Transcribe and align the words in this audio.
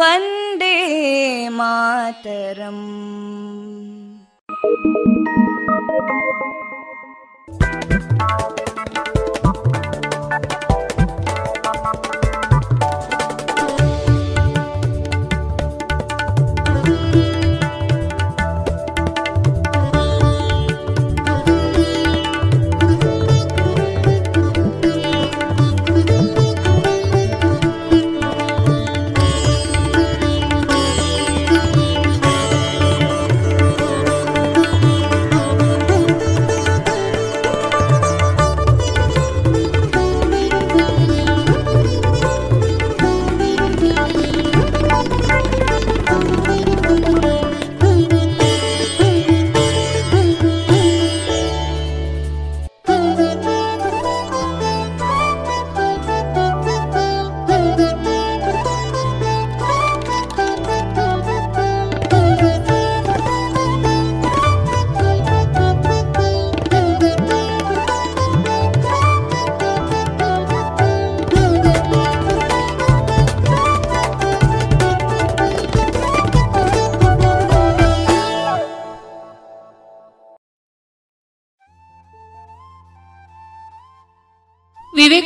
Vande 0.00 0.74
Mataram 1.58 2.84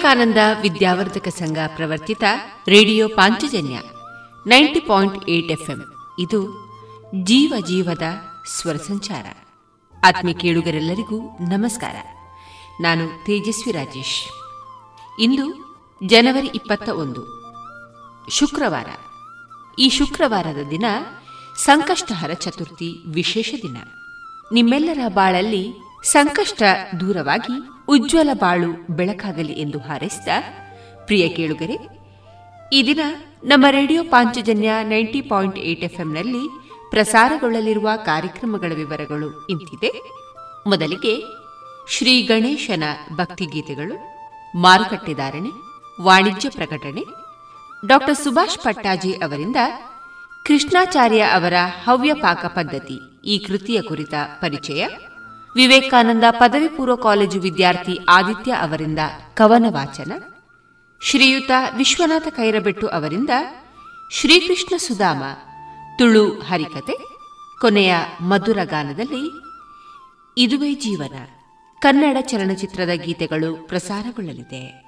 Vivekananda 0.07 0.62
Vidyavardhaka 0.62 1.27
Sangha 1.27 1.57
ಪ್ರವರ್ತಿತ 1.75 2.24
radio 2.68 3.07
Panchajanya 3.07 3.80
ninety 4.48 4.80
point 4.80 5.30
eight 5.30 5.51
FM. 5.51 5.83
ಇದು 6.19 6.71
ಜೀವ 7.24 7.54
ಜೀವದ 7.68 8.04
ಸ್ವರ 8.59 8.75
ಸಂಚಾರ. 8.75 9.25
ಆತ್ಮೀ 10.04 10.33
ಕೇಳುಗರೆಲ್ಲರಿಗೂ 10.33 11.19
ನಮಸ್ಕಾರ. 11.39 11.95
ನಾನು 12.81 13.07
ತೇಜಸ್ವಿ 13.07 13.74
ರಾಜೇಶ್. 13.74 14.24
ಇಂದು 15.19 15.75
ಜನವರಿ 16.06 16.48
ಇಪ್ಪತ್ತ 16.56 16.89
ಒಂದು. 16.89 17.21
ಶುಕ್ರವಾರ. 18.30 18.88
ಈ 19.80 19.89
ಶುಕ್ರವಾರದ 19.89 20.69
ದಿನ 20.69 20.86
ಸಂಕಷ್ಟಹರ 21.57 22.33
ಚತುರ್ಥಿ 22.33 23.04
ವಿಶೇಷ 23.07 23.54
ದಿನ. 23.57 23.77
ನಿಮ್ಮೆಲ್ಲರ 24.54 25.00
ಬಾಳಲ್ಲಿ 25.07 25.87
ಸಂಕಷ್ಟ 26.07 26.63
ದೂರವಾಗಿ 27.00 27.56
ಉಜ್ವಲ 27.88 28.30
ಬಾಳು 28.33 28.69
ಬೆಳಕಾಗಲಿ 28.89 29.54
ಎಂದು 29.54 29.80
ಹಾರೈಸಿದ 29.80 30.27
ಪ್ರಿಯ 31.06 31.24
ಕೇಳುಗರೆ, 31.30 31.75
ಈ 32.74 32.80
ದಿನ 32.86 33.00
ನಮ್ಮ 33.44 33.65
radio 33.69 34.01
Panchajanya 34.04 34.71
ninety 34.83 35.21
point 35.21 35.57
eight 35.59 35.83
ಎಫ್ಎಂನಲ್ಲಿ 35.83 36.44
ಪ್ರಸಾರಗೊಳ್ಳಲಿರುವ 36.89 37.89
ಕಾರ್ಯಕ್ರಮಗಳ 38.06 38.71
ವಿವರಗಳು 38.75 39.30
ಇಂತಿದೆ. 39.48 39.92
ಮೊದಲಿಗೆ 40.68 41.13
ಶ್ರೀ 41.89 42.13
ಗಣೇಶನ 42.21 42.83
ಭಕ್ತಿಗೀತೆಗಳು 43.15 43.95
ಮಾರುಕಟ್ಟೆದಾರಣೆ 44.56 45.51
ವಾಣಿಜ್ಯ 46.01 46.50
ಪ್ರಕಟಣೆ. 46.50 47.04
ಡಾಕ್ಟರ್ 47.88 48.18
ಸುಭಾಷ್ 48.18 48.59
ಪಟ್ಟಾಜಿ 48.63 49.12
ಅವರಿಂದ 49.13 49.59
ಕೃಷ್ಣಾಚಾರ್ಯ 50.45 51.24
ಅವರ 51.38 51.54
ಹವ್ಯ 51.83 52.13
ಪಾಕ 52.13 52.45
ಪದ್ಧತಿ 52.45 52.98
ಈ 53.25 53.38
ಕೃತಿಯ 53.39 53.81
ಕುರಿತ 53.81 54.13
ಪರಿಚಯ. 54.42 54.81
ವಿವೇಕಾನಂದ 55.57 56.24
ಪದವಿ 56.31 56.68
ಪೂರ್ವ 56.68 56.95
ಕಾಲೇಜು 56.95 57.39
ವಿದ್ಯಾರ್ಥಿ 57.39 58.00
ಆದಿತ್ಯ 58.09 58.51
ಅವರಿಂದ 58.51 59.00
ಕವನ 59.33 59.65
ವಾಚನ 59.69 60.12
ಶ್ರೀಯುತ 61.01 61.51
ವಿಶ್ವನಾಥ 61.77 62.27
ಕೈರಬೆಟ್ಟು 62.27 62.88
ಅವರಿಂದ 62.88 63.30
ಶ್ರೀಕೃಷ್ಣ 64.12 64.77
ಸುಧಾಮ, 64.77 65.24
ತುಳು 65.98 66.30
ಹರಿಕತೆ, 66.30 66.98
ಕೊನೆಯ 67.62 67.95
ಮಧುರ 68.21 68.57
ಗಾನದಲ್ಲಿ 68.63 69.31
ಇದುವೇ 70.38 70.74
ಜೀವನ. 70.74 71.25
ಕನ್ನಡ 71.81 72.18
ಚಲನಚಿತ್ರದ 72.21 72.89
ಗೀತೆಗಳು 72.89 73.68
ಪ್ರಸಾರಗೊಳ್ಳಲಿದೆ. 73.68 74.87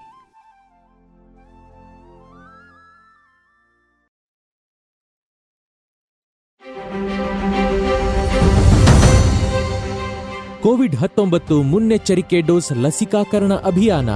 ಕೋವಿಡ್ 10.70 10.96
ಹತ್ತೊಂಬತ್ತು 10.96 11.62
ಮುನ್ನೆಚ್ಚರಿಕೆ 11.64 12.42
ಡೋಸ್ 12.42 12.72
ಲಸಿಕಾಕರಣ 12.78 13.54
ಅಭಿಯಾನ. 13.54 14.10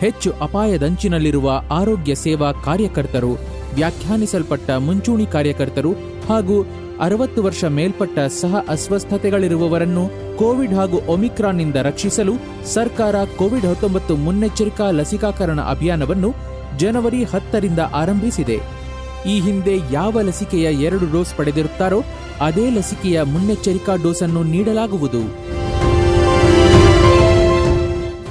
ಹೆಚ್ಚು 0.00 0.32
ಅಪಾಯದಂಚಿನಲ್ಲಿರುವ 0.32 1.62
ಆರೋಗ್ಯ 1.70 2.14
ಸೇವಾ 2.14 2.52
ಕಾರ್ಯಕರ್ತರು, 2.52 3.30
ವ್ಯಾಖ್ಯಾನಿಸಲ್ಪಟ್ಟ 3.74 4.70
ಮುಂಚೂಣಿ 4.70 5.26
ಕಾರ್ಯಕರ್ತರು 5.26 5.92
ಹಾಗೂ 6.28 6.62
ಅರವತ್ತು 7.00 7.42
ವರ್ಷ 7.42 7.64
ಮೇಲ್ಪಟ್ಟ 7.64 8.18
ಸಹ 8.18 8.64
ಅಸ್ವಸ್ಥತೆಗಳಿರುವವರನ್ನು 8.68 10.36
ಕೋವಿಡ್ 10.36 10.74
ಹಾಗೂ 10.74 11.00
ಒಮಿಕ್ರಾನ್ನಿಂದ 11.12 11.76
ರಕ್ಷಿಸಲು 11.76 12.34
ಸರ್ಕಾರ 12.74 13.24
ಕೋವಿಡ್ 13.24 13.66
ಹತ್ತೊಂಬತ್ತು 13.66 14.16
ಮುನ್ನೆಚ್ಚರಿಕಾ 14.16 14.90
ಲಸಿಕಾಕರಣ 14.90 15.60
ಅಭಿಯಾನವನ್ನು 15.60 16.32
ಜನವರಿ 16.78 17.24
ಹತ್ತರಿಂದ 17.24 17.78
ಆರಂಭಿಸಿದೆ. 17.78 18.83
ಈ 19.26 19.40
ಹಿಂದೆ 19.40 19.80
ಯಾವ 19.92 20.20
ಲಸಿಕೆಯ 20.20 20.62
ಎರಡು 20.62 21.12
ಡೋಸ್ 21.12 21.34
ಪಡೆದಿರುತ್ತಾರೋ, 21.34 22.04
ಅದೇ 22.40 22.70
ಲಸಿಕೆಯ 22.70 23.22
ಮುನ್ನೆಚ್ಚರಿಕಾ 23.22 23.96
ಡೋಸ್ 23.96 24.22
ಅನ್ನು 24.22 24.42
ನೀಡಲಾಗುವುದು. 24.42 25.22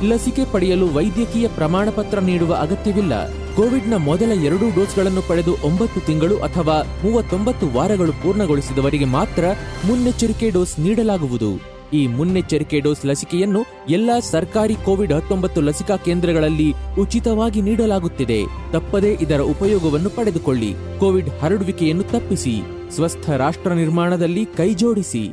ಲಸಿಕೆ 0.08 0.46
ಪಡೆಯಲು 0.52 0.94
ವೈದ್ಯಕೀಯ 0.94 1.48
ಪ್ರಮಾಣ 1.48 1.90
ಪತ್ರ 1.90 2.20
ನೀಡುವ 2.20 2.54
ಅಗತ್ಯವಿಲ್ಲ. 2.62 3.14
ಕೋವಿಡ್ನ 3.56 3.96
ಮೊದಲ 3.96 4.32
ಎರಡು 4.44 4.76
ಡೋಸ್ಗಳನ್ನು 4.76 5.22
ಪಡೆದು 5.22 5.58
ಒಂಬತ್ತು 5.64 6.00
ತಿಂಗಳು 6.00 6.38
ಅಥವಾ 6.38 6.78
ಮೂವತ್ತೊಂಬತ್ತು 7.04 7.68
ವಾರಗಳು 7.68 8.12
ಪೂರ್ಣಗೊಳಿಸಿದವರಿಗೆ 8.12 9.06
ಮಾತ್ರ 9.06 9.44
ಮುನ್ನೆಚ್ಚರಿಕೆ 9.86 10.50
ಡೋಸ್ 10.50 10.80
ನೀಡಲಾಗುವುದು. 10.80 11.74
ಈ 11.94 12.08
ಮುನ್ನೆಚ್ಚರಿಕೆ 12.08 12.80
ಡೋಸ್ 12.80 13.06
ಲಸಿಕೆಯನ್ನು 13.06 13.62
ಎಲ್ಲಾ 13.90 14.20
ಸರ್ಕಾರಿ 14.20 14.76
ಕೋವಿಡ್ 14.86 15.14
ಹತ್ತೊಂಬತ್ತು 15.14 15.62
ಲಸಿಕಾ 15.62 15.98
ಕೇಂದ್ರಗಳಲ್ಲಿ 15.98 16.74
ಉಚಿತವಾಗಿ 17.00 17.62
ನೀಡಲಾಗುತ್ತಿದೆ. 17.62 18.40
ತಪ್ಪದೇ 18.72 19.18
ಇದರ 19.22 19.42
ಉಪಯೋಗವನ್ನು 19.54 20.10
ಪಡೆದುಕೊಳ್ಳಿ. 20.10 20.72
ಕೋವಿಡ್ 21.00 21.30
ಹರಡುವಿಕೆಯನ್ನು 21.42 22.04
ತಪ್ಪಿಸಿ. 22.04 22.56
ಸ್ವಸ್ಥ 22.96 23.30
ರಾಷ್ಟ್ರ 23.30 23.72
ನಿರ್ಮಾಣದಲ್ಲಿ 23.74 24.46
ಕೈಜೋಡಿಸಿ 24.46 25.24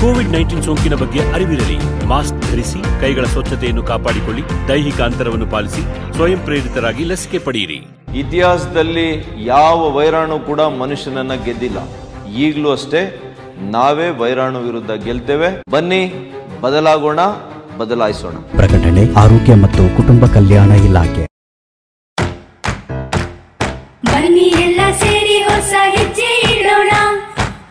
ಕೋವಿಡ್ 0.00 0.30
ನೈನ್ಟೀನ್ 0.30 0.62
ಸೋಂಕಿನ 0.62 0.94
ಬಗ್ಗೆ 0.94 1.20
ಅರಿವಿರಲಿ. 1.32 2.06
ಮಾಸ್ಕ್ 2.06 2.40
ಧರಿಸಿ 2.42 2.80
ಕೈಗಳ 3.00 3.24
ಸ್ವಚ್ಛತೆಯನ್ನು 3.24 3.82
ಕಾಪಾಡಿಕೊಳ್ಳಿ 3.82 4.42
ದೈಹಿಕ 4.68 5.00
ಅಂತರವನ್ನು 5.00 5.46
ಪಾಲಿಸಿ 5.46 5.82
ಸ್ವಯಂ 6.16 6.38
ಪ್ರೇರಿತರಾಗಿ 6.38 7.04
ಲಸಿಕೆ 7.04 7.38
ಪಡೆಯಿರಿ. 7.38 7.78
ಇತಿಹಾಸದಲ್ಲಿ 8.18 9.06
ಯಾವ 9.44 9.78
ವೈರಾಣು 9.90 10.38
ಕೂಡ 10.46 10.60
ಮನುಷ್ಯನನ್ನ 10.60 11.34
ಗೆದ್ದಿಲ್ಲ. 11.44 11.78
ಈಗಲೂ 12.36 12.70
ಅಷ್ಟೇ 12.70 13.00
ನಾವೇ 13.60 14.10
ವೈರಾಣು 14.10 14.60
ವಿರುದ್ಧ 14.60 14.90
ಗೆಲ್ತೇವೆ. 14.90 15.62
ಬನ್ನಿ 15.70 16.14
ಬದಲಾಗೋಣ 16.60 17.20
ಬದಲಾಯಿಸೋಣ. 17.78 18.32
ಪ್ರಕಟಣೆ 18.32 19.14
ಆರೋಗ್ಯ 19.14 19.54
ಮತ್ತು 19.54 19.96
ಕುಟುಂಬ 19.96 20.26
ಕಲ್ಯಾಣ 20.26 20.70
ಇಲಾಖೆ. 20.70 21.24
ಬನ್ನಿ 24.06 24.40
ಎಲ್ಲ 24.40 24.80
ಸೇರಿ 24.98 25.42
ಹೊಸ 25.42 25.74
ಹೆಜ್ಜೆ 25.96 26.60
ಇಡೋಣ. 26.60 26.90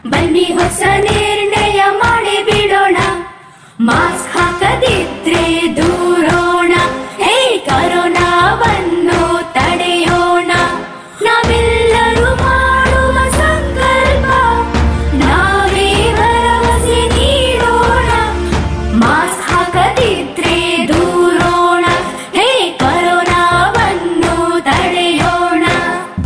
ಬನ್ನಿ 0.10 0.44
ಹೊಸ 0.44 0.82
ನಿರ್ಣಯ 0.82 1.84
ಮಾಡಿ 1.90 2.44
ಬಿಡೋಣ. 2.44 2.98
ಮಾಸ್ಕ್ 3.80 4.38
ಹಾಕದಿದ್ರೆ 4.38 5.53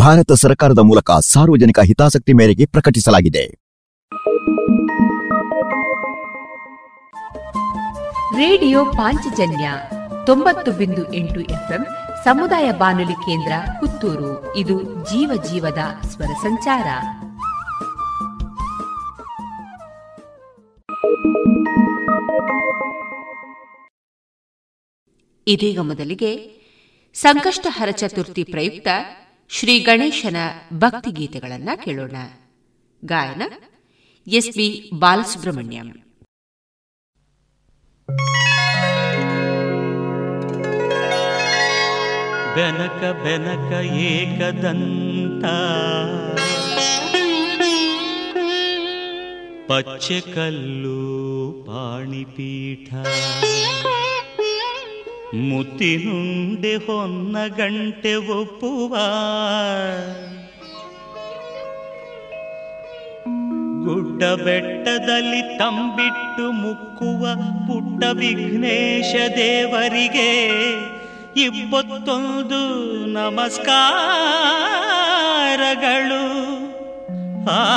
ಭಾರತ 0.08 0.32
ಸರ್ಕಾರದ 0.32 0.80
ಮೂಲಕ 0.80 1.12
ಸಾರ್ವಜನಿಕ 1.12 1.80
ಹಿತಾಸಕ್ತಿ 1.80 2.34
ಮೇರೆಗೆ 2.34 2.66
ಪ್ರಕಟಿಸಲಾಗಿದೆ. 2.66 3.46
ರೇಡಿಯೋ 8.38 8.86
ಪಾಂಚಜನ್ಯ 8.86 9.72
ತೊಂಬತ್ತು 10.26 10.72
ಬಿಂದು 10.72 11.14
ಎಂಟು 11.14 11.40
ಎಫ್ಎಂ 11.40 11.86
ಸಮುದಾಯ 12.24 12.72
ಬಾನುಲಿ 12.72 13.14
ಕೇಂದ್ರ 13.14 13.52
ಪುತ್ತೂರು. 13.80 14.56
ಇದು 14.56 14.84
ಜೀವ 14.84 15.44
ಜೀವದ 15.52 16.08
ಸ್ವರ 16.08 16.26
ಸಂಚಾರ. 16.26 16.88
ಇದೀಗ 25.48 25.80
ಮೊದಲಿಗೆ 25.80 26.58
ಸಂಕಷ್ಟಹರ 27.14 27.92
ಚತುರ್ಥಿ 27.92 28.44
ಪ್ರಯುಕ್ತ 28.44 28.88
ಶ್ರೀ 29.50 29.80
ಗಣೇಶನ 29.80 30.36
ಭಕ್ತಿಗೀತೆಗಳನ್ನ 30.74 31.70
ಕೇಳೋಣ. 31.86 32.16
ಗಾಯನ 33.06 33.42
ಎಸ್ 34.28 34.50
ಬಿ 34.50 34.92
ಬಾಲಸುಬ್ರಹ್ಮಣ್ಯಂ. 34.94 35.92
ಬೆನಕ 42.56 43.04
ಬೆನಕ 43.24 43.72
ಏಕದಂತ. 43.82 45.46
ಪಚ್ಚೆ 49.68 50.22
ಕಲ್ಲು 50.22 50.98
ಪಾಣಿಪೀಠ. 51.68 52.94
ಮುತ್ತಿನುಂಡೆ 55.34 56.76
ಹೊನ್ನ 56.76 57.38
ಗಂಟೆ 57.48 58.16
ಒಪ್ಪುವ. 58.16 58.94
ಗುಡ್ಡ 63.86 64.24
ಬೆಟ್ಟದಲ್ಲಿ 64.24 65.58
ತಂಬಿಟ್ಟು 65.58 66.52
ಮುಕ್ಕುವ 66.52 67.36
ಪುಟ್ಟ 67.68 68.04
ವಿಘ್ನೇಶ 68.04 69.16
ದೇವರಿಗೆ 69.36 70.62
ಇಪ್ಪತ್ತೊಂದು 71.42 72.62
ನಮಸ್ಕಾರಗಳು. 73.06 73.98
ಆ 77.50 77.74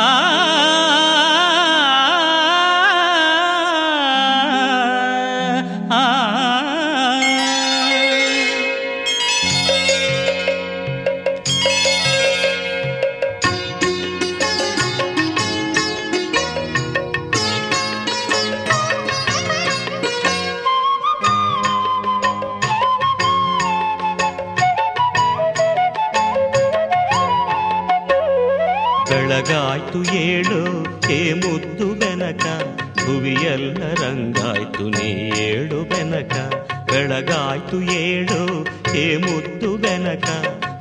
ಬೆಳಗಾಯ್ತು 37.21 37.83
ಏಳು 37.83 38.63
ಹೇ 38.93 39.17
ಮುತ್ತು 39.17 39.77
ಬೆನಕ. 39.77 40.25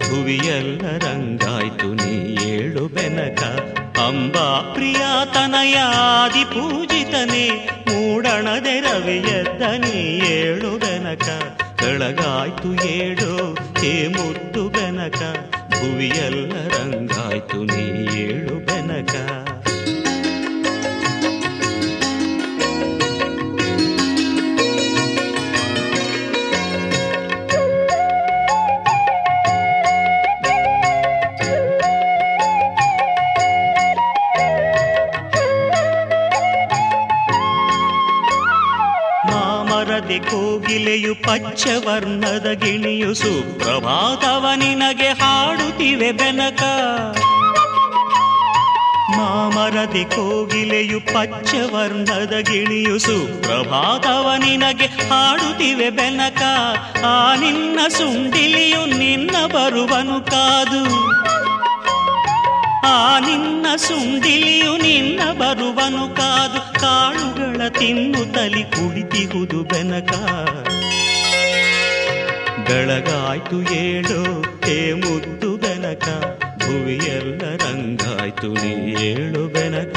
ಭುವಿಯೆಲ್ಲ 0.10 0.81
ರಂಗಾಯ್ತು 0.98 1.93
ನೀ 1.93 2.38
ಏಳು 2.51 2.88
ಬೆನಕ. 2.88 3.43
ಅಂಬಾ 4.00 4.72
ಪ್ರಿಯ 4.74 5.01
ತನಯಾದಿ 5.34 6.43
ಪೂಜಿತನೇ, 6.43 7.69
ಮೂಡಣದೆ 7.89 8.79
ರವಿಯದ್ದ 8.79 9.62
ನೀ 9.62 10.27
ಏಳು 10.27 10.79
ಬೆನಕ. 10.79 11.27
ಬೆಳಗಾಯ್ತು 11.81 12.88
ಏಳು 12.88 13.53
ಹೇ 13.53 14.08
ಮುತ್ತು 14.08 14.69
ಬೆನಕ. 14.69 15.22
ಭುವಿಯೆಲ್ಲ 15.69 16.67
ರಂಗಾಯ್ತು 16.67 17.63
ನೀ 17.63 18.15
ಏಳು 18.22 18.65
ಬೆನಕ. 18.65 19.49
ಕೋಗಿಲೆಯು 40.70 41.16
ಪಚ್ಚವರ್ಣದ 41.16 42.52
ಗಿಣಿಯು 42.52 43.14
ಸುಪ್ರಭಾತವ 43.14 44.46
ನಿನಗೆ 44.56 45.08
ಹಾಡುತ್ತಿವೆ 45.08 46.12
ಬೆನಕ. 46.12 46.64
ಮಾಮರದಿ 49.18 50.06
ಕೋಗಿಲೆಯು 50.06 51.00
ಪಚ್ಚವರ್ಣದ 51.00 52.34
ಗಿಣಿಯು 52.52 53.00
ಸುಪ್ರಭಾತವ 53.00 54.32
ನಿನಗೆ 54.38 54.86
ಹಾಡುತ್ತಿವೆ 54.86 55.90
ಬೆನಕ. 55.90 56.42
ಆ 57.06 57.36
ನಿನ್ನ 57.36 57.80
ಸುಂಡಿಲಿಯು 57.88 58.86
ನಿನ್ನ 58.98 59.46
ಬರುವನು 59.46 60.26
ಕಾದು. 60.26 60.84
ಆ 62.88 63.20
ನಿನ್ನ 63.20 63.66
ಸುಂಡಿಲಿಯು 63.76 64.78
ನಿನ್ನ 64.78 65.32
ಬರುವನು 65.32 66.16
ಕಾದು. 66.16 66.69
ಕಾಳುಗಳ 66.82 67.68
ತಲಿ 68.32 68.64
ಕುಳಿತಿಹುದು 68.64 69.64
ಬೆನಕ. 69.64 70.12
ಬೆಳಗಾಯ್ತು 72.68 73.74
ಏಳು 73.74 74.42
ಹೇ 74.42 74.94
ಮುದ್ದು 74.94 75.58
ಬೆನಕ. 75.58 76.08
ಭುವಿಯೆಲ್ಲ 76.58 77.42
ರಂಗಾಯ್ತು 77.42 78.54
ನೀ 78.54 79.02
ಏಳು 79.02 79.48
ಬೆನಕ. 79.48 79.96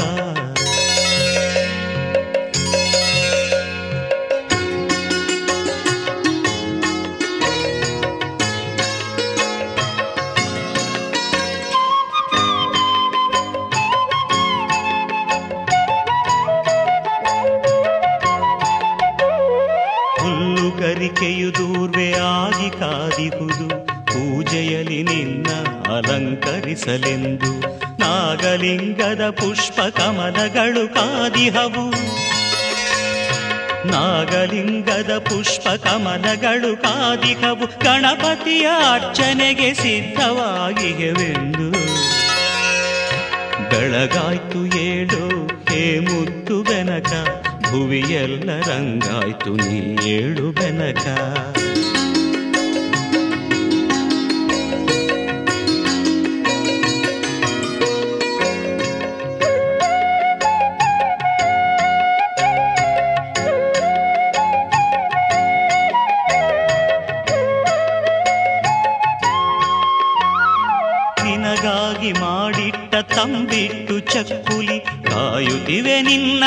ಹುಲ್ಲುಗರಿಕೆಯು 21.13 21.55
ದೂರ್ವೆ 21.55 22.13
ಆಗಿ 22.13 22.71
ಕಾದಿಹುದು, 22.71 23.87
ಪೂಜೆಯಲ್ಲಿ 23.87 25.03
ನಿನ್ನ 25.03 25.47
ಅಲಂಕರಿಸಲೆಂದು. 25.97 27.61
ನಾಗಲಿಂಗದ 28.01 29.31
ಪುಷ್ಪ 29.31 29.81
ಕಮಲಗಳು 29.81 30.95
ಕಾದಿಹವು. 30.95 31.91
ನಾಗಲಿಂಗದ 33.87 35.19
ಪುಷ್ಪ 35.19 35.69
ಕಮಲಗಳು 35.69 36.83
ಕಾದಿಹವು. 36.83 37.67
ಗಣಪತಿಯ 37.67 38.67
ಅರ್ಚನೆಗೆ 38.93 39.75
ಸಿದ್ಧವಾಗಿವೆಂದು 39.75 41.71
ಬೆಳಗಾಯ್ತು 43.71 44.79
ಏಳು, 44.79 45.47
ಹೇ 45.47 45.99
ಮುತ್ತು 45.99 46.63
ಬೆನಕ. 46.63 47.42
ಭುವಿಯೆಲ್ಲ 47.73 48.51
ರಂಗಾಯ್ತು 48.61 49.53
ನೀ 49.57 49.79
ಏಳು 50.09 50.53
ಬೆನಕ. 50.53 51.07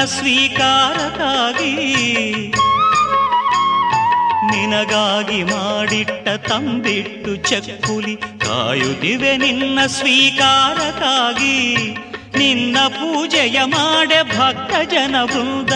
ಸ್ವೀಕಾರಕ್ಕಾಗಿ 0.05 1.75
ನಿನಗಾಗಿ 4.45 5.43
ಮಾಡಿಟ್ಟ 5.43 6.29
ತಂಬಿಟ್ಟು 6.29 7.35
ಚಕ್ಕುಲಿ 7.35 8.15
ಕಾಯುತ್ತಿವೆ 8.15 9.37
ನಿನ್ನ 9.37 9.79
ಸ್ವೀಕಾರಕ್ಕಾಗಿ. 9.85 11.75
ನಿನ್ನ 12.37 12.77
ಪೂಜೆಯ 12.87 13.61
ಮಾಡೆ 13.65 14.37
ಭಕ್ತ 14.37 14.89
ಜನ 14.91 15.15
ವೃಂದ. 15.23 15.73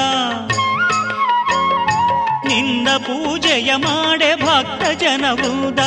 ನಿನ್ನ 2.48 2.88
ಪೂಜೆಯ 2.98 3.75
ಮಾಡೆ 3.75 4.36
ಭಕ್ತ 4.36 5.01
ಜನ 5.01 5.25
ವೃಂದ. 5.31 5.79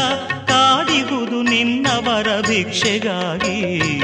ಕಾದಿಗುದು 0.49 1.43
ನಿನ್ನವರ 1.43 2.41
ಭಿಕ್ಷೆಗಾಗಿ. 2.41 3.99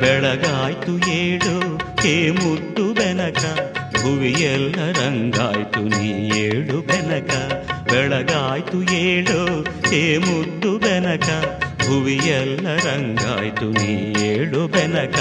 ಬೆಳಗಾಯ್ತು 0.00 1.10
ಏಳು 1.10 1.69
ಹೇ 2.02 2.30
ಮುದ್ದು 2.30 2.94
ಬೆನಕ, 2.94 3.42
ಭುವಿಯೆಲ್ಲ 4.02 4.74
ರಂಗಾಯ್ತು 4.74 5.80
ನೀ 5.80 6.08
ಏಳು 6.38 6.80
ಬೆನಕ. 6.80 7.32
ಬೆಳಗಾಯ್ತು 7.92 8.92
ಏಳು 8.92 9.62
ಹೇ 9.62 10.18
ಮುದ್ದು 10.18 10.78
ಬೆನಕ, 10.78 11.28
ಭುವಿಯೆಲ್ಲ 11.88 12.66
ರಂಗಾಯ್ತು 12.76 13.70
ನೀ 13.70 14.22
ಏಳು 14.22 14.68
ಬೆನಕ. 14.68 15.18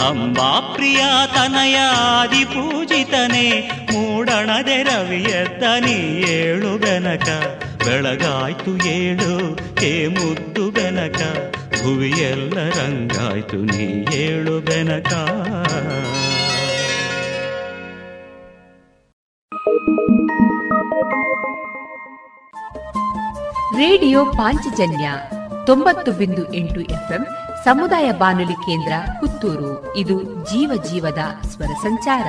ಅಂಬಾ 0.00 0.74
ಪ್ರಿಯ 0.74 1.00
ತನಯಾದಿ 1.34 2.44
ಪೂಜಿತನೆ, 2.44 3.46
ಮೂಡಣದೆ 3.92 4.82
ರವಿಯತ್ತ 4.82 5.62
ನೀ 5.62 5.98
ಏಳು 6.30 6.78
ಬೆನಕ. 6.78 7.28
ಬೆಳಗಾಯ್ತು 7.84 8.88
ಏಳು 8.88 9.54
ಹೇ 9.80 10.08
ಮುದ್ದು 10.08 10.70
ಬೆನಕ. 10.70 11.20
ಭುವಿಯೆಲ್ಲ 11.84 12.58
ರಂಗಾಯ್ತು, 12.68 13.56
ನೀ 13.56 13.86
ಏಳು 14.14 14.54
ಬೆನಕ. 14.60 15.10
ರೇಡಿಯೋ 23.78 24.24
ಪಾಂಚಜನ್ಯ 24.24 25.12
ತೊಂಬತ್ತು 25.66 26.12
ಬಿಂದು 26.12 26.54
ಎಂಟು 26.54 26.80
ಎಫ್ಎಂ 26.80 27.26
ಸಮುದಾಯ 27.64 28.12
ಬಾನುಲಿ 28.12 28.58
ಕೇಂದ್ರ 28.66 28.92
ಪುತ್ತೂರು. 29.20 29.96
ಇದು 29.96 30.22
ಜೀವ 30.22 30.82
ಜೀವದ 30.90 31.24
ಸ್ವರ 31.46 31.72
ಸಂಚಾರ. 31.82 32.28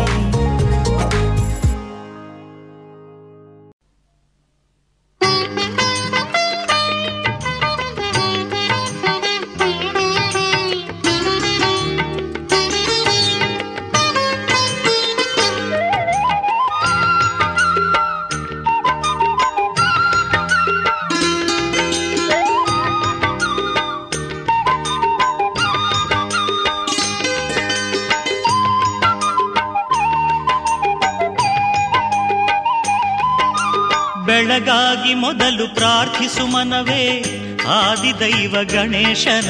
ಮನವೇ 36.61 37.23
ಆದಿದೈವ 37.67 38.55
ಗಣೇಶನ 38.63 39.49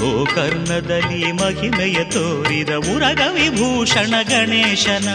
ಗೋಕರ್ಣದಲ್ಲಿ 0.00 1.32
ಮಹಿಮೆಯ 1.32 2.04
ತೋರಿದ 2.04 2.68
ಉರಗ 2.68 3.20
ವಿಭೂಷಣ 3.32 4.14
ಗಣೇಶನ. 4.28 5.08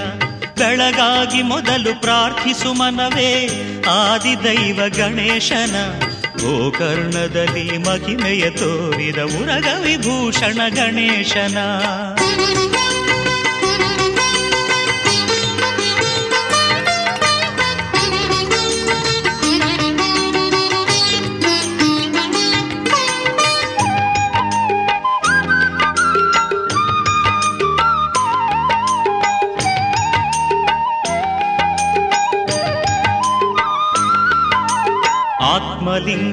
ಬೆಳಗಾಗಿ 0.58 1.42
ಮೊದಲು 1.42 2.02
ಪ್ರಾರ್ಥಿಸು 2.02 2.74
ಮನವೇ 2.74 3.32
ಆದಿದೈವ 3.92 4.80
ಗಣೇಶನ 4.98 5.76
ಗೋಕರ್ಣದಲ್ಲಿ 6.38 7.78
ಮಹಿಮೆಯ 7.78 8.50
ತೋರಿದ 8.50 9.18
ಉರಗ 9.18 9.68
ವಿಭೂಷಣ 9.82 10.62
ಗಣೇಶನ. 10.70 11.58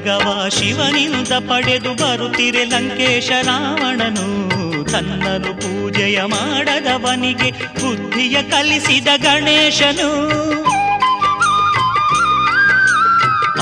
ಆತ್ಮಲಿಂಗವ 0.02 0.48
ಶಿವನಿಂದ 0.48 1.32
ಪಡೆದು 1.50 1.94
ಬರುತ್ತಿರೆ 1.94 2.64
ಲಂಕೇಶ 2.64 3.30
ರಾವಣನು. 3.42 4.84
ತನ್ನನು 4.84 5.54
ಪೂಜೆಯ 5.54 6.22
ಮಾಡದವನಿಗೆ 6.22 7.50
ಬುದ್ಧಿಯ 7.50 8.42
ಕಲಿಸಿದ 8.42 9.08
ಗಣೇಶನು. 9.16 10.10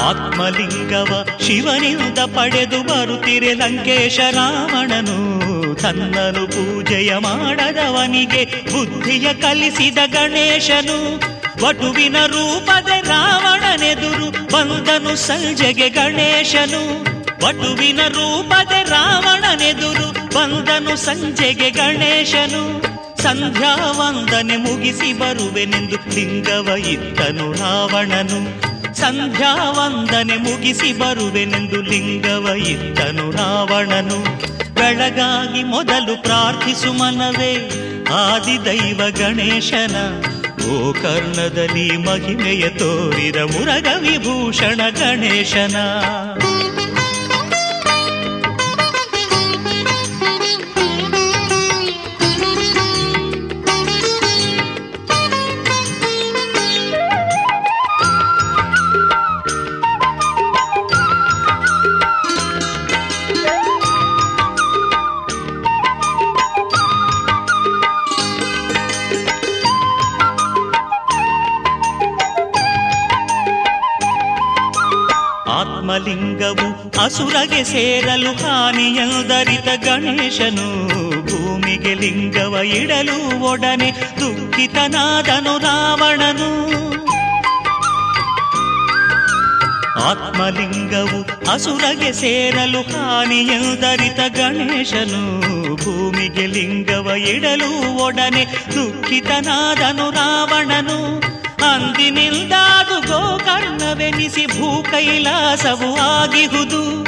ಆತ್ಮಲಿಂಗವ 0.01 1.29
ಶಿವನಿಂದ 1.47 2.19
ಪಡೆದು 2.19 2.83
ಬರುತ್ತಿರೆ 2.83 3.55
ಲಂಕೇಶ 3.55 4.21
ರಾವಣನು. 4.31 5.75
ತನ್ನನು 5.75 6.47
ಪೂಜೆಯ 6.47 7.17
ಮಾಡದವನಿಗೆ 7.17 8.45
ಬುದ್ಧಿಯ 8.45 9.35
ಕಲಿಸಿದ 9.35 9.99
ಗಣೇಶನು. 10.07 11.40
ವಟುವಿನ 11.63 12.17
ರೂಪದೆ 12.27 13.01
ರಾವಣನೆದುರು 13.01 14.31
ಬಂದನು 14.31 15.17
ಸಂಜೆಗೆ 15.17 15.89
ಗಣೇಶನು. 15.89 17.03
ವಟುವಿನ 17.47 18.01
ರೂಪದ 18.09 18.73
ರಾವಣನೆದುರು 18.73 20.13
ಬಂದನು 20.35 20.97
ಸಂಜೆಗೆ 20.97 21.71
ಗಣೇಶನು. 21.71 22.91
ಸಂಧ್ಯಾ 23.23 23.75
ವಂದನೆ 23.75 24.57
ಮುಗಿಸಿ 24.57 25.13
ಬರುವೆನೆಂದು 25.13 25.97
ಲಿಂಗವ 25.97 26.75
ರಾವಣನು. 27.53 28.71
ಸಂಧ್ಯಾ 28.95 29.55
ವಂದನೆ 29.55 30.37
ಮುಗಿಸಿ 30.37 30.93
ಬರುವೆನೆಂದು 30.93 31.83
ಲಿಂಗವ 31.83 32.49
ರಾವಣನು. 33.31 34.41
ಬೆಳಗಾಗಿ 34.75 35.65
ಮೊದಲು 35.65 36.23
ಪ್ರಾರ್ಥಿಸು 36.23 36.93
ಮನವೇ, 36.93 37.71
ಆದಿದೈವ 38.15 39.01
ಗಣೇಶನ. 39.11 40.23
ಗೋಕರ್ಣದಲ್ಲಿ 40.61 41.97
ಮಹಿಮೆಯ 41.97 42.69
ತೋರಿದ 42.69 43.37
ಮುರಗ 43.37 43.87
ವಿಭೂಷಣ 43.99 44.81
ಗಣೇಶನ. 44.91 45.77
ಅಸುರಗೆ 77.05 77.65
ಸೇರಲು 77.65 78.33
ಹಾನಿಯಲ್ದರಿತ 78.33 79.85
ಗಣೇಶನು, 79.85 80.67
ಭೂಮಿಗೆ 81.27 81.95
ಲಿಂಗವ 81.95 82.55
ಇಡಲು 82.65 83.45
ಒಡನೆ 83.45 83.93
ದುಃಖಿತನಾದನು 84.21 85.59
ರಾವಣನು. 85.59 86.51
ಆತ್ಮಲಿಂಗವು 90.11 91.51
ಅಸುರಗೆ 91.53 92.13
ಸೇರಲು 92.13 92.81
ಹಾನಿಯಲ್ದರಿತ 92.81 94.37
ಗಣೇಶನು, 94.37 95.23
ಭೂಮಿಗೆ 95.77 96.47
ಲಿಂಗವ 96.47 97.11
ಇಡಲು 97.11 97.97
ಒಡನೆ 97.97 98.47
ದುಃಖಿತನಾದನು 98.75 100.11
ರಾವಣನು. 100.11 101.31
ಅಂದಿನಿಲ್ದಾದು 101.73 103.01
ಗೋಕರ್ಣವೆನಿಸಿ 103.01 104.47
ಭೂ 104.47 104.83
ಕೈಲಾಸವು 104.83 105.97
ಆಗಿಹುದು. 105.99 107.03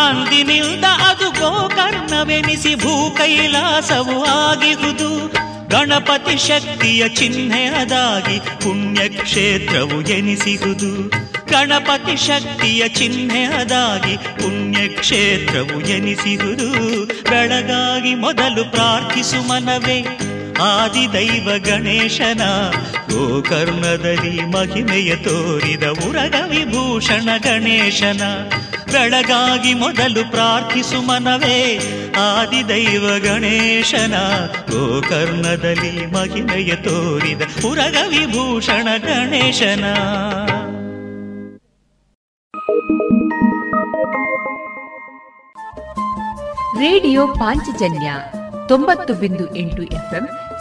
ಅಂದಿನಿಂದ 0.00 0.84
ಅದು 0.84 1.30
ಗೋಕರ್ಣವೆನಿಸಿ 1.30 2.74
ಭೂ 2.74 3.10
ಕೈಲಾಸವು 3.10 4.24
ಆಗಿಹುದು. 4.24 5.28
ಗಣಪತಿ 5.68 6.38
ಶಕ್ತಿಯ 6.38 7.08
ಚಿಹ್ನೆಯದಾಗಿ 7.08 8.38
ಪುಣ್ಯಕ್ಷೇತ್ರವು 8.38 10.00
ಎನಿಸಿಹುದು 10.00 11.08
ಗಣಪತಿ 11.50 12.16
ಶಕ್ತಿಯ 12.16 12.88
ಚಿಹ್ನೆಯದಾಗಿ 12.88 14.16
ಪುಣ್ಯಕ್ಷೇತ್ರವು 14.16 15.80
ಎನಿಸಿಹುದು 15.80 16.68
ಬೆಳಗಾಗಿ 17.06 18.14
ಮೊದಲು 18.14 18.70
ಪ್ರಾರ್ಥಿಸು 18.70 19.48
ಮನವೇ. 19.48 20.18
ಆದಿದೈವ 20.60 21.50
ಗಣೇಶನ, 21.64 22.42
ಗೋಕರ್ಣದಲ್ಲಿ 23.12 24.44
ಮಹಿಮೆಯ 24.44 25.16
ತೋರಿದ 25.16 25.82
ಉರಗ 25.82 26.34
ವಿಭೂಷಣ 26.48 27.28
ಗಣೇಶನ. 27.38 28.22
ಬೆಳಗಾಗಿ 28.92 29.74
ಮೊದಲು 29.74 30.30
ಪ್ರಾರ್ಥಿಸು 30.30 31.06
ಮನವೇ, 31.06 31.78
ಆದಿದೈವ 32.20 33.08
ಗಣೇಶನ, 33.22 34.14
ಗೋಕರ್ಣದಲ್ಲಿ 34.70 36.06
ಮಹಿಮೆಯ 36.06 36.74
ತೋರಿದ 36.74 37.42
ಉರಗ 37.66 37.96
ವಿಭೂಷಣ 38.08 38.88
ಗಣೇಶನ. 38.98 39.84
ರೇಡಿಯೋ 46.78 47.26
ಪಾಂಚಜನ್ಯ 47.26 48.12
ತೊಂಬತ್ತು 48.68 49.14
ಬಿಂದು 49.14 49.56
ಎಂಟು 49.56 49.82
ಎಫ್ಎಂ 49.82 50.28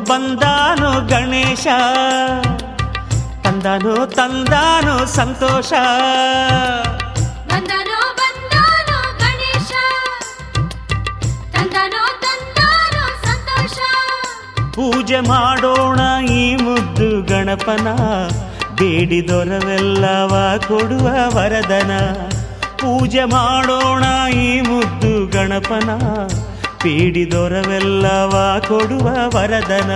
ಬಂದಾನೋ 0.00 1.00
ಗಣೇಶ 1.06 1.66
ತಂದಾನೋ 3.44 4.06
ತಂದಾನು 4.06 5.06
ಸಂತೋಷ. 5.06 5.72
ಬಂದನೋ 7.48 8.00
ಬಂದನೋ 8.18 9.18
ಗಣೇಶ 9.18 9.72
ತಂದನೋ 11.54 12.04
ತಂದನೋ 12.20 13.04
ಸಂತೋಷ. 13.24 13.78
ಪೂಜೆ 14.76 15.20
ಮಾಡೋಣ 15.20 16.24
ಈ 16.24 16.56
ಮುದ್ದು 16.56 17.22
ಗಣಪನ 17.22 17.88
ಬೇಡಿ 18.74 19.06
ಬೇಡಿದೊರವೆಲ್ಲವ 19.06 20.58
ಕೊಡುವ 20.68 21.08
ವರದನ. 21.36 21.90
ಪೂಜೆ 22.80 23.24
ಮಾಡೋಣ 23.24 24.30
ಈ 24.30 24.60
ಮುದ್ದು 24.60 25.26
ಗಣಪನ 25.26 25.90
ಬೇಡಿದೊರವೆಲ್ಲವ 26.84 28.34
ಕೊಡುವ 28.68 29.06
ವರದನ 29.34 29.92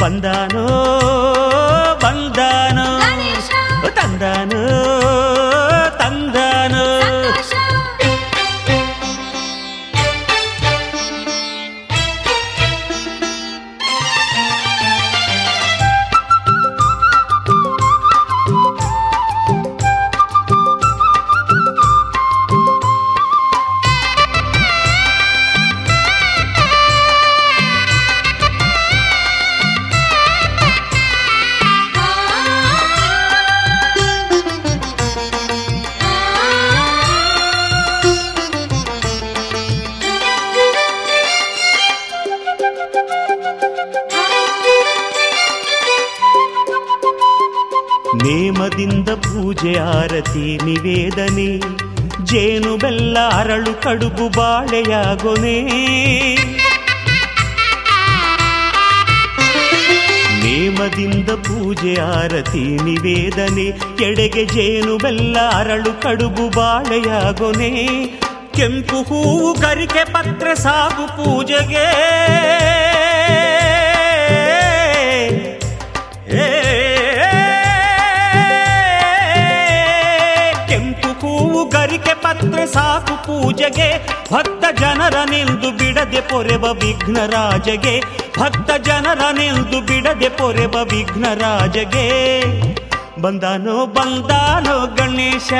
ಬಂದಾನೋ 0.00 0.64
ಬಂದಾನೋ 2.02 2.86
ಗಣೇಶ 3.02 3.50
ತಂದಾನೋ 3.74 3.90
ತಂದಾನೋ 3.98 4.62
ಆರತಿ 50.32 50.50
ನಿವೇದನೆ, 50.66 51.48
ಜೇನು 52.28 52.70
ಬೆಲ್ಲ 52.82 53.16
ಅರಳು 53.38 53.72
ಕಡುಬು 53.84 54.26
ಬಾಳೆಯಾಗೊನೆ 54.36 55.56
ನೇಮದಿಂದ 60.42 61.28
ಪೂಜೆ 61.46 61.92
ಆರತಿ 62.16 62.64
ನಿವೇದನೆ, 62.86 63.66
ಎಡೆಗೆ 64.08 64.44
ಜೇನು 64.54 64.94
ಬೆಲ್ಲ 65.04 65.36
ಅರಳು 65.58 65.92
ಕಡುಬು 66.04 66.46
ಬಾಳೆಯಾಗೊನೆ 66.56 67.70
ಕೆಂಪು 68.56 69.00
ಹೂವು 69.10 69.52
ಕರಿಕೆ 69.62 70.04
ಪತ್ರ 70.14 70.48
ಸಾಗು 70.64 71.06
ಪೂಜೆಗೆ. 71.18 71.86
ಗರಿಕೆ 81.92 82.14
ಪತ್ರೆ 82.14 82.66
ಸಾಕು 82.66 83.14
ಪೂಜೆಗೆ 83.22 83.88
ಭಕ್ತ 84.32 84.80
ಜನರ 84.80 85.16
ನಿಲ್ದು 85.30 85.70
ಬಿಡದೆ 85.70 86.20
ಪೊರೆವ 86.20 86.64
ವಿಘ್ನರಾಜಗೆ 86.72 88.00
ಭಕ್ತ 88.40 88.70
ಜನರ 88.70 89.20
ನಿಲ್ದು 89.32 89.80
ಬಿಡದೆ 89.80 90.28
ಪೊರೆವ 90.28 90.70
ವಿಘ್ನರಾಜಗೆ 90.70 92.06
ಬಂದಾನೋ 93.20 93.86
ಬಂದಾನೋ 93.86 94.86
ಗಣೇಶ. 94.86 95.52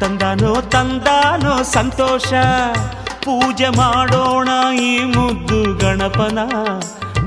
ತಂದಾನೋ 0.00 0.60
ತಂದಾನೋ 0.60 1.62
ಸಂತೋಷ. 1.62 2.32
ಪೂಜೆ 3.24 3.68
ಮಾಡೋಣ 3.68 4.48
ಈ 4.76 5.04
ಮುದ್ದು 5.04 5.78
ಗಣಪನ 5.78 6.38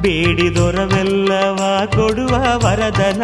ಬೇಡಿದೊರವೆಲ್ಲವ 0.01 1.59
ಕೊಡುವ 1.85 2.33
ವರದನ. 2.65 3.23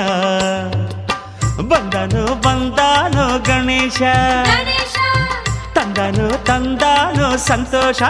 ಬಂದನು 1.62 2.24
ಬಂದಾನೋ 2.44 3.26
ಗಣೇಶ 3.40 4.00
ಗಣೇಶ 4.50 4.96
ತಂದನು 5.74 6.28
ತಂದಾನೋ 6.46 7.30
ಸಂತೋಷ 7.48 8.02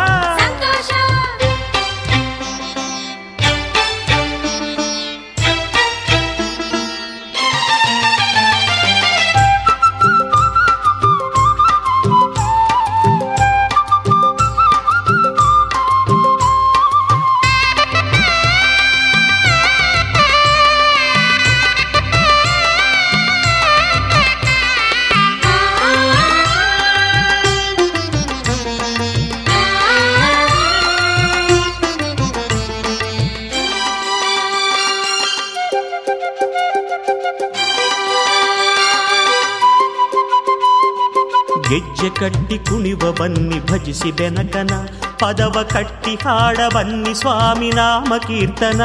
ಗೆಜ್ಜೆ 42.02 42.20
ಕಟ್ಟಿ 42.20 42.58
ಕುಣಿವ 42.58 43.12
ಬನ್ನಿ 43.12 43.72
ಭಜಿಸಿ 43.72 44.12
ಬೆನಕನ 44.12 44.74
ಪದವ 45.20 45.64
ಕಟ್ಟಿ 45.64 46.16
ಹಾಡ 46.16 46.58
ಬನ್ನಿ 46.74 47.16
ಸ್ವಾಮಿ 47.16 47.70
ನಾಮ 47.70 48.18
ಕೀರ್ತನ. 48.18 48.82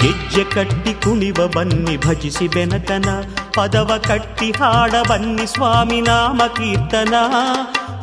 ಹೆಜ್ಜೆ 0.00 0.44
ಕಟ್ಟಿ 0.44 0.92
ಕುಣಿವ 0.94 1.46
ಬನ್ನಿ 1.46 1.96
ಭಜಿಸಿ 1.96 2.48
ಬೆನಕನ 2.48 3.08
ಪದವ 3.56 3.96
ಕಟ್ಟಿ 4.08 4.50
ಹಾಡ 4.50 4.94
ಬನ್ನಿ 5.08 5.46
ಸ್ವಾಮಿ 5.46 6.00
ನಾಮ 6.00 6.42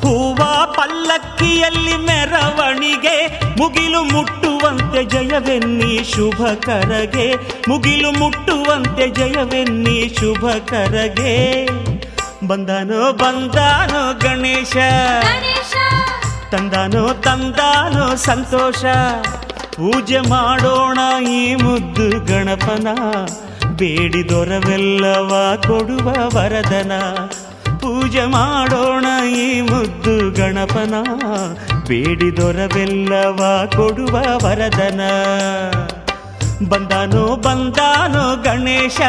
ಹೂವ 0.01 0.39
ಪಲ್ಲಕ್ಕಿಯಲ್ಲಿ 0.65 1.95
ಮೆರವಣಿಗೆ 1.97 3.17
ಮುಗಿಲು 3.57 4.03
ಮುಟ್ಟುವಂತೆ 4.03 5.03
ಜಯವೆನ್ನಿ 5.03 6.03
ಶುಭ 6.03 6.43
ಕರಗೆ 6.65 7.35
ಮುಗಿಲು 7.69 8.11
ಮುಟ್ಟುವಂತೆ 8.11 9.07
ಜಯವೆನ್ನಿ 9.07 10.15
ಶುಭ 10.19 10.45
ಕರಗೆ 10.67 11.65
ಬಂದಾನೋ 12.47 13.11
ಬಂದಾನೋ 13.11 14.19
ಗಣೇಶ 14.19 14.77
ತಂದಾನೋ 16.51 17.13
ತಂದಾನೋ 17.13 18.15
ಸಂತೋಷ. 18.15 18.83
ಪೂಜೆ 19.75 20.19
ಮಾಡೋಣ 20.19 21.23
ಈ 21.25 21.55
ಮುದ್ದು 21.55 22.25
ಗಣಪನ 22.25 22.87
ಬೇಡಿದೊರವೆಲ್ಲವ 23.75 25.31
ಕೊಡುವ 25.67 26.07
ವರದನ. 26.35 26.91
ಪೂಜೆ 28.05 28.25
ಮಾಡೋಣ 28.25 29.25
ಈ 29.27 29.61
ಮುದ್ದು 29.61 30.31
ಗಣಪನ. 30.31 30.93
ಬೇಡಿದೊರವೆಲ್ಲವ 31.87 33.65
ಕೊಡುವ 33.75 34.15
ವರದನ. 34.45 35.01
ಬಂದಾನೋ 36.69 37.35
ಬಂದಾನೋ 37.35 38.35
ಗಣೇಶ. 38.35 39.01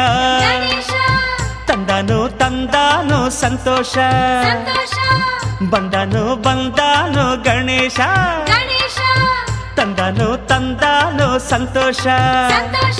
ತಂದಾನೋ 1.67 2.27
ತಂದಾನೋ 2.27 3.29
ಸಂತೋಷ. 3.29 3.97
ಬಂದಾನೋ 5.69 6.35
ಬಂದಾನೋ 6.35 7.35
ಗಣೇಶ. 7.35 7.99
ತಂದಾನೋ 9.75 10.37
ತಂದಾನೋ 10.37 11.37
ಸಂತೋಷ. 11.37 12.01
ಸಂತೋಷ. 12.49 12.99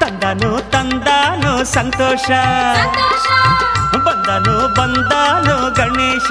ತಂದಾನೋ 0.00 0.60
ತಂದಾನೋ 0.60 1.62
ಸಂತೋಷ. 1.62 2.30
ತಂದನು 4.26 4.74
ಬಂದಾನು 4.74 5.74
ಗಣೇಶ. 5.74 6.30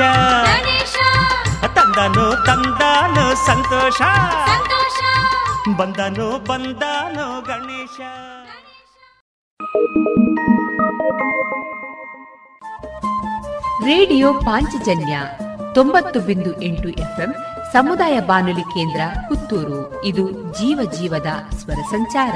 ತಂದನು 1.75 2.45
ತಂದಾನು 2.45 3.47
ಸಂತೋಷ. 3.47 4.01
ಬಂದನು 5.77 6.45
ಬಂದಾನು 6.45 7.41
ಗಣೇಶ. 7.41 7.99
ರೇಡಿಯೋ 13.85 14.33
ಪಾಂಚಜನ್ಯ 14.33 15.19
ತೊಂಬತ್ತು 15.73 16.19
ಬಿಂದು 16.19 16.61
ಎಂಟು 16.61 16.89
ಎಫ್ಎಂ 16.89 17.35
ಸಮುದಾಯ 17.73 18.19
ಬಾನುಲಿ 18.19 18.61
ಕೇಂದ್ರ 18.61 19.01
ಪುತ್ತೂರು. 19.27 20.05
ಇದು 20.05 20.31
ಜೀವ 20.31 20.91
ಜೀವದ 20.91 21.27
ಸ್ವರ 21.49 21.81
ಸಂಚಾರ. 21.91 22.35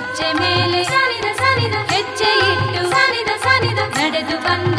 ಹೆಜ್ಜೆ 0.00 0.28
ಮೇಲೆ 0.34 0.78
ಸಾನಿದ 0.84 1.28
ಸಾನಿದ 1.38 1.76
ಹೆಜ್ಜೆ 1.90 2.30
ಇಟ್ಟು 2.44 2.82
ಸಾನಿದ 2.90 3.32
ಸಾನಿದ 3.42 3.80
ನಡೆದು 3.96 4.36
ಬಂದ 4.38 4.69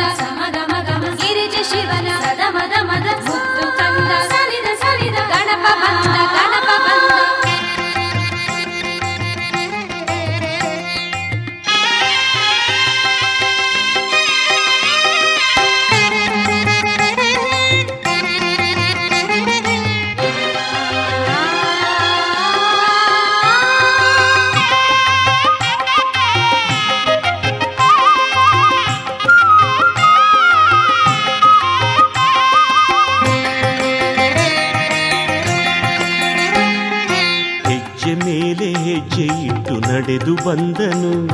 ನಡೆದು 40.22 40.50
ಬಂದನು. 40.50 41.28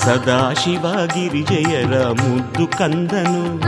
ಸದಾಶಿವ 0.00 1.06
ಗಿರಿಜಯರ 1.06 2.06
ಮುದ್ದು 2.06 2.66
ಕಂದನು. 2.66 3.60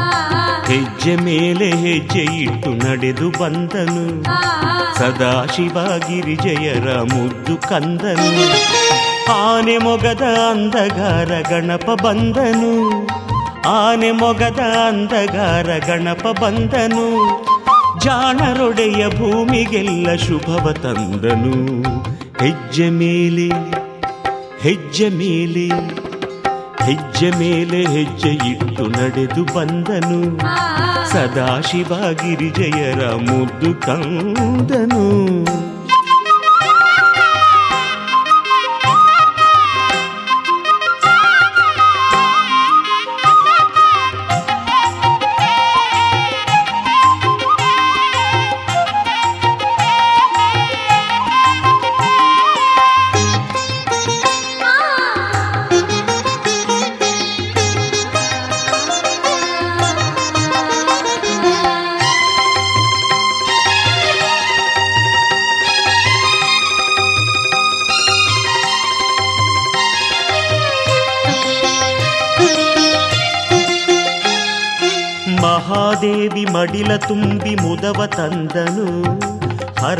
ಹೆಜ್ಜೆ 0.66 1.16
ಮೇಲೆ 1.16 1.70
ಹೆಜ್ಜೆ 1.70 2.18
ಇಟ್ಟು 2.18 2.70
ನಡೆದು 2.70 3.30
ಬಂದನು. 3.30 4.24
ಸದಾಶಿವ 4.98 5.98
ಗಿರಿಜಯರ 5.98 7.00
ಮುದ್ದು 7.00 7.56
ಕಂದನು. 7.56 8.52
ಆನೆ 9.32 9.78
ಮೊಗದ 9.78 10.22
ಅಂಧಗಾರ 10.50 11.50
ಗಣಪ 11.50 12.02
ಬಂದನು. 12.02 13.06
ಆನೆ 13.68 14.10
ಮೊಗದ 14.10 14.60
ಅಂಧಗಾರ 14.88 15.78
ಗಣಪ 15.86 16.40
ಬಂದನು. 16.40 17.10
ಜಾಣರೊಡೆಯ 18.00 19.08
ಭೂಮಿಗೆಲ್ಲ 19.08 20.14
ಶುಭವ 20.14 20.72
ತಂದನು. 20.72 21.82
ಹೆಜ್ಜೆ 22.44 22.90
ಮೇಲೆ 22.90 23.83
ಹೆಜ್ಜೆ 24.64 25.08
ಮೇಲೆ 25.08 25.66
ಹೆಜ್ಜೆ 26.84 27.30
ಮೇಲೆ 27.30 27.80
ಹೆಜ್ಜೆ 27.86 28.28
ಇಟ್ಟು 28.28 28.84
ನಡೆದು 28.86 29.44
ಬಂದನು. 29.54 30.20
ಸದಾಶಿವ 31.12 31.88
ಗಿರಿಜಯರ 32.12 33.02
ಮುದ್ದು 33.06 33.70
ಕಂದನು. 33.80 35.04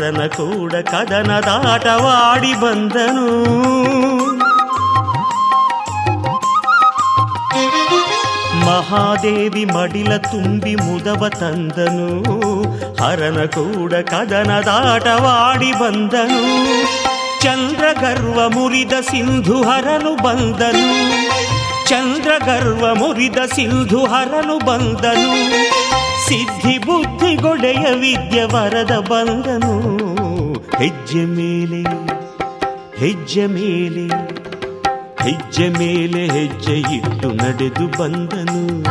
ಹರನ 0.05 0.27
ಕೂಡ 0.27 0.73
ಕದನದಾಟವಾಡಿ 0.73 2.53
ಬಂದನು. 2.53 3.27
ಮಹಾದೇವಿ 8.65 9.65
ಮಡಿಲ 9.65 10.17
ತುಂಬಿ 10.17 10.75
ಮುದವ 10.75 11.27
ತಂದನು. 11.29 12.21
ಹರನ 13.03 13.45
ಕೂಡ 13.45 13.93
ಕದನದಾಟವಾಡಿ 13.93 15.71
ಬಂದನು. 15.71 16.43
ಚಂದ್ರ 17.41 17.85
ಗರ್ವ 18.01 18.49
ಮುರಿದ 18.49 18.93
ಸಿಂಧು 18.93 19.63
ಹರನು 19.63 20.23
ಬಂದನು. 20.23 20.87
ಚಂದ್ರ 21.89 22.31
ಗರ್ವ 22.45 22.95
ಮುರಿದ 22.95 23.37
ಸಿಂಧು 23.55 24.05
ಹರನು 24.05 24.65
ಬಂದನು. 24.65 25.84
ಸಿದ್ಧಿ 26.27 26.77
ಬುದ್ಧಿ 26.77 27.35
ಗೊಡೆಯ 27.35 27.85
ವಿದ್ಯ 27.93 28.43
ವರದ 28.43 28.91
ಬಂದನು 29.09 29.73
ಹೆಜ್ಜೆ 30.77 31.25
ಮೇಲೆ 31.25 31.81
ಹೆಜ್ಜೆ 32.97 33.45
ಮೇಲೆ 33.45 34.05
ಹೆಜ್ಜೆ 35.23 35.69
ಮೇಲೆ 35.69 36.27
ಹೆಜ್ಜೆ 36.27 36.95
ಇಟ್ಟು 36.95 37.29
ನಡೆದು 37.29 37.87
ಬಂದನು. 37.97 38.83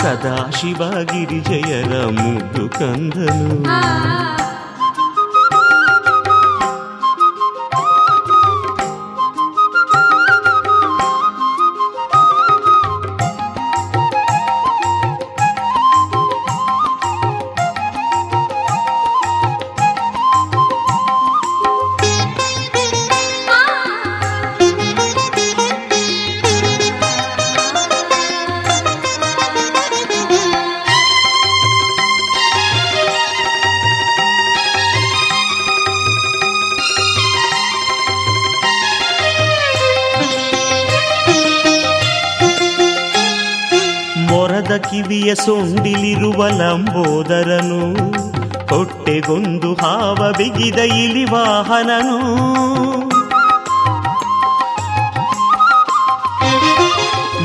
ಸದಾಶಿವ 0.00 0.82
ಗಿರಿಜಯರ 1.02 2.06
ಮುದ್ದು 2.06 2.68
ಕಂದನು. 2.68 3.68
ಲಂಬೋದರನು 46.58 47.80
ಹೊಟ್ಟೆಗೊಂದು 48.70 49.72
ಹಾವ 49.72 50.20
ಬಿಗಿದ 50.38 50.78
ಇಲಿ 50.78 51.24
ವಾಹನನು 51.24 52.18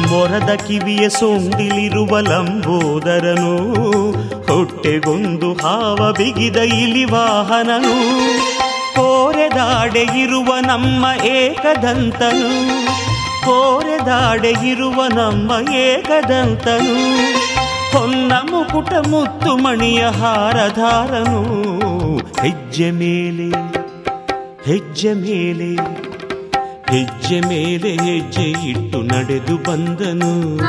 ಮೊರದ 0.09 0.51
ಕಿವಿಯ 0.55 1.09
ಸೊಂಡಿಲಿರುವ 1.09 2.19
ಲಂಬೋದರನು, 2.19 3.53
ಹೊಟ್ಟೆಗೊಂದು 4.49 5.49
ಹಾವ 5.53 6.11
ಬಿಗಿದ 6.11 6.55
ಇಲಿ 6.55 7.05
ವಾಹನನು 7.05 7.95
ಕೋರೆದಾಡೆ 8.95 10.03
ಇರುವ 10.23 10.49
ನಮ್ಮ 10.61 11.05
ಏಕದಂತನು, 11.31 12.51
ಕೋರೆದಾಡೆ 13.45 14.53
ಇರುವ 14.71 15.01
ನಮ್ಮ 15.13 15.51
ಏಕದಂತನು. 15.75 16.95
ಮುಕುಟ 18.63 18.93
ಮುತ್ತು 18.93 19.57
ಮಣಿಯ 19.57 20.05
ಹಾರಧಾರನು. 20.05 22.17
ಹೆಜ್ಜೆ 22.17 22.91
ಮೇಲೆ 22.91 23.49
ಹೆಜ್ಜೆ 24.65 25.13
ಮೇಲೆ 25.13 25.75
ಹೆಜ್ಜೆ 26.91 27.41
ಮೇಲೆ 27.41 27.89
ಹೆಜ್ಜೆ 27.89 28.41
ಇಟ್ಟು 28.41 29.01
ನಡೆದು 29.01 29.57
ಬಂದನು. 29.57 30.59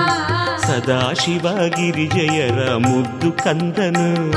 ಸದಾಶಿವ 0.63 1.69
ಗಿರಿಜಯರ 1.69 2.75
ಮುದ್ದು 2.75 3.33
ಕಂದನು. 3.33 4.33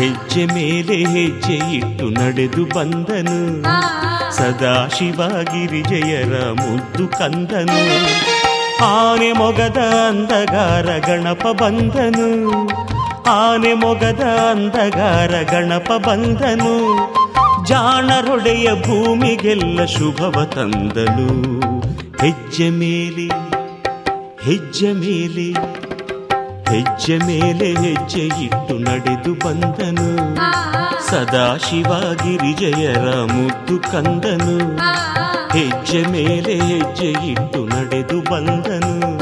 ಹೆಜ್ಜೆ 0.00 0.46
ಮೇಲೆ 0.46 0.94
ಹೆಜ್ಜೆ 0.94 1.74
ಇಟ್ಟು 1.74 2.10
ನಡೆದು 2.10 2.64
ಬಂದನು. 2.64 3.62
ಸದಾ 3.62 4.30
ಸದಾಶಿವಗಿರಿಜಯರ 4.30 6.50
ಮುದ್ದು 6.50 7.08
ಕಂದನು. 7.08 8.41
ಆನೆ 8.80 9.32
ಮೊಗದ 9.32 9.76
ಅಂದಗಾರ 10.08 10.98
ಗಣಪ 10.98 11.46
ಬಂದನು 11.62 12.52
ಆನೆ 13.28 13.74
ಮೊಗದ 13.74 14.20
ಅಂದಗಾರ 14.20 15.42
ಗಣಪ 15.42 15.92
ಬಂದನು 16.06 16.74
ಜಾಣರೊಡೆಯ 17.64 18.70
ಭೂಮಿಗೆಲ್ಲ 18.74 19.84
ಶುಭವ 19.84 20.44
ತಂದನು. 20.44 21.28
ಹೆಜ್ಜೆ 22.20 22.70
ಮೇಲೆ 22.70 23.28
ಹೆಜ್ಜೆ 24.42 24.92
ಮೇಲೆ 24.92 25.46
ಹೆಜ್ಜೆ 26.70 27.18
ಮೇಲೆ 27.18 27.66
ಹೆಜ್ಜೆ 27.66 28.44
ಇಟ್ಟು 28.44 28.78
ನಡೆದು 28.78 29.34
ಬಂದನು. 29.34 30.51
ಸದಾಶಿವಗಿರಿಜಯರ 31.12 33.32
ಮುದ್ದು 33.32 33.92
ಕಂದನು. 33.92 34.76
ಹೆಜ್ಜೆ 35.58 36.06
ಮೇಲೆ 36.06 36.54
ಹೆಜ್ಜೆ 36.54 37.06
ಇಟ್ಟು 37.06 37.66
ನಡೆದು 37.66 38.32
ಬಂದನು. 38.32 39.20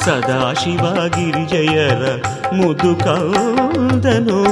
ಸದಾ 0.00 0.52
ಶಿವಗಿರಿಜಯರ 0.52 2.26
ಮುದು 2.52 3.04
ಕಂದನು. 3.04 4.42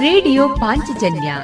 ರೇಡಿಯೋ 0.00 0.48
ಪಾಂಚಜನ್ಯ 0.48 1.34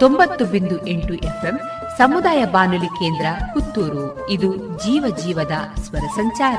ತೊಂಬತ್ತು 0.00 0.44
ಬಿಂದು 0.44 0.86
ಎಂಟು 0.86 1.14
ಎಫ್ಎಂ 1.14 1.60
ಸಮುದಾಯ 1.98 2.44
ಬಾನುಲಿ 2.44 2.86
ಕೇಂದ್ರ 2.86 3.26
ಪುತ್ತೂರು. 3.54 4.30
ಇದು 4.30 4.56
ಜೀವ 4.56 5.16
ಜೀವದ 5.24 5.80
ಸ್ವರ 5.80 5.98
ಸಂಚಾರ. 5.98 6.58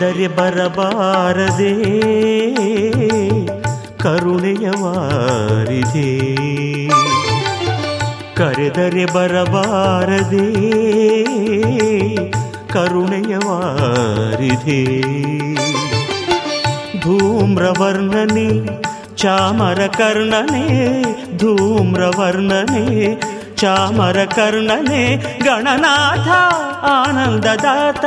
ಕರೆದರೆ 0.00 0.28
ಬರಬಾರದೆ 0.28 1.72
ಕರುಣೆಯ 3.98 4.68
ವಾರಿದೆ. 4.68 6.08
ಕರೆದರೆ 8.34 9.04
ಬರಬಾರದೆ 9.04 10.46
ಕರುಣೆಯ 12.68 13.36
ವಾರಿದೆ. 13.36 14.84
ಧೂಮ್ರವರ್ಣನೆ 17.00 18.48
ಚಾಮರ 19.16 19.86
ಕರ್ಣನೆ 19.86 21.02
ಧೂಮ್ರವರ್ಣನೆ 21.38 23.14
ಚಾಮರ 23.60 24.24
ಕರ್ಣನೆ 24.24 25.16
ಗಣನಾಥ 25.44 26.28
ಆನಂದದಾತ. 26.84 28.04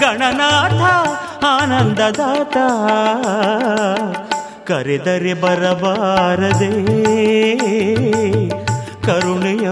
ಗಣನಾಥ 0.00 0.82
ಆನಂದದಾತ. 1.44 2.56
ಕರೆದರೆ 4.66 5.34
ಬರಬಾರದೆ 5.34 6.72
ಕರುಣೆಯ 9.02 9.70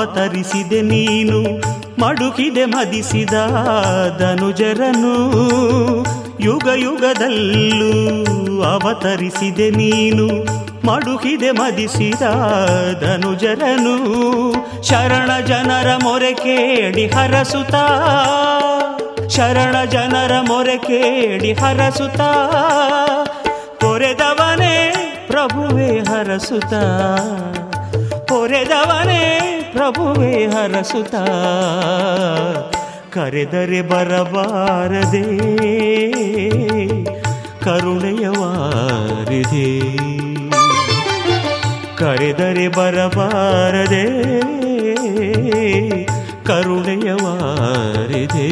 ಅವತರಿಸಿದೆ 0.00 0.80
ನೀನು, 0.82 1.38
ಮಡುಕಿದೆ 2.00 2.64
ಮದಿಸಿದ 2.64 3.34
ಧನುಜರನು 4.18 5.14
ಯುಗ 6.40 6.68
ಯುಗದಲ್ಲೂ 6.76 7.90
ಅವತರಿಸಿದೆ 8.62 9.70
ನೀನು, 9.70 10.26
ಮಡುಕಿದೆ 10.86 11.50
ಮದಿಸಿದ 11.50 12.22
ಧನುಜರನು 13.00 13.94
ಶರಣ 14.82 15.30
ಜನರ 15.46 15.88
ಮೊರೆ 16.02 16.32
ಕೇಳಿ 16.34 17.06
ಹರಸುತ 17.06 17.74
ಶರಣ 19.28 19.84
ಜನರ 19.84 20.32
ಮೊರೆ 20.40 20.78
ಕೇಳಿ 20.78 21.52
ಹರಸುತ 21.52 22.20
ಪೊರೆದವನೇ 23.80 24.74
ಪ್ರಭುವೇ 25.26 25.90
ಹರಸುತ 26.08 26.72
ಪೊರೆದವನೇ 28.28 29.22
ಪ್ರಭುವೇ 29.72 30.46
ಹರಸುತ. 30.46 31.14
ಕರೆದರೆ 33.10 33.82
ಬರಬಾರದೆ. 33.82 35.22
ಕರುಣೆಯ 37.60 38.28
ವಾರಿದೆ. 38.28 39.96
ಕರೆದರೆ 41.96 42.68
ಬರಬಾರದೆ. 42.68 44.40
ಕರುಣೆಯ 46.44 47.12
ವಾರಿದೆ. 47.12 48.50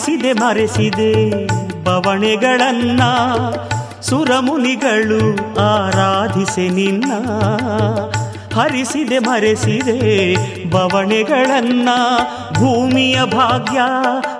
ಹರಿಸಿದೆ 0.00 0.32
ಮರೆಸಿದೆ. 0.32 1.46
ಬವಣೆಗಳನ್ನ 1.84 3.00
ಸುರಮುನಿಗಳು 4.00 5.34
ಆರಾಧಿಸೆ 5.60 6.68
ನಿನ್ನ. 6.68 7.12
ಹರಿಸಿದೆ, 8.60 9.18
ಮರೆಸಿದೆ 9.18 10.34
ಬವಣೆಗಳನ್ನ 10.70 11.88
ಭೂಮಿಯ 12.52 13.24
ಭಾಗ್ಯ 13.24 13.78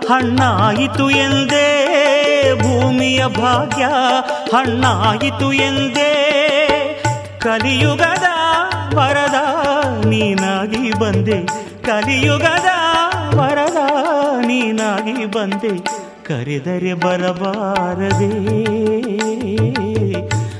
ಹಣ್ಣಾಯಿತು 0.08 1.10
ಎಂದೇ. 1.10 1.86
ಭೂಮಿಯ 2.62 3.26
ಭಾಗ್ಯ 3.26 3.84
ಹಣ್ಣಾಯಿತು 4.56 5.52
ಎಂದೇ. 5.52 6.16
ಕಲಿಯುಗದ 7.42 8.24
ವರದ 8.94 9.34
ನೀನಾಗಿ 10.04 10.98
ಬಂದೆ. 10.98 11.46
ಕಲಿಯುಗದ 11.82 12.79
ನೀನಾಗಿ 14.50 15.24
ಬಂದೆ 15.24 15.78
ಕರೆದರೆ 16.24 16.94
ಬರಬಾರದೆ 16.94 18.30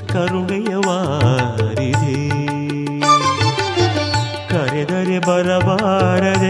ಕರುಣೆಯ 0.07 0.75
ವಾರಿದೆ. 0.75 2.15
ಕರೆದರೆ 4.49 5.19
ಬರಬಾರದೆ. 5.19 6.40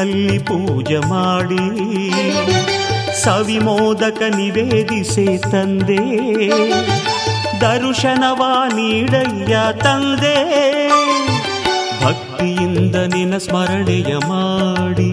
ಹುಲ್ಲಿನಲ್ಲಿ 0.00 0.38
ಪೂಜೆ 0.38 0.98
ಮಾಡಿ 0.98 1.64
ಸವಿಮೋದಕ 3.22 4.22
ನಿವೇದಿಸಿ 4.36 5.38
ತಂದೆ. 5.38 5.98
ದರ್ಶನವ 7.60 8.42
ನೀಡಯ್ಯ 8.68 9.58
ತಂದೆ. 9.82 10.36
ಭಕ್ತಿಯಿಂದ 12.04 12.96
ನಿನ್ನ 12.96 13.36
ಸ್ಮರಣೆಯ 13.36 14.16
ಮಾಡಿ 14.28 15.12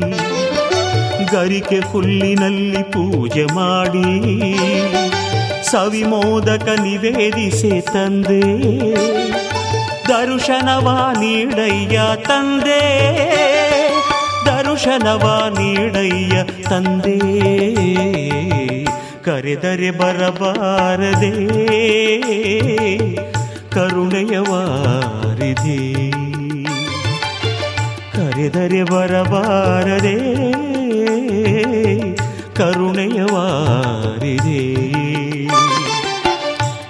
ಗರಿಕೆ 1.32 1.80
ಹುಲ್ಲಿನಲ್ಲಿ 1.80 2.84
ಪೂಜೆ 2.84 3.46
ಮಾಡಿ 3.46 4.56
ಸವಿಮೋದಕ 5.72 6.68
ನಿವೇದಿಸಿ 6.82 7.82
ತಂದೆ. 7.82 8.42
ದರ್ಶನವ 10.08 11.08
ನೀಡಯ್ಯ 11.20 12.02
ತಂದೆ. 12.28 12.84
ದರ್ಶನವ 14.78 15.46
ನೀಡಯ್ಯ 15.60 16.44
ತಂದೆ. 16.44 17.20
ಕರೆದರೆ 19.24 19.92
ಬರಬಾರದೆ. 19.92 21.32
ಕರುಣೆಯ 23.70 24.38
ವಾರಿದೆ. 24.38 26.12
ಕರೆದರೆ 28.12 28.84
ಬರಬಾರದೆ. 28.84 30.18
ಕರುಣೆಯ 32.56 33.22
ವಾರಿದೆ. 33.22 34.58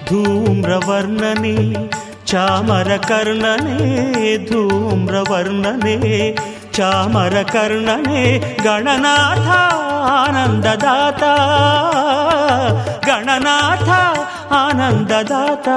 ಧೂಮ್ರವರ್ಣನೆ 0.09 1.73
ಚಾಮರ 2.25 2.97
ಕರ್ಣನೆ 2.97 4.37
ಧೂಮ್ರವರ್ಣನೆ 4.45 6.37
ಚಾಮರ 6.77 7.43
ಕರ್ಣನೇ 7.43 8.57
ಗಣನಾಥ 8.63 9.47
ಆನಂದದಾತ. 10.09 11.23
ಗಣನಾಥ 13.05 13.89
ಆನಂದದಾತ. 14.51 15.69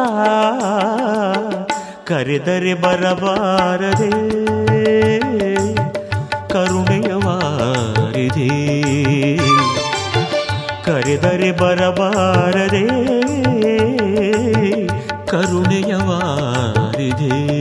ಕರೆದರೆ 2.09 2.75
ಬರಬಾರದೆ 2.75 4.11
ಕರುಣೆಯ 6.49 7.13
ವಾರಿದೆ. 7.13 8.51
ಕರೆದರೆ 10.83 11.53
ಬರಬಾರದೆ 11.53 12.87
ಕರುಣೆಯ 15.27 15.95
ವಾರಿದೆ. 15.95 17.61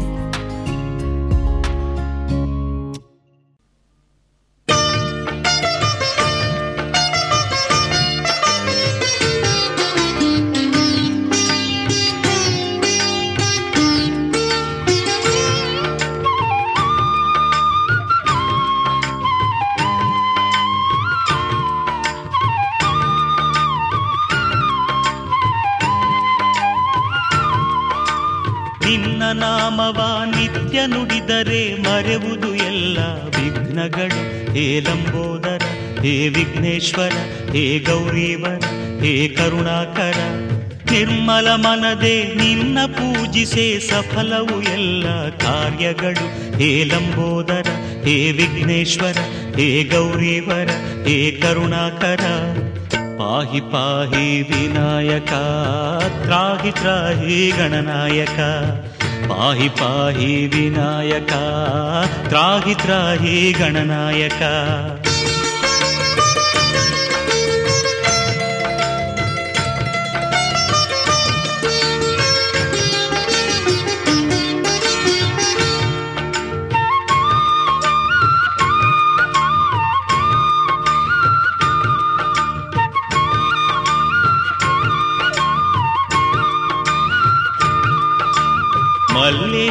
ಹೇ 34.61 34.79
ಲಂಬೋದರ, 34.79 35.61
ಹೇ 36.01 36.29
ವಿಘ್ನೇಶ್ವರ, 36.29 37.11
ಹೇ 37.51 37.79
ಗೌರೀವರ, 37.79 38.63
ಹೇ 39.03 39.27
ಕರುಣಾಕರ. 39.27 40.17
ನಿರ್ಮಲ 40.91 41.47
ಮನದೆ 41.55 42.35
ನಿನ್ನ 42.35 42.77
ಪೂಜಿಸೆ 42.85 43.79
ಸಫಲವು 43.79 44.61
ಎಲ್ಲ 44.61 45.29
ಕಾರ್ಯಗಳು. 45.29 46.57
ಹೇ 46.57 46.83
ಲಂಬೋದರ, 46.83 47.67
ಹೇ 48.03 48.31
ವಿಘ್ನೇಶ್ವರ, 48.31 49.17
ಹೇ 49.55 49.83
ಗೌರೀವರ, 49.83 50.67
ಹೇ 51.05 51.31
ಕರುಣಾಕರ. 51.31 52.23
ಪಾಹಿ 53.17 53.59
ಪಾಹಿ 53.59 54.41
ವಿನಾಯಕ, 54.41 55.33
ತ್ರಾಹಿ 56.21 56.71
ತ್ರಾಹಿ 56.71 57.51
ಗಣನಾಯಕ. 57.57 58.39
पाहि 59.31 59.67
पाहि 59.79 60.31
विनायका 60.53 61.43
त्राहि 62.29 62.75
त्राहि 62.83 63.35
गणनायका। 63.59 64.51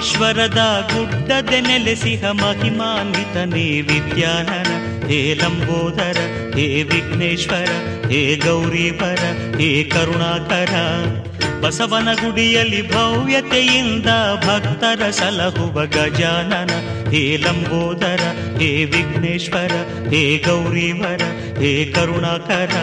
ಮಲ್ಲೇಶ್ವರದ 0.00 0.60
ಗುಡ್ಡದೆ 0.90 1.58
ನೆಲೆಸಿಹ 1.60 2.22
ಮಹಿಮಾನ್ವಿತನೇ 2.36 3.64
ವಿದ್ಯಾನನ 3.88 4.70
ಹೇ 5.08 5.18
ಲಂಬೋದರ 5.40 6.18
ಹೇ 6.54 6.64
ವಿಘ್ನೇಶ್ವರ 6.90 7.68
ಹೇ 8.12 8.20
ಗೌರೀವರ 8.44 9.22
ಹೇ 9.58 9.68
ಕರುಣಾಕರ 9.92 10.72
ಬಸವನ 11.62 12.08
ಗುಡಿಯಲ್ಲಿ 12.22 12.82
ಭವ್ಯತೆಯಿಂದ 12.88 14.10
ಭಕ್ತರ 14.46 15.10
ಸಲಹುವ 15.10 15.84
ಗಜಾನನ 15.96 16.72
ಹೇ 17.12 17.24
ಲಂಬೋದರ 17.44 18.22
ಹೇ 18.58 18.72
ವಿಘ್ನೇಶ್ವರ 18.94 19.74
ಹೇ 20.12 20.24
ಗೌರೀವರ 20.46 21.22
ಹೇ 21.60 21.72
ಕರುಣಾಕರ 21.94 22.74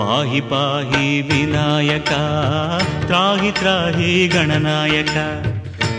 ಪಾಹಿ 0.00 0.42
ಪಾಹಿ 0.50 1.06
ವಿನಾಯಕ 1.30 2.12
ತ್ರಾಹಿ 3.06 3.52
ತ್ರಾಹಿ 3.52 4.12
ಗಣನಾಯಕ 4.28 5.16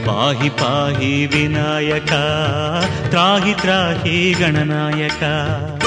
पाहि 0.08 0.50
पाहि 0.62 1.12
विनायका 1.34 2.24
त्राहि 3.10 3.54
त्राहि 3.54 4.18
गणनायका। 4.40 5.79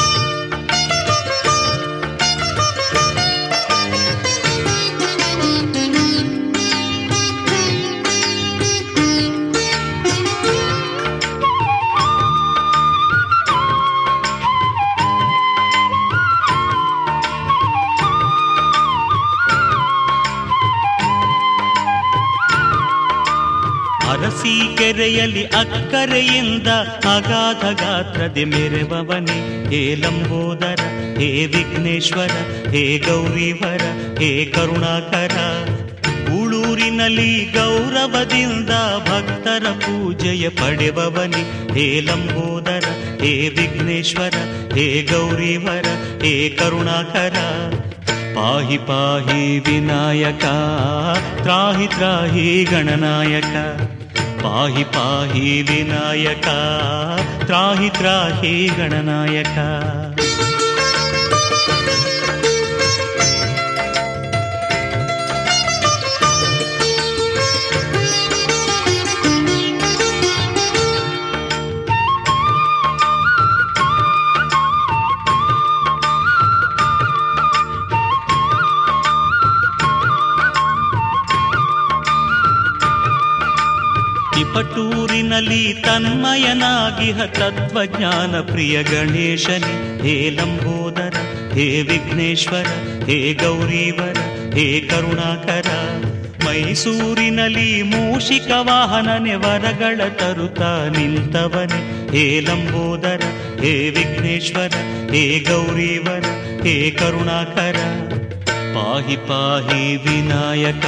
ಅರಸಿ 25.03 25.43
ಅಕ್ಕರೆಯಿಂದ 25.43 26.67
ಅಗಾಧ 27.17 27.81
ಗಾತ್ರದೆ 27.81 28.45
ಮೆರೆವವನೇ. 28.45 29.67
ಹೇ 29.71 29.95
ಲಂಬೋದರ, 29.95 30.81
ಹೇ 31.19 31.47
ವಿಘ್ನೇಶ್ವರ, 31.47 32.31
ಹೇ 32.71 32.99
ಗೌರಿವರ, 32.99 33.83
ಹೇ 34.19 34.45
ಕರುಣಾಕರ. 34.45 35.37
ಉಳೂರಿನಲ್ಲಿ 36.41 37.45
ಗೌರವದಿಂದ 37.45 38.71
ಭಕ್ತರ 39.09 39.71
ಪೂಜೆಯ 39.71 40.49
ಪಡೆವವನಿ. 40.49 41.73
ಹೇ 41.73 42.01
ಲಂಬೋದರ, 42.01 42.85
ಹೇ 43.23 43.49
ವಿಘ್ನೇಶ್ವರ, 43.49 44.35
ಹೇ 44.75 45.09
ಗೌರಿವರ, 45.13 45.87
ಹೇ 46.23 46.49
ಕರುಣಾಕರ. 46.49 47.37
ಪಾಹಿ 48.35 48.79
ಪಾಹಿ 48.79 49.59
ವಿನಾಯಕ, 49.59 50.45
ತ್ರಾಹಿ 51.43 51.87
ತ್ರಾಹಿ 51.87 52.65
ಗಣನಾಯಕ. 52.71 53.55
पाहि 54.43 54.85
पाहि 54.95 55.51
विनायका 55.69 56.59
त्राहि 57.47 57.89
त्राहि 57.99 58.55
गणनायका। 58.79 59.69
ತಿಪಟೂರಿನಲ್ಲಿ 84.53 85.75
ತನ್ಮಯನಾಗಿಹ 85.75 87.25
ತತ್ವಜ್ಞಾನ 87.25 88.41
ಪ್ರಿಯ 88.41 88.83
ಗಣೇಶನೇ, 88.83 89.99
ಹೇ 90.03 90.31
ಲಂಬೋದರ, 90.31 91.15
ಹೇ 91.55 91.83
ವಿಘ್ನೇಶ್ವರ, 91.83 92.67
ಹೇ 93.07 93.35
ಗೌರೀವರ, 93.35 94.17
ಹೇ 94.55 94.81
ಕರುಣಾಕರ. 94.81 95.69
ಮೈಸೂರಿನಲ್ಲಿ 96.45 97.83
ಮೂಷಿಕ 97.83 98.51
ವಾಹನನೆ 98.61 99.35
ವರಗಳ 99.35 100.09
ತರುತ್ತ 100.09 100.61
ನಿಂತವನೆ, 100.99 102.11
ಹೇ 102.11 102.41
ಲಂಬೋದರ, 102.41 103.21
ಹೇ 103.61 103.91
ವಿಘ್ನೇಶ್ವರ, 103.91 104.73
ಹೇ 105.13 105.45
ಗೌರೀವರ, 105.49 106.25
ಹೇ 106.63 106.91
ಕರುಣಾಕರ. 106.91 107.77
ಪಾಹಿ 108.75 109.17
ಪಾಹಿ 109.17 109.97
ವಿನಾಯಕ, 109.97 110.85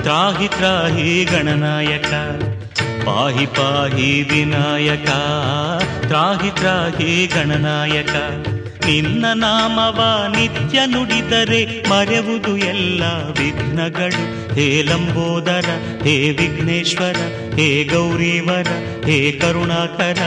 ತ್ರಾಹಿ 0.00 0.48
ತ್ರಾಹಿ 0.48 1.24
ಗಣನಾಯಕ. 1.24 2.12
ಪಾಹಿ 3.06 3.46
ಪಾಹಿ 3.46 4.22
ವಿನಾಯಕ, 4.22 5.08
ತ್ರಾಹಿ 6.06 6.50
ತ್ರಾಹಿ 6.50 7.26
ಗಣನಾಯಕ. 7.26 8.14
ನಿನ್ನ 8.86 9.24
ನಾಮವ 9.34 10.24
ನಿತ್ಯ 10.28 10.80
ನುಡಿದರೆ 10.86 11.88
ಮರೆವುದು 11.88 12.56
ಎಲ್ಲ 12.56 13.02
ವಿಘ್ನಗಳು. 13.04 14.54
ಹೇ 14.54 14.82
ಲಂಬೋದರ, 14.82 15.64
ಹೇ 16.04 16.30
ವಿಘ್ನೇಶ್ವರ, 16.30 17.16
ಹೇ 17.54 17.84
ಗೌರೀವರ, 17.84 18.66
ಹೇ 19.06 19.32
ಕರುಣಾಕರ. 19.32 20.18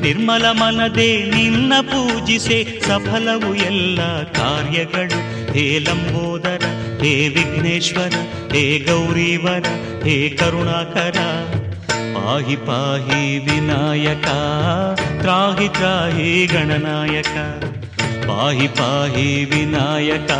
ನಿರ್ಮಲ 0.00 0.50
ಮನದೆ 0.50 1.24
ನಿನ್ನ 1.24 1.72
ಪೂಜಿಸೆ 1.80 2.80
ಸಫಲವು 2.80 3.54
ಎಲ್ಲ 3.54 4.22
ಕಾರ್ಯಗಳು. 4.22 5.52
ಹೇ 5.52 5.78
ಲಂಬೋದರ, 5.78 6.62
ಹೇ 7.02 7.28
ವಿಘ್ನೇಶ್ವರ, 7.28 8.14
ಹೇ 8.52 8.78
ಗೌರೀವರ, 8.78 9.64
ಹೇ 10.04 10.28
ಕರುಣಾಕರ. 10.28 11.18
ಪಾಹಿ 12.22 12.56
ಪಾಹಿ 12.66 13.22
ವಿನಾಯಕ 13.46 14.28
ತ್ರಾಹಿ 15.22 15.68
ತ್ರಾಹಿ 15.68 16.28
ಗಣನಾಯಕ 16.46 17.34
ಪಾಹಿ 18.28 18.68
ಪಾಹಿ 18.78 19.26
ವಿನಾಯಕ 19.44 20.32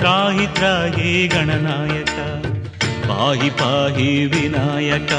ತ್ರಾಹಿ 0.00 0.46
ತ್ರಾಹಿ 0.54 1.12
ಗಣನಾಯಕ 1.26 2.16
ಪಾಹಿ 3.08 3.50
ಪಾಹಿ 3.60 4.10
ವಿನಾಯಕ 4.24 5.12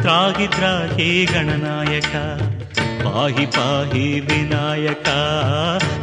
ತ್ರಾಹಿ 0.00 0.48
ತ್ರಾಹಿ 0.48 1.10
ಗಣನಾಯಕ 1.24 2.14
ಪಾಹಿ 3.04 3.46
ಪಾಹಿ 3.46 4.06
ವಿನಾಯಕ 4.20 5.08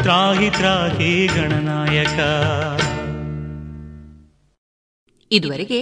ತ್ರಾಹಿ 0.01 0.49
ತ್ರಾಹಿ 0.49 1.13
ಗಣನಾಯಕ 1.35 2.19
ಇದುವರೆಗೆ 5.31 5.81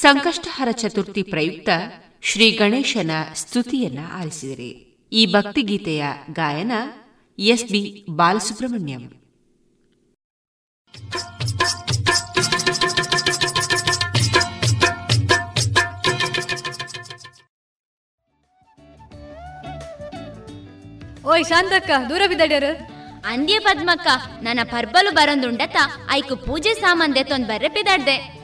ಸಂಕಷ್ಟಹರ 0.00 0.68
ಚತುರ್ಥಿ 0.70 1.22
ಪ್ರಯುಕ್ತ 1.22 1.68
ಶ್ರೀ 2.22 2.50
ಗಣೇಶನ 2.50 3.10
ಸ್ತುತಿಯನ್ನ 3.34 3.98
ಆಲಿಸಿದರೆ. 4.12 4.70
ಈ 5.12 5.32
ಭಕ್ತಿಗೀತೆಯ 5.32 6.04
ಗಾಯನ 6.32 6.72
ಎಸ್ 7.38 7.64
ಬಿ 7.64 8.06
ಬಾಲಸುಬ್ರಹ್ಮಣ್ಯಂ. 8.10 9.02
ಓಯ್ 21.26 21.44
ಶಾಂತಕ್ಕ 21.44 21.90
ದೂರ 22.08 22.22
ಬಿದ್ದಾಡ್ಯಾರ? 22.28 22.64
ಅಂದ್ಯ 23.26 23.58
ಪದ್ಮಕ್ಕ 23.58 24.06
ನನ್ನ 24.42 24.60
ಪರ್ಬಲು 24.64 25.14
ಬರಂದುಂಡತ 25.14 25.76
ಐಕು 26.10 26.36
ಪೂಜೆ 26.36 26.74
ಸಾಮಾನ್ 26.74 27.14
ದೆತ್ತೊಂದ್ 27.14 27.46
ಬರ್ರೆ 27.46 27.68
ಪಿದಾಡ್ದೆ 27.68 28.43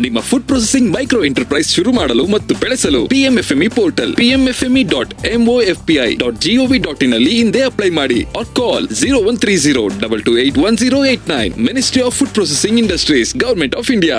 ನಿಮ್ಮ 0.00 0.20
ಫುಡ್ 0.20 0.46
ಪ್ರೊಸೆಸಿಂಗ್ 0.46 0.88
ಮೈಕ್ರೋ 0.94 1.20
ಎಂಟರ್ಪ್ರೈಸ್ 1.24 1.70
ಶುರು 1.70 1.92
ಮಾಡಲು 1.92 2.26
ಮತ್ತು 2.26 2.54
ಬೆಳೆಸಲು 2.54 3.02
PMFME 3.06 3.68
portal 3.74 4.12
PMFME 4.14 4.84
dot 4.90 5.12
MOFPI 5.32 6.08
dot 6.16 6.38
GOV 6.40 6.78
dot 6.78 7.04
in 7.04 7.14
ಅಲ್ಲಿ 7.14 7.34
ಹಿಂದೆ 7.34 7.62
ಅಪ್ಲೈ 7.62 7.90
ಮಾಡಿ 7.92 8.20
or 8.38 8.50
call 8.56 8.88
zero 9.00 9.20
one 9.28 9.38
three 9.38 9.56
zero 9.58 9.84
double 10.00 10.22
two 10.22 10.34
eight 10.38 10.58
one 10.60 10.78
zero 10.78 11.00
eight 11.06 11.28
nine 11.28 11.54
ministry 11.66 12.02
of 12.02 12.16
food 12.18 12.34
processing 12.34 12.80
industries 12.80 13.32
government 13.36 13.76
of 13.76 13.90
India 13.90 14.18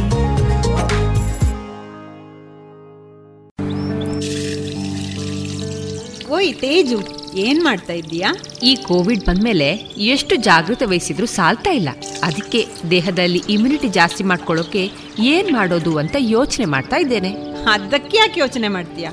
ಓಯ್ 6.31 6.55
ತೇಜು 6.55 6.97
ಏನ್ 7.35 7.63
ಮಾಡ್ತಾ 7.63 7.93
ಇದ್ದೀಯಾ? 7.93 8.29
ಈ 8.63 8.75
Covid 8.75 9.25
ಬಂದ್ಮೇಲೆ 9.25 9.67
ಎಷ್ಟು 10.13 10.35
ಜಾಗೃತೆ 10.35 10.85
ವಹಿಸಿದ್ರು 10.85 11.25
ಸಾಲ್ತಾ 11.25 11.71
ಇಲ್ಲ. 11.71 11.89
ಅದಕ್ಕೆ 12.23 12.65
ದೇಹದಲ್ಲಿ 12.91 13.41
ಇಮ್ಯುನಿಟಿ 13.49 13.87
ಜಾಸ್ತಿ 13.87 14.23
ಮಾಡ್ಕೊಳ್ಳೋಕೆ 14.23 14.83
ಏನ್ 15.19 15.51
ಮಾಡೋದು 15.51 15.97
ಅಂತ 15.97 16.15
ಯೋಚನೆ 16.19 16.65
ಮಾಡ್ತಾ 16.65 16.97
ಇದ್ದೇನೆ. 16.97 17.31
ಅದಕ್ಕೆ 17.71 18.17
ಯಾಕೆ 18.17 18.39
ಯೋಚನೆ 18.39 18.67
ಮಾಡ್ತೀಯಾ? 18.67 19.11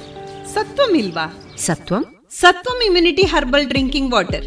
ಸತ್ವಂ 0.55 0.97
ಇಲ್ವಾ? 0.97 1.27
Satvam? 1.59 2.05
Satvam 2.31 2.81
immunity 2.87 3.23
herbal 3.23 3.69
drinking 3.69 4.13
water 4.13 4.47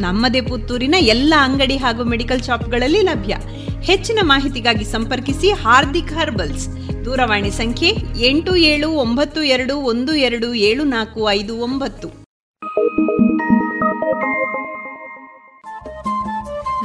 ನಮ್ಮದೇ 0.00 0.40
ಪುತ್ತೂರಿನ 0.40 0.94
ಎಲ್ಲ 0.98 1.34
ಅಂಗಡಿ 1.38 1.76
ಹಾಗೂ 1.76 2.04
ಮೆಡಿಕಲ್ 2.04 2.42
ಶಾಪ್ಗಳಲ್ಲಿ 2.42 3.00
ಲಭ್ಯ. 3.00 3.36
ಹೆಚ್ಚಿನ 3.82 4.18
ಮಾಹಿತಿಗಾಗಿ 4.22 4.84
ಸಂಪರ್ಕಿಸಿ 4.84 5.50
ಹಾರ್ದಿಕ್ 5.50 6.12
ಹರ್ಬಲ್ಸ್. 6.12 6.68
ದೂರವಾಣಿ 7.04 7.50
ಸಂಖ್ಯೆ 7.50 7.96
ಎಂಟು 8.26 8.56
ಏಳು 8.56 8.90
ಒಂಬತ್ತು 8.90 9.42
ಎರಡು 9.42 9.76
ಒಂದು 9.76 10.14
ಎರಡು 10.14 10.54
ಏಳು 10.54 10.84
ನಾಲ್ಕು 10.84 11.30
ಐದು 11.30 11.56
ಒಂಬತ್ತು. 11.56 12.08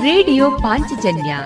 ರೇಡಿಯೋ 0.03 0.51
ಪಾಂಚಜನ್ಯ 0.51 1.37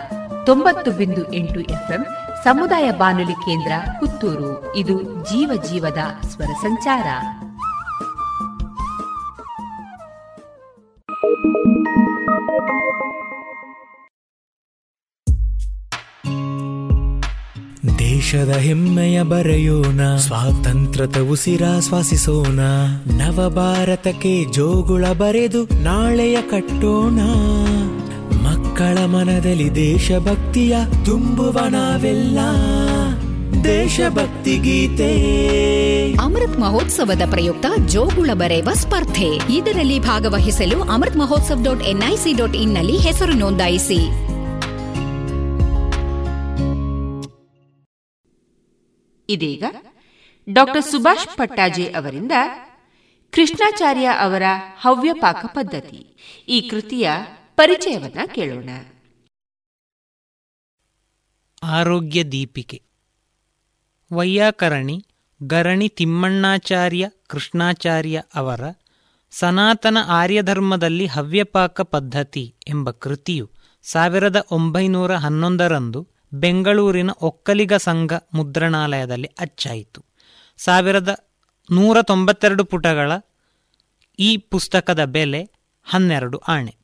ತೊಂಬತ್ತು 0.46 0.92
ಬಿಂದು 0.92 1.34
ಎಂಟು 1.34 1.60
ಎಫ್ಎಂ 1.60 2.06
ಸಮುದಾಯ 2.44 2.92
ಬಾನುಲಿ 2.92 3.34
ಕೇಂದ್ರ 3.34 3.72
ಪುತ್ತೂರು. 4.00 4.76
ಇದು 4.76 5.04
ಜೀವ 5.04 5.62
ಜೀವದ 5.72 6.28
ಸ್ವರ 6.28 6.54
ಸಂಚಾರ. 6.62 7.06
ದೇಶದ 18.00 18.50
ಹೆಮ್ಮೆಯ 18.50 19.24
ಬರೆಯೋಣ 19.24 20.16
ಸ್ವಾತಂತ್ರ್ಯದ 20.16 21.18
ಉಸಿರಾಶ್ವಾಸಿಸೋಣ 21.18 22.60
ನವ 23.18 23.50
ಭಾರತಕ್ಕೆ 23.50 24.46
ಜೋಗುಳ 24.52 25.06
ಬರೆದು 25.06 25.64
ನಾಳೆಯ 25.84 26.42
ಕಟ್ಟೋಣ. 26.42 27.20
ಮಕ್ಕಳ 28.44 29.06
ಮನದಲ್ಲಿ 29.06 29.76
ದೇಶಭಕ್ತಿಯ 29.76 30.78
ತುಂಬುವ 31.06 31.60
ನಾವೆಲ್ಲ. 31.70 32.40
ದೇಶಭಕ್ತಿ 33.64 34.58
ಗೀತೆ. 34.58 35.12
ಅಮೃತ್ 36.14 36.60
ಮಹೋತ್ಸವದ 36.60 37.22
ಪ್ರಯುಕ್ತ 37.30 37.66
ಜೋಗುಳ 37.88 38.30
ಬರೆಯುವ 38.34 38.74
ಸ್ಪರ್ಧೆ. 38.74 39.54
ಇದರಲ್ಲಿ 39.54 40.00
ಭಾಗವಹಿಸಲು 40.00 40.82
Amrit 40.82 41.18
Mahotsav 41.18 41.60
dot 41.64 41.84
NIC 41.84 42.34
dot 42.34 42.56
ಇನ್ನಲ್ಲಿ 42.56 42.98
ಹೆಸರು 42.98 43.34
ನೋಂದಾಯಿಸಿ. 43.34 44.00
ಇದೀಗ 49.30 49.64
ಡಾಕ್ಟರ್ 50.50 50.84
ಸುಭಾಷ್ 50.84 51.38
ಪಟ್ಟಾಜೆ 51.38 51.86
ಅವರಿಂದ 51.86 52.32
ಕೃಷ್ಣಾಚಾರ್ಯ 53.32 54.06
ಅವರ 54.06 54.44
ಹವ್ಯಪಾಕ 54.82 55.46
ಪದ್ಧತಿ. 55.46 56.18
ಈ 56.48 56.62
ಕೃತಿಯ 56.62 57.12
ಪರಿಚಯವನ್ನ 57.56 58.20
ಕೇಳೋಣ. 58.26 58.70
ಆರೋಗ್ಯ 61.64 62.24
ದೀಪಿಕೆ. 62.24 62.93
ವೈಯಾಕರಣಿ, 64.14 65.06
ಗರಣಿ 65.44 65.88
ತಿಮ್ಮಣ್ಣಾಚಾರ್ಯ, 65.90 67.10
ಕೃಷ್ಣಾಚಾರ್ಯ 67.28 68.24
ಅವರ 68.36 68.64
ಸನಾತನ 69.32 69.98
ಆರ್ಯಧರ್ಮದಲ್ಲಿ 70.08 71.06
ಹವ್ಯಪಾಕ 71.06 71.82
ಪದ್ಧತಿ 71.82 72.56
ಎಂಬ 72.68 72.92
ಕೃತಿಯು 72.92 73.50
ಸಾವಿರದ 73.84 74.46
ಒಂಬೈನೂರ 74.52 75.16
ಹನ್ನೊಂದರಂದು 75.16 76.08
ಬೆಂಗಳೂರಿನ 76.34 77.10
ಒಕ್ಕಲಿಗ 77.22 77.74
ಸಂಘ 77.74 78.14
ಮುದ್ರಣಾಲಯದಲ್ಲಿ 78.34 79.28
ಅಚ್ಚಾಯಿತು. 79.40 80.06
ಸಾವಿರದ 80.58 81.12
ನೂರ 81.72 82.02
ತೊಂಬತ್ತೆರಡು 82.02 82.64
ಪುಟಗಳ 82.66 83.12
ಈ 84.20 84.38
ಪುಸ್ತಕದ 84.38 85.06
ಬೆಲೆ 85.06 85.42
ಹನ್ನೆರಡು 85.84 86.38
ಆಣೆ. 86.38 86.76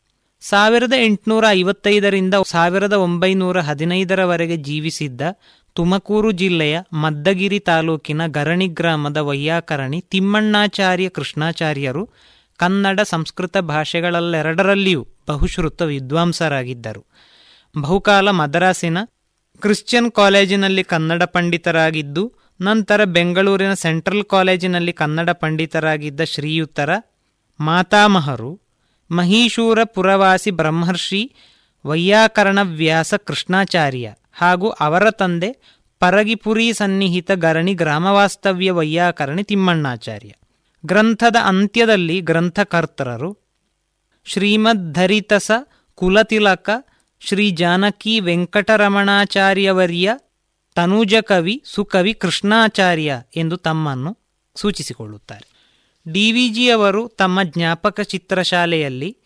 ಸಾವಿರದ 0.41 0.93
ಎಂಟುನೂರ 0.97 1.45
ಐವತ್ತೈದರಿಂದ 1.49 2.34
ಸಾವಿರದ 2.45 2.93
ಒಂಬೈನೂರ 2.93 3.61
ಹದಿನೈದರವರೆಗೆ 3.61 4.57
ಜೀವಿಸಿದ್ದ 4.57 5.21
ತುಮಕೂರು 5.80 6.32
ಜಿಲ್ಲೆಯ 6.32 6.80
ಮದ್ದಗಿರಿ 6.93 7.59
ತಾಲೂಕಿನ 7.59 8.21
ಗರಣಿ 8.27 8.67
ಗ್ರಾಮದ 8.67 9.17
ವೈಯಾಕರಣಿ 9.17 10.01
ತಿಮ್ಮಣ್ಣಾಚಾರ್ಯ 10.01 11.09
ಕೃಷ್ಣಾಚಾರ್ಯರು 11.09 12.09
ಕನ್ನಡ 12.57 12.99
ಸಂಸ್ಕೃತ 12.99 13.57
ಭಾಷೆಗಳಲ್ಲೆರಡರಲ್ಲಿಯೂ 13.57 15.07
ಬಹುಶ್ರುತ 15.27 15.82
ವಿದ್ವಾಂಸರಾಗಿದ್ದರು. 15.82 17.05
ಬಹುಕಾಲ 17.82 18.32
ಮದ್ರಾಸಿನ 18.32 18.97
ಕ್ರಿಶ್ಚಿಯನ್ 19.61 20.11
ಕಾಲೇಜಿನಲ್ಲಿ 20.11 20.84
ಕನ್ನಡ 20.84 21.23
ಪಂಡಿತರಾಗಿದ್ದು, 21.23 22.34
ನಂತರ 22.61 23.03
ಬೆಂಗಳೂರಿನ 23.03 23.73
ಸೆಂಟ್ರಲ್ 23.73 24.23
ಕಾಲೇಜಿನಲ್ಲಿ 24.23 24.93
ಕನ್ನಡ 24.93 25.30
ಪಂಡಿತರಾಗಿದ್ದ 25.30 26.21
ಶ್ರೀಯುತರ 26.23 26.89
ಮಾತಾಮಹರು, 27.59 28.61
ಮಹೀಶೂರ 29.11 29.84
ಪುರವಾಸಿ 29.84 30.51
ಬ್ರಹ್ಮರ್ಷಿ 30.51 31.34
ವೈಯಾಕರಣ 31.86 32.59
ವ್ಯಾಸ 32.61 33.13
ಕೃಷ್ಣಾಚಾರ್ಯ 33.13 34.13
ಹಾಗೂ 34.41 34.69
ಅವರ 34.69 35.11
ತಂದೆ 35.11 35.79
ಪರಗಿಪುರಿ 35.99 36.73
ಸನ್ನಿಹಿತ 36.73 37.31
ಗರಣಿ 37.31 37.73
ಗ್ರಾಮವಾಸ್ತವ್ಯ 37.73 38.71
ವೈಯಾಕರಣಿ 38.71 39.43
ತಿಮ್ಮಣ್ಣಾಚಾರ್ಯ. 39.43 40.31
ಗ್ರಂಥದ 40.85 41.35
ಅಂತ್ಯದಲ್ಲಿ 41.43 42.21
ಗ್ರಂಥಕರ್ತರರು 42.21 43.37
ಶ್ರೀಮದ್ಧರಿತಸ 44.25 45.51
ಕುಲತಿಲಕ 45.95 46.69
ಶ್ರೀ 47.19 47.51
ಜಾನಕಿ 47.51 48.19
ವೆಂಕಟರಮಣಾಚಾರ್ಯವರ್ಯ 48.19 50.15
ತನುಜಕವಿ 50.75 51.61
ಸುಕವಿ 51.65 52.13
ಕೃಷ್ಣಾಚಾರ್ಯ 52.13 53.21
ಎಂದು 53.35 53.57
ತಮ್ಮನ್ನು 53.57 54.17
ಸೂಚಿಸಿಕೊಳ್ಳುತ್ತಾರೆ. 54.55 55.59
ಡಿವಿಜಿ 56.13 56.69
ಅವರು 56.69 57.07
ತಮ್ಮ 57.07 57.43
ಜ್ಞಾಪಕ 57.43 58.01
ಚಿತ್ರಶಾಲೆಯಲ್ಲಿ 58.01 59.17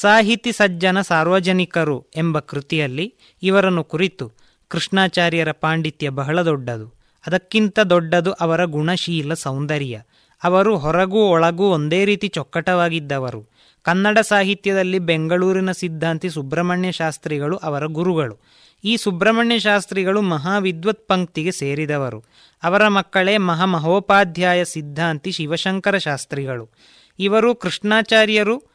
ಸಾಹಿತಿ 0.00 0.52
ಸಜ್ಜನ 0.52 1.00
ಸಾರ್ವಜನಿಕರು 1.00 2.06
ಎಂಬ 2.16 2.38
ಕೃತಿಯಲ್ಲಿ 2.38 3.14
ಇವರನ್ನು 3.42 3.84
ಕುರಿತು 3.84 4.32
ಕೃಷ್ಣಾಚಾರ್ಯರ 4.68 5.52
ಪಾಂಡಿತ್ಯ 5.52 6.08
ಬಹಳ 6.08 6.42
ದೊಡ್ಡದು. 6.42 6.94
ಅದಕ್ಕಿಂತ 7.26 7.78
ದೊಡ್ಡದು 7.80 8.32
ಅವರ 8.32 8.64
ಗುಣಶೀಲ 8.64 9.34
ಸೌಂದರ್ಯ. 9.34 10.02
ಅವರು 10.44 10.78
ಹೊರಗೂ 10.78 11.18
ಒಳಗೂ 11.18 11.64
ಒಂದೇ 11.70 12.04
ರೀತಿ 12.04 12.28
ಚೊಕ್ಕಟವಾಗಿದ್ದವರು. 12.28 13.46
ಕನ್ನಡ 13.82 14.18
ಸಾಹಿತ್ಯದಲ್ಲಿ 14.18 14.98
ಬೆಂಗಳೂರಿನ 14.98 15.72
ಸಿದ್ಧಾಂತಿ 15.72 16.30
ಸುಬ್ರಹ್ಮಣ್ಯ 16.30 16.92
ಶಾಸ್ತ್ರಿಗಳು 16.92 17.56
ಅವರ 17.56 17.84
ಗುರುಗಳು. 17.84 18.38
ಈ 18.84 18.96
ಸುಬ್ರಹ್ಮಣ್ಯ 18.96 19.58
ಶಾಸ್ತ್ರಿಗಳು 19.58 20.22
ಮಹಾವಿದ್ವತ್ 20.22 21.08
ಪಂಕ್ತಿಗೆ 21.08 21.52
ಸೇರಿದವರು. 21.52 22.24
ಅವರ 22.62 22.88
ಮಕ್ಕಳೇ 22.88 23.36
ಮಹಾಮಹೋಪಾಧ್ಯಾಯ 23.36 24.64
ಸಿದ್ಧಾಂತಿ 24.64 25.32
ಶಿವಶಂಕರ 25.32 25.98
ಶಾಸ್ತ್ರಿಗಳು. 25.98 26.70
ಇವರು 27.18 27.54
ಕೃಷ್ಣಾಚಾರ್ಯರು 27.54 28.71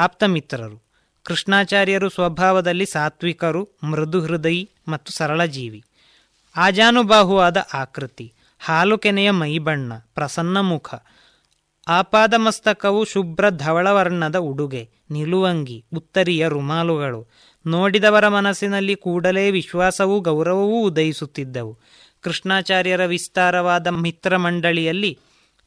ಆಪ್ತಮಿತ್ರರು. 0.00 0.82
ಕೃಷ್ಣಾಚಾರ್ಯರು 1.22 2.08
ಸ್ವಭಾವದಲ್ಲಿ 2.08 2.86
ಸಾತ್ವಿಕರು 2.86 3.68
ಮೃದು 3.84 4.20
ಹೃದಯಿ 4.20 4.70
ಮತ್ತು 4.88 5.12
ಸರಳ 5.12 5.44
ಜೀವಿ 5.44 5.84
ಆಜಾನುಬಾಹುವಾದ 6.56 7.56
ಆಕೃತಿ. 7.74 8.32
ಹಾಲು 8.60 8.98
ಕೆನೆಯ 8.98 9.30
ಮೈಬಣ್ಣ, 9.30 9.92
ಪ್ರಸನ್ನ 10.14 10.60
ಮುಖ. 10.60 10.94
ಆಪಾದಮಸ್ತಕವು 11.88 13.04
ಶುಭ್ರ 13.04 13.50
ಧವಳವರ್ಣದ 13.50 14.36
ಉಡುಗೆ, 14.36 14.90
ನಿಲುವಂಗಿ, 15.10 15.84
ಉತ್ತರಿಯ 15.96 16.48
ರುಮಾಲುಗಳು. 16.48 17.26
ನೋಡಿದವರ 17.66 18.28
ಮನಸ್ಸಿನಲ್ಲಿ 18.28 18.96
ಕೂಡಲೇ 18.96 19.50
ವಿಶ್ವಾಸವೂ 19.50 20.20
ಗೌರವವೂ 20.20 20.82
ಉದಯಿಸುತ್ತಿದ್ದವು. 20.82 21.78
ಕೃಷ್ಣಾಚಾರ್ಯರ 22.20 23.06
ವಿಸ್ತಾರವಾದ 23.06 23.86
ಮಿತ್ರ 23.86 24.36
ಮಂಡಳಿಯಲ್ಲಿ 24.36 25.18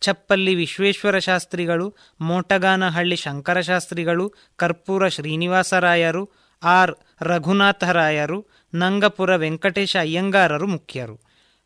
ಚಪ್ಪಲ್ಲಿ 0.03 0.55
ವಿಶ್ವೇಶ್ವರ 0.55 1.19
ಶಾಸ್ತ್ರಿಗಳು, 1.19 1.95
ಮೋಟಗಾನಹಳ್ಳಿ 2.21 3.15
ಶಂಕರಶಾಸ್ತ್ರಿಗಳು, 3.15 4.33
ಕರ್ಪೂರ 4.55 5.07
ಶ್ರೀನಿವಾಸರಾಯರು, 5.07 6.29
ಆರ್. 6.63 6.95
ರಘುನಾಥರಾಯರು, 7.21 8.45
ನಂಗಪುರ 8.75 9.35
ವೆಂಕಟೇಶ 9.35 9.97
ಅಯ್ಯಂಗಾರರು 9.99 10.67
ಮುಖ್ಯರು. 10.67 11.21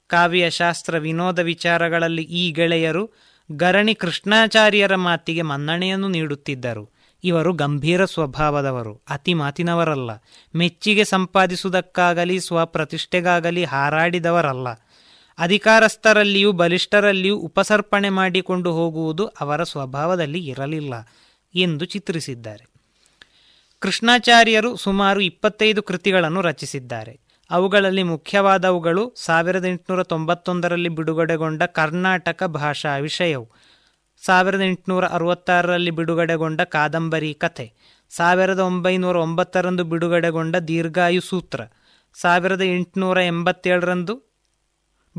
ಕಾವ್ಯಶಾಸ್ತ್ರ 0.08 0.98
ವಿನೋದ 0.98 1.40
ವಿಚಾರಗಳಲ್ಲಿ 1.40 2.22
ಈ 2.22 2.52
ಗೆಳೆಯರು 2.52 3.10
ಗರಣಿ 3.52 3.96
ಕೃಷ್ಣಾಚಾರ್ಯರ 3.96 4.96
ಮಾತಿಗೆ 4.96 5.42
ಮನ್ನಣೆಯನ್ನು 5.42 6.08
ನೀಡುತ್ತಿದ್ದರು. 6.08 6.98
ಇವರು 7.24 7.54
ಗಂಭೀರ 7.54 8.06
ಸ್ವಭಾವದವರು, 8.06 9.02
ಅತಿ 9.10 9.34
ಮಾತಿನವರಲ್ಲ. 9.34 10.12
ಮೆಚ್ಚಿಗೆ 10.56 11.06
ಸಂಪಾದಿಸುವುದಕ್ಕಾಗಲಿ, 11.06 12.40
ಸ್ವಪ್ರತಿಷ್ಠೆಗಾಗಲಿ 12.40 13.64
ಹಾರಾಡಿದವರಲ್ಲ. 13.64 14.68
ಅಧಿಕಾರಸ್ಥರಲ್ಲಿಯೂ 15.38 16.52
ಬಲಿಷ್ಠರಲ್ಲಿಯೂ 16.52 17.38
ಉಪಸರ್ಪಣೆ 17.38 18.10
ಮಾಡಿಕೊಂಡು 18.10 18.72
ಹೋಗುವುದು 18.72 19.26
ಅವರ 19.26 19.64
ಸ್ವಭಾವದಲ್ಲಿ 19.64 20.48
ಇರಲಿಲ್ಲ 20.48 20.94
ಎಂದು 21.56 21.86
ಚಿತ್ರಿಸಿದ್ದಾರೆ. 21.86 22.66
ಕೃಷ್ಣಾಚಾರ್ಯರು 23.80 24.76
ಸುಮಾರು 24.76 25.22
ಇಪ್ಪತ್ತೈದು 25.22 25.84
ಕೃತಿಗಳನ್ನು 25.84 26.42
ರಚಿಸಿದ್ದಾರೆ. 26.42 27.20
ಅವುಗಳಲ್ಲಿ 27.52 28.04
ಮುಖ್ಯವಾದವುಗಳು 28.04 29.14
ಸಾವಿರದ 29.16 29.66
ಎಂಟುನೂರ 29.66 30.04
ತೊಂಬತ್ತೊಂದರಲ್ಲಿ 30.04 30.90
ಬಿಡುಗಡೆಗೊಂಡ 30.90 31.64
ಕರ್ನಾಟಕ 31.64 32.44
ಭಾಷಾ 32.44 32.98
ವಿಷಯವು, 32.98 33.52
ಸಾವಿರದ 34.26 34.62
ಎಂಟುನೂರ 34.62 35.06
ಅರವತ್ತಾರರಲ್ಲಿ 35.06 35.92
ಬಿಡುಗಡೆಗೊಂಡ 35.92 36.62
ಕಾದಂಬರಿ 36.62 37.34
ಕಥೆ, 37.34 37.74
ಸಾವಿರದ 38.10 38.60
ಒಂಬೈನೂರ 38.60 39.18
ಒಂಬತ್ತರಂದು 39.18 39.84
ಬಿಡುಗಡೆಗೊಂಡ 39.84 40.56
ದೀರ್ಘಾಯು 40.56 41.22
ಸೂತ್ರ, 41.22 41.62
ಸಾವಿರದ 42.14 42.62
ಎಂಟುನೂರ 42.62 43.18
ಎಂಬತ್ತೇಳರಂದು 43.18 44.27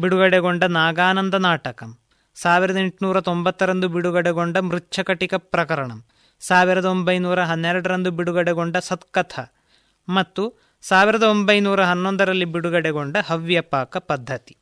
ಬಿಡುಗಡೆಗೊಂಡ 0.01 0.65
ನಾಗಾನಂದ 0.65 1.35
ನಾಟಕಂ. 1.35 1.99
ಸಾವಿರದ 2.35 2.77
ಎಂಟುನೂರ 2.77 3.21
ತೊಂಬತ್ತರಂದು 3.21 3.89
ಬಿಡುಗಡೆಗೊಂಡ 3.89 4.57
ಮೃಚ್ಛಕಟಿಕ 4.57 5.35
ಪ್ರಕರಣಂ. 5.35 6.05
ಸಾವಿರದ 6.41 6.85
ಒಂಬೈನೂರ 6.85 7.43
ಹನ್ನೆರಡರಂದು 7.43 8.11
ಬಿಡುಗಡೆಗೊಂಡ 8.11 8.77
ಸತ್ಕಥ. 8.77 9.41
ಮತ್ತು 10.09 10.55
ಸಾವಿರದ 10.83 11.23
ಒಂಬೈನೂರ 11.23 11.83
ಹನ್ನೊಂದರಲ್ಲಿ 11.83 12.45
ಬಿಡುಗಡೆಗೊಂಡ 12.45 13.17
ಹವ್ಯಪಾಕ 13.27 13.97
ಪದ್ಧತಿ. 13.97 14.57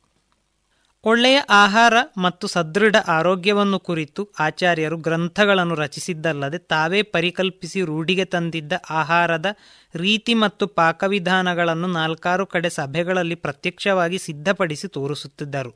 ಒಳ್ಳೆಯ 1.07 1.39
ಆಹಾರ 1.49 1.93
ಮತ್ತು 2.17 2.47
ಸದೃಢ 2.47 2.95
ಆರೋಗ್ಯವನ್ನು 3.07 3.79
ಕುರಿತು 3.79 4.29
ಆಚಾರ್ಯರು 4.39 4.97
ಗ್ರಂಥಗಳನ್ನು 4.97 5.75
ರಚಿಸಿದ್ದಲ್ಲದೆ 5.75 6.57
ತಾವೇ 6.57 7.01
ಪರಿಕಲ್ಪಿಸಿ 7.01 7.81
ರೂಢಿಗೆ 7.81 8.25
ತಂದಿದ್ದ 8.25 8.73
ಆಹಾರದ 8.89 9.45
ರೀತಿ 9.95 10.33
ಮತ್ತು 10.33 10.67
ಪಾಕವಿಧಾನಗಳನ್ನು 10.67 11.87
ನಾಲ್ಕಾರು 11.87 12.45
ಕಡೆ 12.45 12.69
ಸಭೆಗಳಲ್ಲಿ 12.69 13.35
ಪ್ರತ್ಯಕ್ಷವಾಗಿ 13.35 14.17
ಸಿದ್ಧಪಡಿಸಿ 14.17 14.87
ತೋರಿಸುತ್ತಿದ್ದರು. 14.87 15.71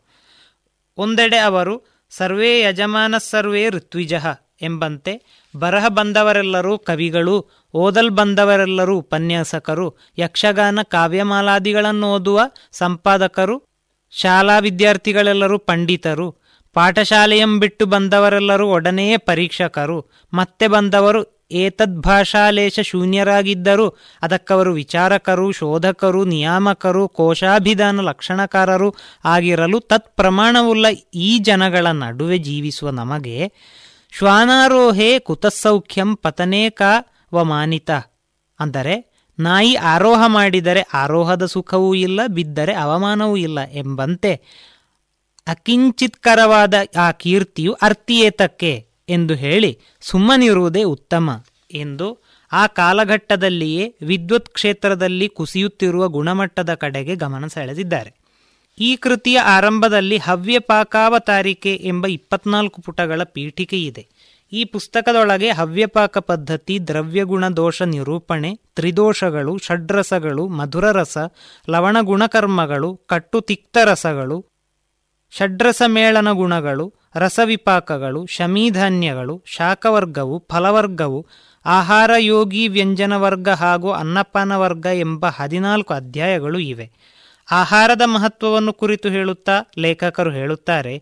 ಒಂದೆಡೆ 0.98 1.38
ಅವರು, 1.38 1.76
ಸರ್ವೇ 2.10 2.62
ಯಜಮಾನ 2.62 3.16
ಸರ್ವೇ 3.18 3.70
ಋತ್ವಿಜಃ 3.70 4.26
ಎಂಬಂತೆ, 4.62 5.14
ಬರಹ 5.58 5.88
ಬಂದವರೆಲ್ಲರೂ 5.88 6.78
ಕವಿಗಳು, 6.78 7.36
ಓದಲ್ 7.74 8.12
ಬಂದವರೆಲ್ಲರೂ 8.12 8.98
ಉಪನ್ಯಾಸಕರು, 8.98 9.98
ಯಕ್ಷಗಾನ 10.18 10.80
ಕಾವ್ಯಮಾಲಾದಿಗಳನ್ನು 10.84 12.14
ಓದುವ 12.14 12.42
ಸಂಪಾದಕರು 12.72 13.71
ಶಾಲಾ 14.12 14.60
ವಿದ್ಯಾರ್ಥಿಗಳೆಲ್ಲರೂ 14.60 15.58
ಪಂಡಿತರು, 15.58 16.32
ಪಾಠಶಾಲೆಯಂ 16.74 17.60
ಬಿಟ್ಟು 17.60 17.86
ಬಂದವರೆಲ್ಲರೂ 17.86 18.68
ಒಡನೆಯೇ 18.68 19.18
ಪರೀಕ್ಷಕರು, 19.18 20.12
ಮತ್ತೆ 20.34 20.68
ಬಂದವರು 20.68 21.42
ಏತದ್ಭಾಷಾಲೇಶ 21.52 22.80
ಶೂನ್ಯರಾಗಿದ್ದರೂ 22.80 23.90
ಅದಕ್ಕವರು 24.22 24.74
ವಿಚಾರಕರು, 24.74 25.52
ಶೋಧಕರು, 25.52 26.26
ನಿಯಾಮಕರು, 26.26 27.08
ಕೋಶಾಭಿಧಾನ 27.08 28.02
ಲಕ್ಷಣಕಾರರು 28.02 28.96
ಆಗಿರಲು 29.26 29.80
ತತ್ಪ್ರಮಾಣವುಳ್ಳ 29.80 30.86
ಈ 31.14 31.40
ಜನಗಳ 31.40 31.88
ನಡುವೆ 31.88 32.38
ಜೀವಿಸುವ 32.38 32.90
ನಮಗೆ 32.90 33.52
ಶ್ವಾನಾರೋಹೇ 34.18 35.20
ಕುತಸೌಖ್ಯಂ 35.20 36.16
ಪತನೇಕ 36.16 36.82
ವಮಾನಿತ. 37.34 37.92
ಅಂದರೆ 38.60 39.11
ನಾಯಿ 39.40 39.76
ಆರೋಹ 39.76 40.24
ಮಾಡಿದರೆ 40.28 40.82
ಆರೋಹದ 40.94 41.46
ಸುಖವೂ 41.46 41.96
ಇಲ್ಲ, 41.96 42.22
ಬಿದ್ದರೆ 42.28 42.74
ಅವಮಾನವೂ 42.74 43.38
ಇಲ್ಲ 43.38 43.60
ಎಂಬಂತೆ 43.64 44.42
ಅಕಿಂಚಿತ್ಕರವಾದ 45.48 46.74
ಆ 46.98 47.12
ಕೀರ್ತಿಯು 47.12 47.74
ಅರ್ಥಿಯೇತಕ್ಕೆ 47.74 48.88
ಎಂದು 49.10 49.34
ಹೇಳಿ 49.34 49.80
ಸುಮ್ಮನಿರುವುದೇ 50.02 50.84
ಉತ್ತಮ 50.84 51.46
ಎಂದು 51.72 52.24
ಆ 52.54 52.68
ಕಾಲಘಟ್ಟದಲ್ಲಿಯೇ 52.68 53.96
ವಿದ್ಯುತ್ 54.02 54.50
ಕ್ಷೇತ್ರದಲ್ಲಿ 54.50 55.28
ಕುಸಿಯುತ್ತಿರುವ 55.28 56.08
ಗುಣಮಟ್ಟದ 56.08 56.74
ಕಡೆಗೆ 56.74 57.16
ಗಮನ 57.16 57.48
ಸೆಳೆದಿದ್ದಾರೆ. 57.48 58.22
ಈ 58.80 58.96
ಕೃತಿಯ 58.96 59.40
ಆರಂಭದಲ್ಲಿ 59.40 60.18
ಹವ್ಯಪಾಕಾವತಾರಿಕೆ 60.18 61.76
ಎಂಬ 61.76 62.08
ಇಪ್ಪತ್ನಾಲ್ಕು 62.08 62.82
ಪುಟಗಳ 62.82 63.24
ಪೀಠಿಕೆ 63.24 63.84
ಇದೆ 63.84 64.08
ಈ 64.54 64.64
ಪುಸ್ತಕದೊಳಗೆ 64.64 65.50
ಹವ್ಯಪಾಕ 65.50 66.18
ಪದ್ಧತಿ, 66.18 66.88
ದ್ರವ್ಯಗುಣ 66.88 67.48
ದೋಷ 67.48 67.82
ನಿರೂಪಣೆ, 67.82 68.60
ತ್ರಿದೋಷಗಳು, 68.76 69.58
ಷಡ್ರಸಗಳು, 69.58 70.48
ಮಧುರರಸ, 70.48 71.18
ಲವಣ 71.70 71.98
ಗುಣಕರ್ಮಗಳು, 72.02 72.96
ಕಟ್ಟು 72.96 73.42
ತಿಕ್ತರಸಗಳು, 73.42 74.46
ಷಡ್ರಸ 75.34 75.82
ಮೇಳನ 75.88 76.32
ಗುಣಗಳು, 76.32 76.94
ರಸವಿಪಾಕಗಳು, 77.16 78.26
ಶಮೀಧಾನ್ಯಗಳು 78.26 79.44
ಶಾಖವರ್ಗವು 79.46 80.48
ಫಲವರ್ಗವು 80.52 81.26
ಆಹಾರ 81.66 82.12
ಯೋಗಿ 82.18 82.68
ವ್ಯಂಜನ 82.68 83.16
ವರ್ಗ 83.16 83.50
ಹಾಗೂ 83.50 83.92
ಅನ್ನಪಾನ 83.92 84.56
ವರ್ಗ 84.56 84.86
ಎಂಬ 84.94 85.26
ಹದಿನಾಲ್ಕು 85.28 85.94
ಅಧ್ಯಾಯಗಳು 85.94 86.60
ಇವೆ. 86.60 86.92
ಆಹಾರದ 87.52 88.02
ಮಹತ್ವವನ್ನು 88.06 88.74
ಕುರಿತು 88.74 89.10
ಹೇಳುತ್ತಾ 89.10 89.56
ಲೇಖಕರು 89.78 90.32
ಹೇಳುತ್ತಾರೆ 90.32 90.94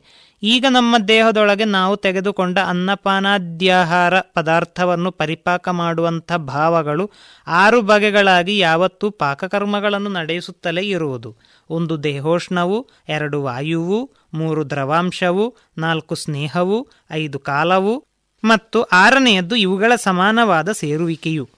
ಈಗ 0.43 0.65
ನಮ್ಮ 0.69 0.97
ದೇಹದೊಳಗೆ 0.97 1.65
ನಾವು 1.65 1.97
ತೆಗೆದುಕೊಂಡ 1.97 2.57
ಅನ್ನಪಾನಾದ್ಯಾಹಾರ 2.59 4.19
ಪದಾರ್ಥವನ್ನು 4.19 5.11
ಪರಿಪಾಕ 5.11 5.69
ಮಾಡುವಂಥ 5.69 6.33
ಭಾವಗಳು 6.33 7.11
ಆರು 7.47 7.81
ಬಗೆಗಳಾಗಿ 7.81 8.57
ಯಾವತ್ತೂ 8.57 9.09
ಪಾಕಕರ್ಮಗಳನ್ನು 9.09 10.09
ನಡೆಸುತ್ತಲೇ 10.09 10.81
ಇರುವುದು. 10.81 11.35
ಒಂದು 11.69 12.03
ದೇಹೋಷ್ಣವು, 12.03 12.87
ಎರಡು 13.09 13.43
ವಾಯುವು, 13.43 14.11
ಮೂರು 14.33 14.69
ದ್ರವಾಂಶವು, 14.69 15.55
ನಾಲ್ಕು 15.77 16.15
ಸ್ನೇಹವು, 16.15 16.87
ಐದು 17.11 17.39
ಕಾಲವು 17.39 18.05
ಮತ್ತು 18.43 18.81
ಆರನೆಯದ್ದು 18.81 19.55
ಇವುಗಳ 19.55 19.95
ಸಮಾನವಾದ 19.95 20.71
ಸೇರುವಿಕೆಯು. 20.71 21.49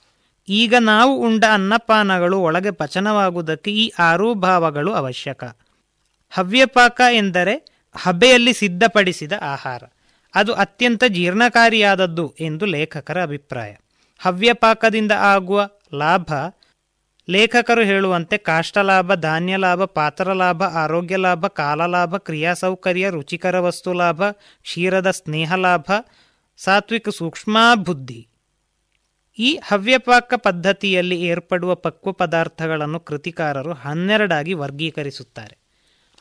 ಈಗ 0.49 0.73
ನಾವು 0.79 1.21
ಉಂಡ 1.21 1.45
ಅನ್ನಪಾನಗಳು 1.53 2.39
ಒಳಗೆ 2.39 2.71
ಪಚನವಾಗುವುದಕ್ಕೆ 2.71 3.71
ಈ 3.71 3.91
ಆರೂ 3.99 4.33
ಭಾವಗಳು 4.33 4.93
ಅವಶ್ಯಕ. 4.93 5.43
ಹವ್ಯಪಾಕ 6.31 7.01
ಎಂದರೆ 7.11 7.70
ಹಬೆಯಲ್ಲಿ 7.95 8.53
ಸಿದ್ಧಪಡಿಸಿದ 8.53 9.31
ಆಹಾರ. 9.41 9.83
ಅದು 10.35 10.53
ಅತ್ಯಂತ 10.53 11.03
ಜೀರ್ಣಕಾರಿಯಾದದ್ದು 11.07 12.35
ಎಂದು 12.39 12.65
ಲೇಖಕರ 12.65 13.23
ಅಭಿಪ್ರಾಯ. 13.23 13.75
ಹವ್ಯಪಾಕದಿಂದ 14.19 15.11
ಆಗುವ 15.11 15.69
ಲಾಭ 15.93 16.33
ಲೇಖಕರು 17.29 17.83
ಹೇಳುವಂತೆ 17.83 18.37
ಕಾಷ್ಟಲಾಭ 18.37 19.13
ಧಾನ್ಯ 19.13 19.55
ಲಾಭ 19.55 19.83
ಪಾತ್ರ 19.83 20.31
ಲಾಭ 20.31 20.63
ಆರೋಗ್ಯ 20.63 21.15
ಲಾಭ 21.15 21.47
ಕಾಲಲಾಭ, 21.47 22.17
ಕ್ರಿಯಾಸೌಕರ್ಯ, 22.17 23.09
ರುಚಿಕರ 23.09 23.59
ವಸ್ತು 23.59 23.93
ಲಾಭ, 23.93 24.23
ಕ್ಷೀರದ 24.61 25.11
ಸ್ನೇಹ 25.11 25.53
ಲಾಭ 25.53 25.91
ಸಾತ್ವಿಕ 26.57 27.09
ಸೂಕ್ಷ್ಮಾಬುದ್ಧಿ. 27.09 28.27
ಈ 29.39 29.59
ಹವ್ಯಪಾಕ 29.63 30.33
ಪದ್ಧತಿಯಲ್ಲಿ 30.33 31.21
ಏರ್ಪಡುವ 31.21 31.75
ಪಕ್ವ 31.75 32.11
ಪದಾರ್ಥಗಳನ್ನು 32.11 32.99
ಕೃತಿಕಾರರು 32.99 33.73
ಹನ್ನೆರಡಾಗಿ 33.73 34.53
ವರ್ಗೀಕರಿಸುತ್ತಾರೆ. 34.53 35.60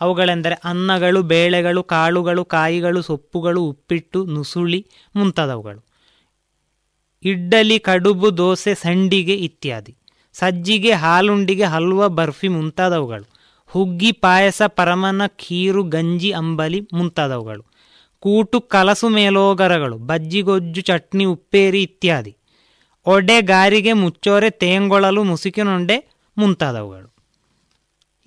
ಅವುಗಳೆಂದರೆ 0.01 0.55
ಅನ್ನಗಳು, 0.55 1.23
ಬೇಳೆಗಳು, 1.23 1.83
ಕಾಳುಗಳು, 1.83 2.45
ಕಾಯಿಗಳು, 2.45 3.03
ಸೊಪ್ಪುಗಳು, 3.03 3.63
ಉಪ್ಪಿಟ್ಟು, 3.63 4.25
ನುಸುಳಿ 4.25 4.87
ಮುಂತಾದವುಗಳು. 5.17 5.85
ಇಡ್ಡಲಿ, 7.23 7.79
ಕಡುಬು, 7.79 8.37
ದೋಸೆ, 8.37 8.75
ಸಂಡಿಗೆ 8.75 9.35
ಇತ್ಯಾದಿ. 9.35 9.97
ಸಜ್ಜಿಗೆ, 10.33 10.93
ಹಾಲುಂಡಿಗೆ, 10.93 11.65
ಹಲ್ವ, 11.65 12.09
ಬರ್ಫಿ 12.09 12.49
ಮುಂತಾದವುಗಳು. 12.49 13.29
ಹುಗ್ಗಿ, 13.67 14.13
ಪಾಯಸ 14.13 14.63
ಪರಮನ 14.67 15.23
ಖೀರು, 15.27 15.83
ಗಂಜಿ, 15.83 16.33
ಅಂಬಲಿ 16.33 16.89
ಮುಂತಾದವುಗಳು. 16.93 17.65
ಕೂಟು, 18.21 18.61
ಕಲಸು, 18.61 19.09
ಮೇಲೋಗರಗಳು 19.09 19.99
ಬಜ್ಜಿಗೊಜ್ಜು 19.99 20.81
ಚಟ್ನಿ, 20.81 21.25
ಉಪ್ಪೇರಿ 21.25 21.83
ಇತ್ಯಾದಿ. 21.83 22.37
ಒಡೆ, 23.07 23.41
ಗಾರಿಗೆ, 23.41 23.93
ಮುಚ್ಚೋರೆ, 23.93 24.51
ತೇಂಗೊಳಲು, 24.51 25.25
ಮುಸುಕಿನೊಂಡೆ 25.25 26.11
ಮುಂತಾದವುಗಳು. 26.39 27.10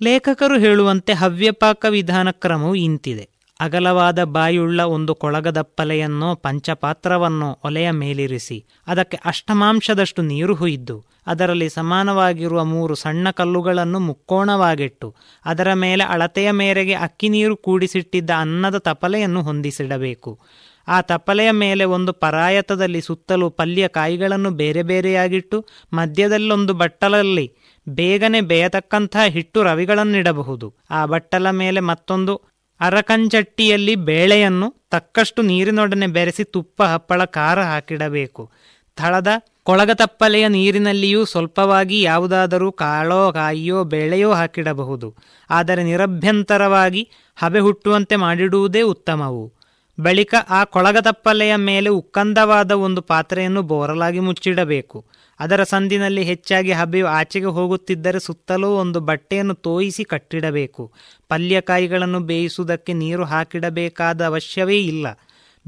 ಲೇಖಕರು 0.02 0.58
ಹೇಳುವಂತೆ 0.58 1.12
ಹವ್ಯಪಾಕ 1.12 1.86
ವಿಧಾನ 1.88 2.28
ಕ್ರಮವು 2.30 2.74
ಇಂತಿದೆ. 2.74 3.28
ಅಗಲವಾದ 3.60 4.24
ಬಾಯುಳ್ಳ 4.24 4.80
ಒಂದು 4.80 5.14
ಕೊಳಗದಪ್ಪಲೆಯನ್ನೋ 5.14 6.34
ಪಂಚಪಾತ್ರವನ್ನೋ 6.34 7.58
ಒಲೆಯ 7.64 7.90
ಮೇಲಿರಿಸಿ, 7.90 8.64
ಅದಕ್ಕೆ 8.86 9.18
ಅಷ್ಟಮಾಂಶದಷ್ಟು 9.24 10.22
ನೀರು 10.22 10.54
ಹುಯ್ದು, 10.54 11.04
ಅದರಲ್ಲಿ 11.26 11.68
ಸಮಾನವಾಗಿರುವ 11.68 12.64
ಮೂರು 12.64 12.94
ಸಣ್ಣ 12.94 13.30
ಕಲ್ಲುಗಳನ್ನು 13.30 13.98
ಮುಕ್ಕೋಣವಾಗಿಟ್ಟು, 13.98 15.14
ಅದರ 15.44 15.72
ಮೇಲೆ 15.72 16.04
ಅಳತೆಯ 16.04 16.50
ಮೇರೆಗೆ 16.50 16.94
ಅಕ್ಕಿ 16.94 17.28
ನೀರು 17.28 17.56
ಕೂಡಿಸಿಟ್ಟಿದ್ದ 17.56 18.30
ಅನ್ನದ 18.36 18.78
ತಪಲೆಯನ್ನು 18.78 19.42
ಹೊಂದಿಸಿಡಬೇಕು. 19.42 20.40
ಆ 20.88 21.00
ತಪಲೆಯ 21.00 21.50
ಮೇಲೆ 21.50 21.84
ಒಂದು 21.84 22.12
ಪರಾಯತದಲ್ಲಿ 22.12 23.00
ಸುತ್ತಲೂ 23.00 23.50
ಪಲ್ಯ 23.50 23.88
ಕಾಯಿಗಳನ್ನು 23.88 24.50
ಬೇರೆ 24.50 24.82
ಬೇರೆಯಾಗಿಟ್ಟು, 24.82 25.66
ಮಧ್ಯದಲ್ಲೊಂದು 25.92 26.74
ಬಟ್ಟಲಲ್ಲಿ 26.74 27.46
ಬೇಗನೆ 27.88 28.40
ಬೇಯತಕ್ಕಂಥ 28.40 29.16
ಹಿಟ್ಟು 29.28 29.62
ರವಿಗಳನ್ನಿಡಬಹುದು. 29.62 30.74
ಆ 30.90 31.06
ಬಟ್ಟಲ 31.06 31.50
ಮೇಲೆ 31.50 31.80
ಮತ್ತೊಂದು 31.80 32.40
ಅರಕಂಚಟ್ಟಿಯಲ್ಲಿ 32.80 33.94
ಬೇಳೆಯನ್ನು 33.94 34.88
ತಕ್ಕಷ್ಟು 34.90 35.42
ನೀರಿನೊಡನೆ 35.42 36.06
ಬೆರೆಸಿ 36.06 36.44
ತುಪ್ಪ, 36.44 36.82
ಹಪ್ಪಳ, 36.82 37.24
ಖಾರ 37.24 37.62
ಹಾಕಿಡಬೇಕು. 37.62 38.50
ಥಳದ 38.96 39.28
ಕೊಳಗತಪ್ಪಲೆಯ 39.62 40.48
ನೀರಿನಲ್ಲಿಯೂ 40.48 41.24
ಸ್ವಲ್ಪವಾಗಿ 41.24 42.02
ಯಾವುದಾದರೂ 42.02 42.72
ಕಾಳೋ, 42.72 43.32
ಕಾಯಿಯೋ, 43.32 43.84
ಬೇಳೆಯೋ 43.84 44.32
ಹಾಕಿಡಬಹುದು. 44.32 45.14
ಆದರೆ 45.50 45.82
ನಿರಭ್ಯಂತರವಾಗಿ 45.82 47.10
ಹಬೆ 47.36 47.58
ಹುಟ್ಟುವಂತೆ 47.58 48.16
ಮಾಡಿಡುವುದೇ 48.16 48.82
ಉತ್ತಮವು. 48.82 49.52
ಬಳಿಕ 50.00 50.34
ಆ 50.50 50.64
ಕೊಳಗತಪ್ಪಲೆಯ 50.64 51.56
ಮೇಲೆ 51.56 51.88
ಉಕ್ಕಂದವಾದ 51.88 52.70
ಒಂದು 52.70 53.02
ಪಾತ್ರೆಯನ್ನು 53.02 53.62
ಬೋರಲಾಗಿ 53.62 54.18
ಮುಚ್ಚಿಡಬೇಕು. 54.18 55.04
ಅದರ 55.40 55.62
ಸಂದಿನಲ್ಲಿ 55.62 56.22
ಹೆಚ್ಚಾಗಿ 56.22 56.72
ಹಬೆಯು 56.72 57.06
ಆಚೆಗೆ 57.06 57.46
ಹೋಗುತ್ತಿದ್ದರೆ 57.46 58.20
ಸುತ್ತಲೂ 58.20 58.68
ಒಂದು 58.68 59.00
ಬಟ್ಟೆಯನ್ನು 59.00 59.54
ತೋಯಿಸಿ 59.54 60.04
ಕಟ್ಟಿಡಬೇಕು. 60.04 60.92
ಪಲ್ಯಕಾಯಿಗಳನ್ನು 61.28 62.20
ಬೇಯಿಸುವುದಕ್ಕೆ 62.20 62.92
ನೀರು 62.92 63.24
ಹಾಕಿಡಬೇಕಾದ 63.24 64.26
ಅವಶ್ಯವೇ 64.26 64.80
ಇಲ್ಲ. 64.80 65.06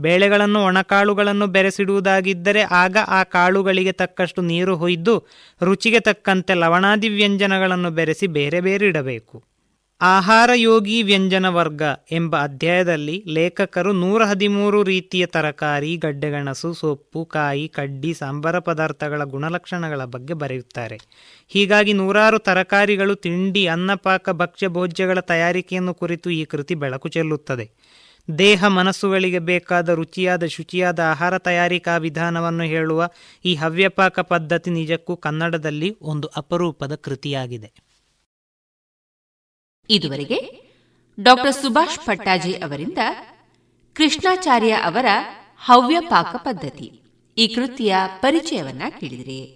ಬೇಳೆಗಳನ್ನು 0.01 0.65
ಒಣಕಾಳುಗಳನ್ನು 0.65 1.47
ಬೆರೆಸಿಡುವುದಾಗಿದ್ದರೆ 1.47 2.63
ಆಗ 2.63 2.97
ಆ 3.09 3.23
ಕಾಳುಗಳಿಗೆ 3.23 3.93
ತಕ್ಕಷ್ಟು 3.93 4.43
ನೀರು 4.43 4.77
ಹೊಯ್ದು 4.77 5.27
ರುಚಿಗೆ 5.63 6.01
ತಕ್ಕಂತೆ 6.01 6.55
ಲವಣಾದಿ 6.55 7.09
ವ್ಯಂಜನಗಳನ್ನು 7.09 7.91
ಬೆರೆಸಿ 7.91 8.27
ಬೇರೆ 8.27 8.61
ಬೇರೆ 8.61 8.87
ಇಡಬೇಕು. 8.87 9.56
ಆಹಾರ 10.01 10.51
ಯೋಗಿ 10.55 11.03
ವ್ಯಂಜನ 11.03 11.49
ವರ್ಗ 11.49 11.83
ಎಂಬ 12.13 12.37
ಅಧ್ಯಾಯದಲ್ಲಿ 12.37 13.25
ಲೇಖಕರು 13.29 13.93
ನೂರ 13.93 14.25
ಹದಿಮೂರು 14.25 14.83
ರೀತಿಯ 14.83 15.27
ತರಕಾರಿ 15.27 15.97
ಗಡ್ಡೆಗೆಣಸು 15.97 16.73
ಸೊಪ್ಪು, 16.73 17.25
ಕಾಯಿ, 17.25 17.69
ಕಡ್ಡಿ, 17.69 18.15
ಸಾಂಬಾರ 18.15 18.59
ಪದಾರ್ಥಗಳ 18.59 19.25
ಗುಣಲಕ್ಷಣಗಳ 19.25 20.05
ಬಗ್ಗೆ 20.05 20.35
ಬರೆಯುತ್ತಾರೆ. 20.35 20.99
ಹೀಗಾಗಿ 21.49 21.93
ನೂರಾರು 21.93 22.39
ತರಕಾರಿಗಳು 22.39 23.15
ತಿಂಡಿ 23.15 23.67
ಅನ್ನಪಾಕ 23.67 24.31
ಭಕ್ಷ್ಯ, 24.31 24.69
ಭೋಜ್ಯಗಳ 24.69 25.21
ತಯಾರಿಕೆಯನ್ನು 25.21 25.95
ಕುರಿತು 25.95 26.31
ಈ 26.31 26.45
ಕೃತಿ 26.45 26.75
ಬೆಳಕು 26.75 27.09
ಚೆಲ್ಲುತ್ತದೆ. 27.09 27.71
ದೇಹ 28.39 28.65
ಮನಸ್ಸುಗಳಿಗೆ 28.65 29.39
ಬೇಕಾದ 29.39 29.89
ರುಚಿಯಾದ, 29.89 30.45
ಶುಚಿಯಾದ 30.45 31.01
ಆಹಾರ 31.01 31.39
ತಯಾರಿಕಾ 31.39 31.97
ವಿಧಾನವನ್ನು 31.97 32.65
ಹೇಳುವ 32.65 33.09
ಈ 33.45 33.55
ಹವ್ಯಪಾಕ 33.55 34.21
ಪದ್ಧತಿ 34.21 34.71
ನಿಜಕ್ಕೂ 34.71 35.17
ಕನ್ನಡದಲ್ಲಿ 35.17 35.97
ಒಂದು 36.03 36.29
ಅಪರೂಪದ 36.29 36.95
ಕೃತಿಯಾಗಿದೆ. 36.95 37.86
ಇದುವರೆಗೆ 39.91 40.67
ಡಾಕ್ಟರ್ 41.21 41.55
ಸುಭಾಷ್ 41.55 42.07
ಪಟ್ಟಾಜಿ 42.07 42.53
ಅವರಿಂದ 42.53 42.99
ಕೃಷ್ಣಾಚಾರ್ಯ 43.95 44.73
ಅವರ 44.73 45.07
ಹವ್ಯಪಾಕ 45.57 46.37
ಪದ್ಧತಿ 46.37 47.01
ಈ 47.39 47.47
ಕೃತಿಯ 47.49 47.97
ಪರಿಚಯವನ್ನ 48.21 48.83
ಕೇಳಿದಿರಿ. 49.01 49.56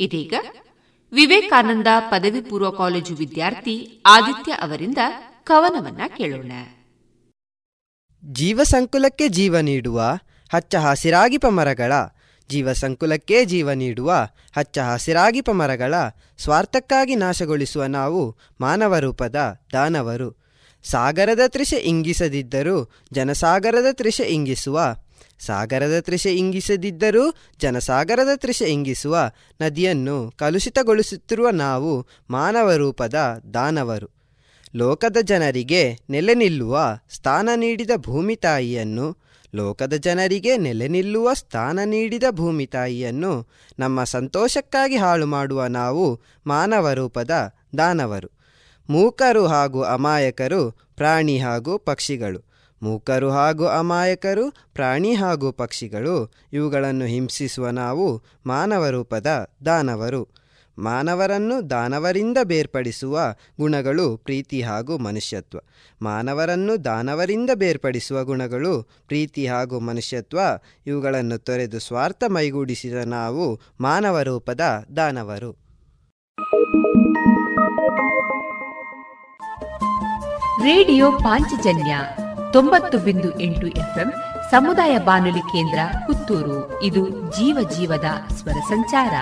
ಇದೀಗ 0.00 0.34
ವಿವೇಕಾನಂದ 1.12 1.86
ಪದವಿ 2.10 2.40
ಪೂರ್ವ 2.40 2.70
ಕಾಲೇಜು 2.70 3.14
ವಿದ್ಯಾರ್ಥಿ 3.14 4.02
ಆದಿತ್ಯ 4.06 4.52
ಅವರಿಂದ 4.52 4.98
ಕವನವನ್ನ 5.42 6.00
ಕೇಳೋಣ. 6.16 6.52
ಜೀವ 8.32 8.62
ಸಂಕುಲಕ್ಕೆ 8.62 9.28
ಜೀವ 9.28 9.58
ನೀಡುವ, 9.60 10.18
ಹಚ್ಚ 10.52 10.74
ಹಸಿರಾಗಿಪ 10.74 11.46
ಮರಗಳ 11.46 11.92
ಜೀವ 12.48 12.72
ಸಂಕುಲಕ್ಕೆ 12.72 13.44
ಜೀವ 13.44 13.72
ನೀಡುವ, 13.72 14.28
ಹಚ್ಚ 14.56 14.78
ಹಸಿರಾಗಿಪ 14.78 15.50
ಮರಗಳ 15.50 15.94
ಸ್ವಾರ್ಥಕ್ಕಾಗಿ 16.38 17.14
ನಾಶಗೊಳಿಸುವ 17.14 17.84
ನಾವು 17.84 18.36
ಮಾನವ 18.60 18.98
ರೂಪದ 18.98 19.60
ದಾನವರು. 19.72 20.40
ಸಾಗರದ 20.84 21.40
ತ್ರಿಷೆ 21.46 21.76
ಇಂಗಿಸದಿದ್ದರೂ 21.76 22.90
ಜನಸಾಗರದ 23.12 23.86
ತ್ರಿಷೆ 23.92 24.22
ಇಂಗಿಸುವ 24.22 24.80
ಸಾಗರದ 25.40 26.00
ತ್ರಿಷೆ 26.00 26.34
ಇಂಗಿಸದಿದ್ದರೂ 26.36 27.34
ಜನಸಾಗರದ 27.60 28.28
ತ್ರಿಷೆ 28.34 28.64
ಇಂಗಿಸುವ 28.64 29.30
ನದಿಯನ್ನು 29.62 30.32
ಕಲುಷಿತಗೊಳಿಸುತ್ತಿರುವ 30.36 31.50
ನಾವು 31.50 32.06
ಮಾನವ 32.30 32.74
ರೂಪದ 32.74 33.42
ದಾನವರು. 33.54 34.10
ಲೋಕದ 34.76 35.16
ಜನರಿಗೆ 35.22 35.98
ನೆಲೆ 36.10 36.34
ನಿಲ್ಲುವ 36.34 36.98
ಸ್ಥಾನ 37.10 37.48
ನೀಡಿದ 37.56 37.90
ಭೂಮಿ 37.96 38.36
ತಾಯಿಯನ್ನು, 38.36 39.16
ಲೋಕದ 39.54 39.94
ಜನರಿಗೆ 39.94 40.56
ನೆಲೆ 40.56 40.88
ನಿಲ್ಲುವ 40.88 41.32
ಸ್ಥಾನ 41.34 41.80
ನೀಡಿದ 41.84 42.22
ಭೂಮಿ 42.30 42.66
ತಾಯಿಯನ್ನು 42.66 43.48
ನಮ್ಮ 43.78 44.04
ಸಂತೋಷಕ್ಕಾಗಿ 44.04 44.96
ಹಾಳು 44.96 45.26
ಮಾಡುವ 45.26 45.66
ನಾವು 45.66 46.20
ಮಾನವ 46.46 46.92
ರೂಪದ 46.92 47.30
ದಾನವರು. 47.78 48.30
ಮೂಕರು 48.90 49.46
ಹಾಗೂ 49.46 49.82
ಅಮಾಯಕರು 49.82 50.70
ಪ್ರಾಣಿ 50.70 51.38
ಹಾಗೂ 51.38 51.78
ಪಕ್ಷಿಗಳು. 51.78 52.49
ಮೂಕರು 52.82 53.30
ಹಾಗೂ 53.30 53.66
ಅಮಾಯಕರು, 53.66 54.50
ಪ್ರಾಣಿ 54.50 55.14
ಹಾಗೂ 55.14 55.52
ಪಕ್ಷಿಗಳು, 55.52 56.32
ಇವುಗಳನ್ನು 56.52 57.04
ಹಿಂಸಿಸುವ 57.04 57.68
ನಾವು 57.68 58.22
ಮಾನವ 58.46 58.88
ರೂಪದ 58.88 59.50
ದಾನವರು. 59.66 60.28
ಮಾನವರನ್ನು 60.78 61.70
ದಾನವರಿಂದ 61.70 62.38
ಬೇರ್ಪಡಿಸುವ 62.44 63.20
ಗುಣಗಳು 63.60 64.16
ಪ್ರೀತಿ 64.16 64.62
ಹಾಗೂ 64.62 64.98
ಮನುಷ್ಯತ್ವ. 64.98 65.58
ಮಾನವರನ್ನು 66.02 66.84
ದಾನವರಿಂದ 66.84 67.50
ಬೇರ್ಪಡಿಸುವ 67.54 68.24
ಗುಣಗಳು 68.24 68.82
ಪ್ರೀತಿ 68.82 69.46
ಹಾಗೂ 69.46 69.80
ಮನುಷ್ಯತ್ವ. 69.80 70.40
ಇವುಗಳನ್ನು 70.86 71.38
ತೊರೆದು 71.38 71.78
ಸ್ವಾರ್ಥ 71.78 72.24
ಮೈಗೂಡಿಸಿದ 72.26 72.94
ನಾವು 73.04 73.60
ಮಾನವ 73.80 74.20
ರೂಪದ 74.20 74.60
ದಾನವರು. 74.96 75.52
ರೇಡಿಯೋ 80.64 81.12
ಪಾಂಚಜನ್ಯ 81.12 81.98
ತೊಂಬತ್ತು 82.52 82.98
ಬಿಂದು 82.98 83.40
ಎಂಟು 83.40 83.66
ಎಫ್ಎಂ 83.66 84.12
ಸಮುದಾಯ 84.50 84.98
ಬಾನುಲಿ 84.98 85.40
ಕೇಂದ್ರ 85.40 85.78
ಪುತ್ತೂರು. 86.06 86.82
ಇದು 86.82 87.10
ಜೀವ 87.10 87.68
ಜೀವದ 87.76 88.04
ಸ್ವರ 88.28 88.52
ಸಂಚಾರ. 88.52 89.14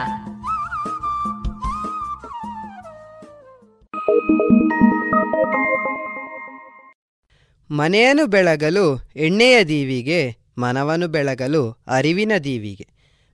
ಮನೆಯನ್ನು 7.71 8.27
ಬೆಳಗಲು, 8.27 9.11
ಎಣ್ಣೆಯ 9.17 9.65
ದೀವಿಗೆ, 9.65 10.37
ಮನವನ್ನು 10.59 11.09
ಬೆಳಗಲು, 11.09 11.85
ಅರಿವಿನ 11.89 12.33
ದೀವಿಗೆ. 12.45 12.89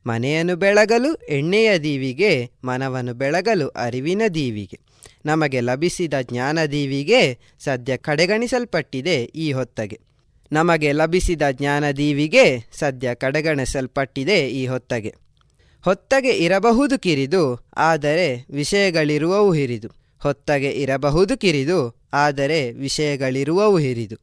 ಮನೆಯನ್ನು 0.06 0.56
ಬೆಳಗಲು, 0.56 1.14
ಎಣ್ಣೆಯ 1.14 1.78
ದೀವಿಗೆ, 1.78 2.50
ಮನವನ್ನು 2.64 3.14
ಬೆಳಗಲು, 3.14 3.68
ಅರಿವಿನ 3.68 4.22
ದೀವಿಗೆ. 4.34 4.93
ನಮಗೆ 5.24 5.60
ಲಭಿಸಿದ 5.60 6.14
ಜ್ಞಾನದೀವಿಗೆ 6.22 7.38
ಸದ್ಯ 7.60 7.96
ಕಡೆಗಣಿಸಲ್ಪಟ್ಟಿದೆ 7.96 9.22
ಈ 9.22 9.52
ಹೊತ್ತಗೆ. 9.52 10.00
ನಮಗೆ 10.52 10.92
ಲಭಿಸಿದ 10.92 11.42
ಜ್ಞಾನದೀವಿಗೆ 11.52 12.70
ಸದ್ಯ 12.72 13.14
ಕಡೆಗಣಿಸಲ್ಪಟ್ಟಿದೆ 13.14 14.48
ಈ 14.48 14.66
ಹೊತ್ತಗೆ. 14.66 15.14
ಹೊತ್ತಗೆ 15.84 16.30
ಇರಬಹುದು 16.30 16.98
ಕಿರಿದು, 16.98 17.70
ಆದರೆ 17.76 18.46
ವಿಷಯಗಳಿರುವವು 18.50 19.52
ಹಿರಿದು. 19.52 19.88
ಹೊತ್ತಗೆ 20.18 20.70
ಇರಬಹುದು 20.70 21.38
ಕಿರಿದು, 21.38 21.96
ಆದರೆ 22.12 22.72
ವಿಷಯಗಳಿರುವವು 22.72 23.78
ಹಿರಿದು. 23.78 24.16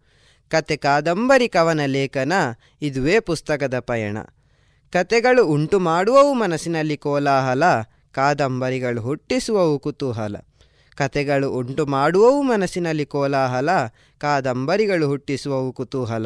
ಕತೆ 0.50 0.76
ಕಾದಂಬರಿ 0.76 1.48
ಕವನ 1.48 1.86
ಲೇಖನ 1.86 2.34
ಇದುವೇ 2.82 3.20
ಪುಸ್ತಕದ 3.20 3.80
ಪಯಣ. 3.80 4.18
ಕತೆಗಳು 4.92 5.48
ಉಂಟು 5.48 5.80
ಮಾಡುವವು 5.80 6.34
ಮನಸ್ಸಿನಲ್ಲಿ 6.34 6.98
ಕೋಲಾಹಲ, 6.98 7.64
ಕಾದಂಬರಿಗಳು 8.12 9.02
ಹುಟ್ಟಿಸುವವು 9.02 9.80
ಕುತೂಹಲ. 9.80 10.36
ಕತೆಗಳು 10.96 11.52
ಉಂಟು 11.52 11.86
ಮಾಡುವವು 11.86 12.42
ಮನಸ್ಸಿನಲ್ಲಿ 12.42 13.06
ಕೋಲಾಹಲ, 13.06 13.70
ಕಾದಂಬರಿಗಳು 14.18 15.08
ಹುಟ್ಟಿಸುವವು 15.08 15.74
ಕುತೂಹಲ. 15.74 16.26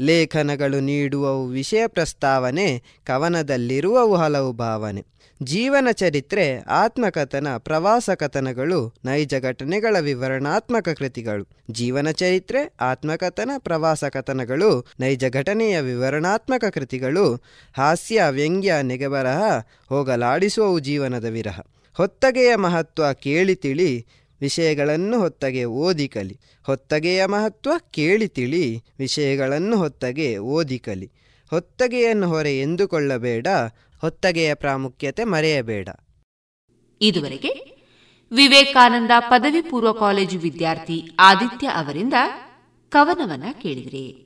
ಲೇಖನಗಳು 0.00 0.80
ನೀಡುವವು 0.80 1.46
ವಿಷಯ 1.46 1.86
ಪ್ರಸ್ತಾವನೆ, 1.86 2.82
ಕವನದಲ್ಲಿರುವವು 3.06 4.16
ಹಲವು 4.16 4.52
ಭಾವನೆ. 4.52 5.04
ಜೀವನ 5.42 5.88
ಚರಿತ್ರೆ, 5.92 6.62
ಆತ್ಮಕಥನ, 6.62 7.48
ಪ್ರವಾಸ 7.58 8.10
ಕಥನಗಳು, 8.10 8.94
ನೈಜ 9.04 9.34
ಘಟನೆಗಳ 9.42 9.96
ವಿವರಣಾತ್ಮಕ 10.00 10.88
ಕೃತಿಗಳು. 10.88 11.48
ಜೀವನ 11.70 12.10
ಚರಿತ್ರೆ, 12.10 12.74
ಆತ್ಮಕಥನ, 12.80 13.50
ಪ್ರವಾಸ 13.58 14.04
ಕಥನಗಳು, 14.04 14.86
ನೈಜ 15.00 15.24
ಘಟನೆಯ 15.30 15.80
ವಿವರಣಾತ್ಮಕ 15.80 16.64
ಕೃತಿಗಳು, 16.64 17.42
ಹಾಸ್ಯ, 17.76 18.22
ವ್ಯಂಗ್ಯ, 18.30 18.74
ನೆಗೆಬರಹ, 18.82 19.42
ಹೋಗಲಾಡಿಸುವವು 19.88 20.78
ಜೀವನದ 20.78 21.24
ವಿರಹ. 21.24 21.60
ಹೊತ್ತಗೆಯ 21.96 22.56
ಮಹತ್ವ 22.56 23.12
ಕೇಳಿ 23.12 23.56
ತಿಳಿ 23.56 24.06
ವಿಷಯಗಳನ್ನು 24.40 25.20
ಹೊತ್ತಗೆ 25.20 25.64
ಓದಿ 25.64 26.08
ಕಲಿ 26.08 26.40
ಹೊತ್ತಗೆಯ 26.62 27.26
ಮಹತ್ವ 27.26 27.70
ಕೇಳಿ 27.90 28.28
ತಿಳಿ 28.28 28.82
ವಿಷಯಗಳನ್ನು 28.98 29.76
ಹೊತ್ತಗೆ 29.76 30.38
ಓದಿ 30.38 30.78
ಕಲಿ 30.78 31.12
ಹೊತ್ತಗೆಯನ್ನು 31.50 32.28
ಹೊರೆ 32.28 32.60
ಎಂದುಕೊಳ್ಳಬೇಡ, 32.60 33.46
ಹೊತ್ತಗೆಯ 34.00 34.54
ಪ್ರಾಮುಖ್ಯತೆ 34.54 35.24
ಮರೆಯಬೇಡ. 35.24 35.88
ಇದುವರೆಗೆ 37.00 37.76
ವಿವೇಕಾನಂದ 38.32 39.10
ಪದವಿ 39.18 39.60
ಪೂರ್ವ 39.60 39.92
ಕಾಲೇಜು 39.92 40.38
ವಿದ್ಯಾರ್ಥಿ 40.38 41.10
ಆದಿತ್ಯ 41.18 41.66
ಅವರಿಂದ 41.66 42.14
ಕವನವನ್ನ 42.88 43.44
ಕೇಳಿದ್ರಿ. 43.62 44.25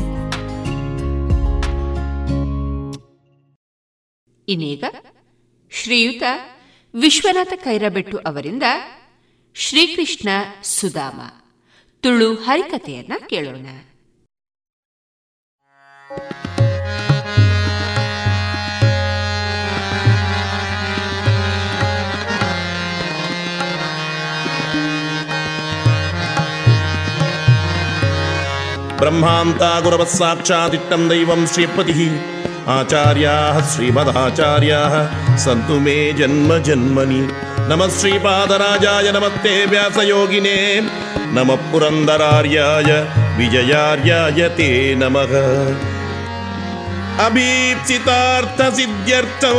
ಇನ್ನೀಗ 4.47 4.83
ಶ್ರೀಯುತ 5.71 6.23
ವಿಶ್ವನಾಥ 6.93 7.53
ಕೈರಬೆಟ್ಟು 7.55 8.17
ಅವರಿಂದ 8.17 8.63
ಶ್ರೀಕೃಷ್ಣ 9.55 10.29
ಸುಧಾಮ 10.63 11.21
ತುಳು 12.01 12.33
ಹರಿಕತೆಯನ್ನ 12.33 13.13
ಕೇಳೋಣ. 13.29 13.65
ಬ್ರಹ್ಮಾಂತ 28.99 29.61
ಗುರವಃ 29.83 30.05
ಸಾಕ್ಷಾದಿಟ್ಟಂ 30.05 31.09
ದೈವಂ 31.09 31.47
ಶ್ರೀಪತಿ 31.47 31.93
आचार्या 32.67 33.61
श्रीमदाचार्याः 33.61 35.09
सन्तु 35.37 35.73
मे 35.73 36.13
जन्म 36.13 36.57
जन्मनि। 36.57 37.29
नमः 37.69 37.89
श्रीपादराजाय 37.89 39.11
नमस्ते 39.11 39.65
व्यासयोगिने। 39.65 40.89
नम 41.17 41.55
पुरन्दरार्याय, 41.55 43.07
विजयार्याय 43.37 44.49
ते 44.49 44.95
नमः। 44.95 45.31
अभीप्सितार्थसिद्ध्यर्थौ 47.25 49.53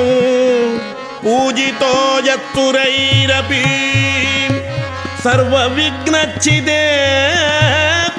पूजितो 1.24 2.18
यत्तुरैरपि 2.18 3.64
सर्वविघ्नच्छिदे 5.24 6.84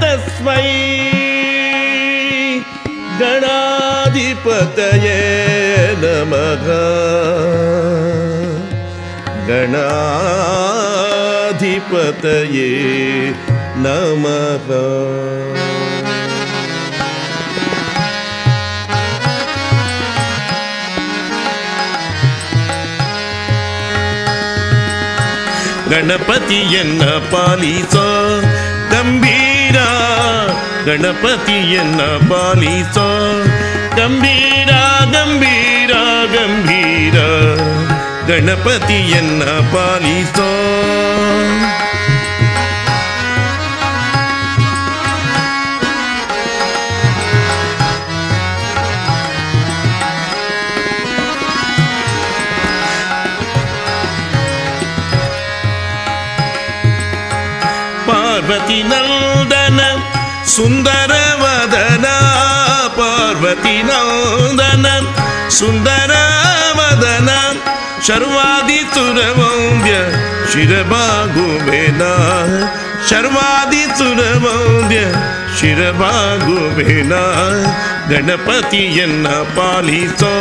तस्मै 0.02 0.68
गणा 3.20 3.73
गणाधिपतये 4.43 5.19
नमः 6.03 6.66
गणाधिपतये 11.31 12.69
नमः 13.85 14.69
ಗಣಪತಿಯನ್ನ 25.93 27.05
ಪಾಲಿಸೋ 27.33 28.07
ಗಂಭೀರ 28.93 29.79
ಗಣಪತಿಯನ್ನ 30.89 32.01
ಪಾಲಿಸೋ 32.31 33.09
ಗಂಭೀರ 33.98 34.72
ಗಂಭೀರ 35.14 35.94
ಗಂಭೀರ 36.36 37.18
ಗಣಪತಿಯನ್ನ 38.28 39.44
ಪಾಲಿಸೋ 39.74 40.52
ಪಾರ್ವತಿ 58.08 58.80
ನಂದನ 58.84 59.80
ಸುಂದರ 60.46 61.03
ಸುಂದರ 65.58 66.14
ವದನ 66.78 67.30
ಶರ್ವಾದಿ 68.08 68.80
ಸುರವಂದ್ಯ 68.95 69.93
ಶಿರಬಾಗುಬೇನ 70.54 72.04
ಶರ್ವಾದಿ 73.10 73.84
ಸುರವಂದ್ಯ 73.99 74.99
ಶಿರಬಾಗುಬೇನ 75.60 77.14
ಗಣಪತಿಯನ್ನ 78.10 79.28
ಪಾಲಿಸೋ 79.56 80.34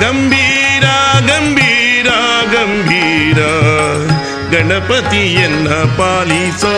ಗಂಭೀರ 0.00 0.86
ಗಂಭೀರ 1.30 2.08
ಗಂಭೀರ 2.54 3.40
ಗಣಪತಿಯನ್ನ 4.52 5.68
ಪಾಲಿಸೋ 5.98 6.74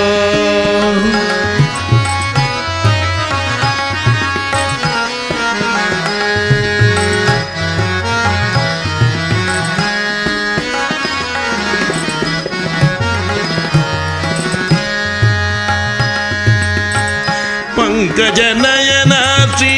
வெங்கஜனயனாற்றி 18.17 19.73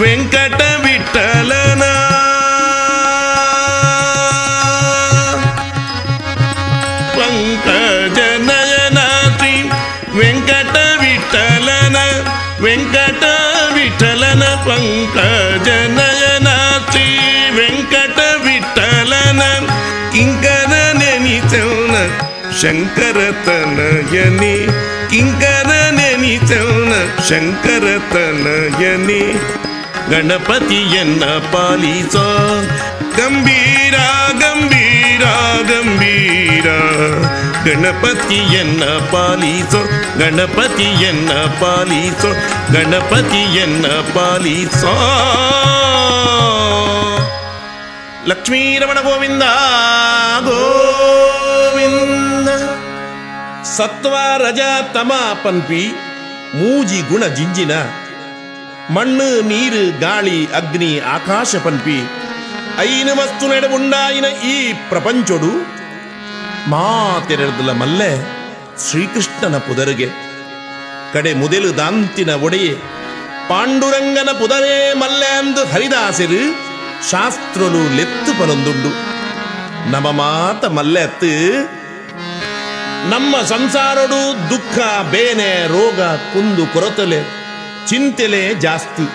வெங்கட 0.00 0.60
விட்டலனா. 0.82 1.88
வெங்கஜனயனாற்றி 7.16 9.54
வெங்கட 10.18 10.76
விட்டலன 11.02 11.96
வெங்கட 12.64 13.24
விட்டலன. 13.74 14.42
பங்கஜனயனாற்றி 14.68 17.08
வெங்கட 17.58 18.18
விட்டலன. 18.46 19.40
கிங்கரனெனி 20.14 21.36
சங்கரத்தனயனி 22.62 24.56
கிங்கர 25.10 25.70
ಶ್ರೀ 26.52 26.58
ವೆಂಕಟ 26.58 26.60
ವಿಠಲನ 26.60 26.60
ಕಿಂಕರ 26.60 26.60
ನೆನಿಸೌನ 26.60 26.92
ಶಂಕರ 27.28 27.84
ತನಯನಿ 28.08 28.08
ಕಿಂಕರ 28.08 28.12
ನೆನಿಸೌನ 28.12 28.12
ಶಂಕರ 28.12 28.12
ತನಯನಿ 28.12 29.22
ಗಣಪತಿಯನ್ನ 30.10 31.24
ಪಾಲಿಸೋ 31.52 32.24
ಗಂಭೀರ 33.16 33.96
ಗಂಭೀರ 34.40 35.24
ಗಂಭೀರ 35.70 36.68
ಗಣಪತಿಯನ್ನ 37.64 38.82
ಪಾಲಿಸೋ 39.12 39.80
ಗಣಪತಿಯನ್ನ 40.18 41.32
ಪಾಲಿಸೋ 41.60 42.30
ಗಣಪತಿಯನ್ನ 42.72 43.86
ಪಾಲಿಸೋ 44.14 44.94
ಲಕ್ಷ್ಮೀರಮಣ 48.28 49.00
ಗೋವಿಂದ 49.00 49.42
ಗೋವಿಂದ 50.40 52.48
ಸತ್ವ 53.76 54.14
ರಜ 54.38 54.60
ತಮ 54.94 55.12
ಪನ್ಪಿ 55.44 56.11
ಮೂಜಿ 56.54 56.98
ಗುಣ 57.10 57.24
ಜಿಂಜಿನ 57.36 57.74
ಮಣ್ಣು 58.94 59.28
ನೀರು 59.50 59.82
ಗಾಳಿ 60.02 60.38
ಅಗ್ನಿ 60.58 60.90
ಆಕಾಶ 61.14 61.60
ಪನ್ಪಿ 61.64 61.98
ಐನು 62.84 63.12
ವಸ್ತು 63.20 63.46
ನಡೆ 63.52 63.68
ಉಂಡಾಯಿನ 63.76 64.26
ಈ 64.48 64.54
ಪ್ರಪಂಚೊಡು 64.90 65.52
ಮಾತೆರೆದಲ 66.72 67.70
ಮಲ್ಲೆ 67.72 68.10
ಶ್ರೀಕೃಷ್ಣನ 68.84 69.56
ಪುದರಿಗೆ 69.58 70.08
ಕಡೆ 71.14 71.32
ಮುದಲು 71.34 71.70
ದಾಂತಿನ 71.78 72.30
ಒಡೆಯೆ 72.46 72.74
ಪಾಂಡುರಂಗನ 73.48 74.30
ಪುದರೇ 74.40 74.76
ಮಲ್ಲೆ 74.94 75.30
ಅಂದು 75.38 75.62
ಹರಿದಾಸರು 75.72 76.42
ಶಾಸ್ತ್ರಲು 77.10 77.82
ಲೆತ್ತು 77.96 78.32
ಪನೊಂದುಂಡು 78.38 78.90
ನಮ 79.92 80.08
ಮಾತ 80.18 80.64
ಮಲ್ಲೆ 80.76 81.00
ಅತ್ತು 81.02 81.30
ನಮ್ಮ 83.10 83.36
ಸಂಸಾರಡು 83.42 84.50
ದುಃಖ, 84.50 84.78
ಬೇನೆ, 85.10 85.66
ರೋಗ, 85.66 86.00
ಕುಂದು, 86.02 86.66
ಕೊರತಲೆ, 86.66 87.20
ಚಿಂತೆಲೆ 87.88 88.54
ಜಾಸ್ತಿ. 88.54 89.06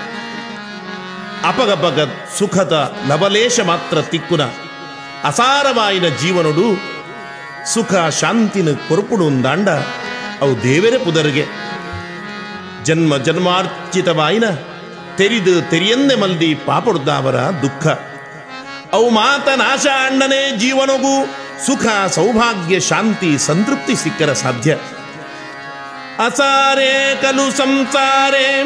ಅಪಗಪಗ, 1.48 2.00
ಸುಖದ 2.40 2.94
ಲವಲೇಶ 3.08 3.60
ಮಾತ್ರ 3.60 4.02
ತಿಕ್ಕುನ, 4.02 4.42
ಅಸಾರವಾಯಿನ 5.24 6.08
ಜೀವನಡು 6.08 6.68
ಸುಖ, 7.74 7.96
ಶಾಂತಿನ 7.96 8.68
ಕೊರಪುಡು 8.90 9.44
ದಾಂಡ 9.44 9.70
ಅವು 10.42 10.64
ದೇವರೇ 10.64 10.98
ಪುದರಿಗೆ. 10.98 11.46
ಜನ್ಮ 12.84 13.18
ಜನ್ಮಾರ್ಚಿತವಾಯಿನ 13.18 14.44
ತೆರಿದು 15.18 15.70
ತೆರಿಯಂದೆ 15.70 16.16
ಮಲ್ದಿ 16.16 16.56
ಪಾಪಡ್ದಾವರ 16.56 17.36
ದುಃಖ. 17.36 17.88
ಅವು 18.94 19.10
ಮಾತ 19.10 19.48
ನಾಶ 19.48 19.86
ಅಣ್ಣನೇ 20.06 20.58
ಜೀವನಗೂ 20.58 21.16
ಸುಖ, 21.66 22.12
ಸೌಭಾಗ್ಯ, 22.12 22.80
ಶಾಂತಿ, 22.80 23.38
ಸಂತೃಪ್ತಿ 23.38 23.96
ಸಿಕ್ಕರ 23.96 24.34
ಸಾಧ್ಯ. 24.34 24.74
ಅಸಾರೇ 26.26 27.20
ಕಲು 27.22 27.58
ಸಂಸಾರೆ 27.58 28.64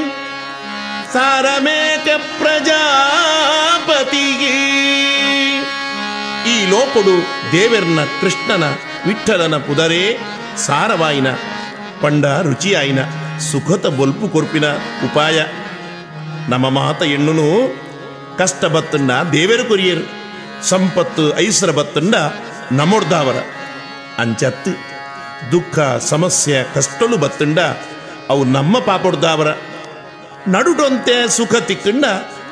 ಸಾರಮೇಕ 1.14 2.08
ಪ್ರಜಾಪತಿಗೆ. 2.42 3.32
ಈ 6.50 6.70
ಲೋಪಡು 6.70 7.16
ದೇವರ್ನ 7.52 8.00
ಕೃಷ್ಣನ 8.22 8.64
ವಿಠಲನ 9.08 9.58
ಪುದರೇ, 9.58 10.20
ಸಾರವಾಯಿನ, 10.66 11.28
ಪಂಡ 12.02 12.26
ರುಚಿಯಾಯಿನ, 12.26 13.00
ಸುಖತ 13.52 13.86
ಬೊಲ್ಪು 13.86 14.30
ಕೊರ್ಪಿನ 14.30 14.66
ಉಪಾಯ. 15.06 15.44
ನಮ್ಮ 16.50 16.70
ಮಾತ 16.70 17.02
ಎಣ್ಣುನು 17.02 17.76
ಕಷ್ಟ 18.38 18.66
ಬತ್ತಂಡ 18.66 19.12
ದೇವರು 19.12 19.66
ಕೊರಿಯರು, 19.66 20.22
ಸಂಪತ್ತು 20.68 21.40
ಐಸರ 21.40 21.72
ಬತ್ತಂಡ 21.72 22.16
ನಮೊಡ್ದಾವರ 22.72 23.36
ಅಂಚತ್ 24.18 24.66
ದುಃಖ, 25.52 25.80
ಸಮಸ್ಯೆ 26.04 26.64
ಕಷ್ಟಲು 26.76 27.18
ಬತ್ತಂಡ, 27.18 27.60
ಅವು 28.30 28.44
ನಮ್ಮ 28.44 28.80
ಪಾಪೊಡ್ದಾವರ 28.80 29.48
ನಡುಡೊಂತೆ 30.48 31.30
ಸುಖ 31.30 31.56
ತಿಕ್ಕಂಡ, 31.56 32.06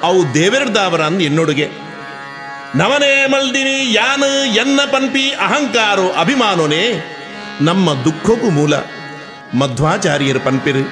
ಅವು 0.03 0.33
ದೇವರದಾವರ 0.33 1.01
ಅಂದ್ 1.01 1.21
ಎನ್ನೊಡುಗೆ. 1.21 1.69
ನವನೇ 2.75 3.25
ಮಲ್ದಿನಿ 3.25 3.93
ಯಾನ 3.93 4.23
ಎನ್ನ 4.47 4.79
ಪನ್ಪಿ 4.91 5.31
ಅಹಂಕಾರೋ 5.31 6.09
ಅಭಿಮಾನೋನೇ. 6.09 7.15
ನಮ್ಮ 7.61 7.93
ದುಃಖಕ್ಕೂ 7.93 8.49
ಮೂಲ, 8.49 8.73
ಮಧ್ವಾಚಾರ್ಯರು 9.53 10.39
ಪನ್ಪಿರು. 10.39 10.83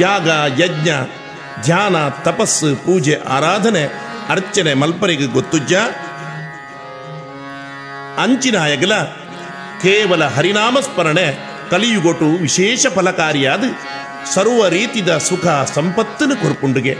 ಯಾಗ, 0.00 0.60
ಯಜ್ಞ, 0.60 0.90
ಧ್ಯಾನ, 1.62 2.08
ತಪಸ್ಸು, 2.08 2.76
ಪೂಜೆ, 2.76 3.18
ಆರಾಧನೆ, 3.28 3.84
ಅರ್ಚನೆ, 4.28 4.74
ಮಲ್ಪರಿಗೆ 4.74 5.26
ಗೊತ್ತುಜ್ಜ. 5.26 5.74
ಅಂಚಿನಾಯಗಲ 8.22 8.94
ಕೇವಲ 9.82 10.24
ಹರಿನಾಮ 10.24 10.80
ಸ್ಮರಣೆ 10.80 11.47
ಕಲಿಯುಗೊಟ್ಟು 11.70 12.24
ವಿಶೇಷ 12.24 12.86
ಫಲಕಾರಿಯಾದ 12.94 13.64
ಸರ್ವ 14.34 14.68
ರೀತಿದ 14.68 15.18
ಸುಖ 15.18 15.46
ಸಂಪತ್ತನ್ನು 15.74 16.36
ಕೊರ್ಪುಂಡುಗೆ. 16.36 16.96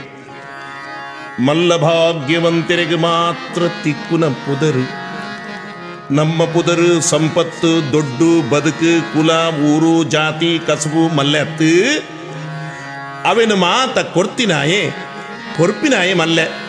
ಮಲ್ಲಭಾಗ್ಯವಂತರಿಗೆ 1.46 2.94
ಮಾತ್ರ 2.94 3.62
ತಿಕ್ಕುನ 3.84 4.24
ಪುದರು. 4.24 5.08
ನಮ್ಮ 6.14 6.44
ಪುದರು 6.44 7.00
ಸಂಪತ್ತು, 7.00 7.92
ದೊಡ್ಡು, 7.92 8.50
ಬದುಕು, 8.50 9.12
ಕುಲ, 9.12 9.30
ಊರು, 9.60 10.04
ಜಾತಿ, 10.04 10.60
ಕಸಬು, 10.66 11.08
ಮಲ್ಲೆತ್ತು. 11.08 11.98
ಅವೆನು 13.28 13.56
ಮಾತ 13.56 13.98
ಕೊರ್ತಿನಾಯೇ, 13.98 14.90
ಕೊರ್ಪಿನಾಯೇ 15.56 16.14
ಮಲ್ಲೆ. 16.14 16.67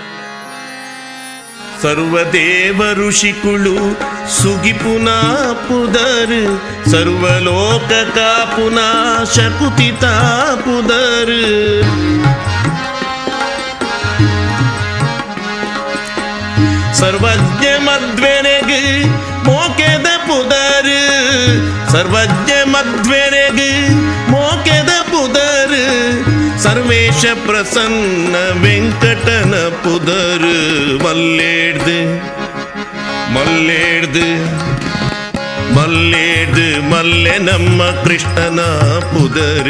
ಸರ್ವದೇವ 1.81 2.83
ಋಷಿಕುಳು 2.93 3.75
ಸುಗಿಪುನ 4.41 5.09
ಪುದರ್ 5.67 6.39
ಸರ್ವಲೋಕ 6.91 7.91
ಕಾಪುನ 8.15 8.79
ಶಕುತಿ 9.35 9.91
ಪುದರ್ 10.65 11.37
ಸರ್ವಜ್ಞ 16.93 17.65
ಮಧ್ವೆನೆಗ್ 17.79 19.07
ಮೋಕೆದ 19.47 20.07
ಪುದರ್, 20.27 20.95
ಸರ್ವಜ್ಞ 21.91 22.51
ಮಧ್ವೆನೆಗ್ 22.63 23.95
ಮೋಕೆದ 24.29 24.98
ಸರ್ವೇಶ 26.89 27.23
ಪ್ರಸನ್ನ 27.41 28.35
ವೆಂಕಟನ 28.61 29.55
ಪುದರ್ 29.81 30.45
ಮಲ್ಲೇಡ್ದು 31.03 31.97
ಮಲ್ಲೇಡ್ದು 33.33 34.23
ಮಲ್ಲೇಡ್ದು 35.75 36.65
ಮಲ್ಲೆ 36.87 37.35
ನಮ್ಮ 37.41 37.89
ಕೃಷ್ಣನ 38.01 38.61
ಪುದರ್ 39.11 39.69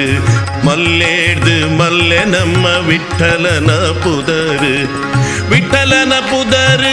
ಮಲ್ಲೇಡ್ದು 0.67 1.55
ಮಲ್ಲೆ 1.75 2.21
ನಮ್ಮ 2.29 2.65
ವಿಠಲನ 2.87 3.73
ಪುದರ್ 4.03 4.69
ವಿಠಲನ 5.51 6.13
ಪುದರ್ 6.31 6.87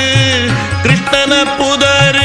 ಕೃಷ್ಣನ 0.83 1.37
ಪುದರ್ 1.55 2.23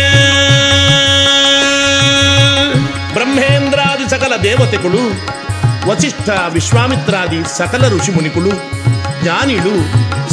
ಬ್ರಹ್ಮೇಂದ್ರಾದಿ 3.13 4.07
ಸಕಲ 4.09 4.33
ದೇವತೆಗಳು 4.43 5.03
ವಸಿಷ್ಠ 5.89 6.29
ವಿಶ್ವಾಮಿತ್ರಾದಿ 6.55 7.39
ಸಕಲ 7.57 7.83
ಋಷಿ 7.93 8.11
ಮುನಿಕುಳು 8.11 8.51
ಜ್ಞಾನಿಳು 9.21 9.73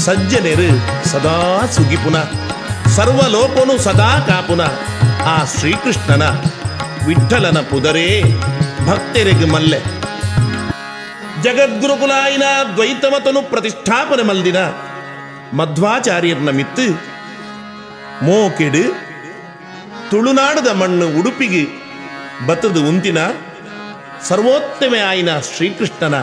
ಸಜ್ಜನೆರು 0.00 0.70
ಸದಾ 1.10 1.38
ಸುಗಿಪುನ 1.74 2.18
ಸರ್ವಲೋಕನು 2.96 3.74
ಸದಾ 3.86 4.10
ಕಾಪುನ, 4.28 4.62
ಆ 5.32 5.36
ಶ್ರೀಕೃಷ್ಣನ 5.54 6.24
ವಿಠಲನ 7.06 7.58
ಪುದರೇ 7.70 8.06
ಭಕ್ತರಿಗೆ 8.86 9.46
ಮಲ್ಲೆ. 9.52 9.80
ಜಗದ್ಗುರುಕುಲಾಯಿನ 11.44 12.46
ದ್ವೈತಮತನು 12.76 13.42
ಪ್ರತಿಷ್ಠಾಪನೆ 13.52 14.22
ಮಲ್ದಿನ, 14.22 14.60
ಮಧ್ವಾಚಾರ್ಯರ್ನ 15.58 16.50
ಮಿತ್ತು 16.50 16.86
ಮೋಕೆಡು 18.26 18.84
ತುಳುನಾಡದ 20.10 20.70
ಮಣ್ಣು 20.80 21.06
ಉಡುಪಿಗೆ 21.20 21.64
ಬತ್ತದು 22.46 22.80
ಉಂತಿನ 22.88 23.18
ಸರ್ವೋತ್ತಮ 24.24 24.94
ಆಯ್ನ 25.08 25.28
ಶ್ರೀಕೃಷ್ಣನ. 25.56 26.14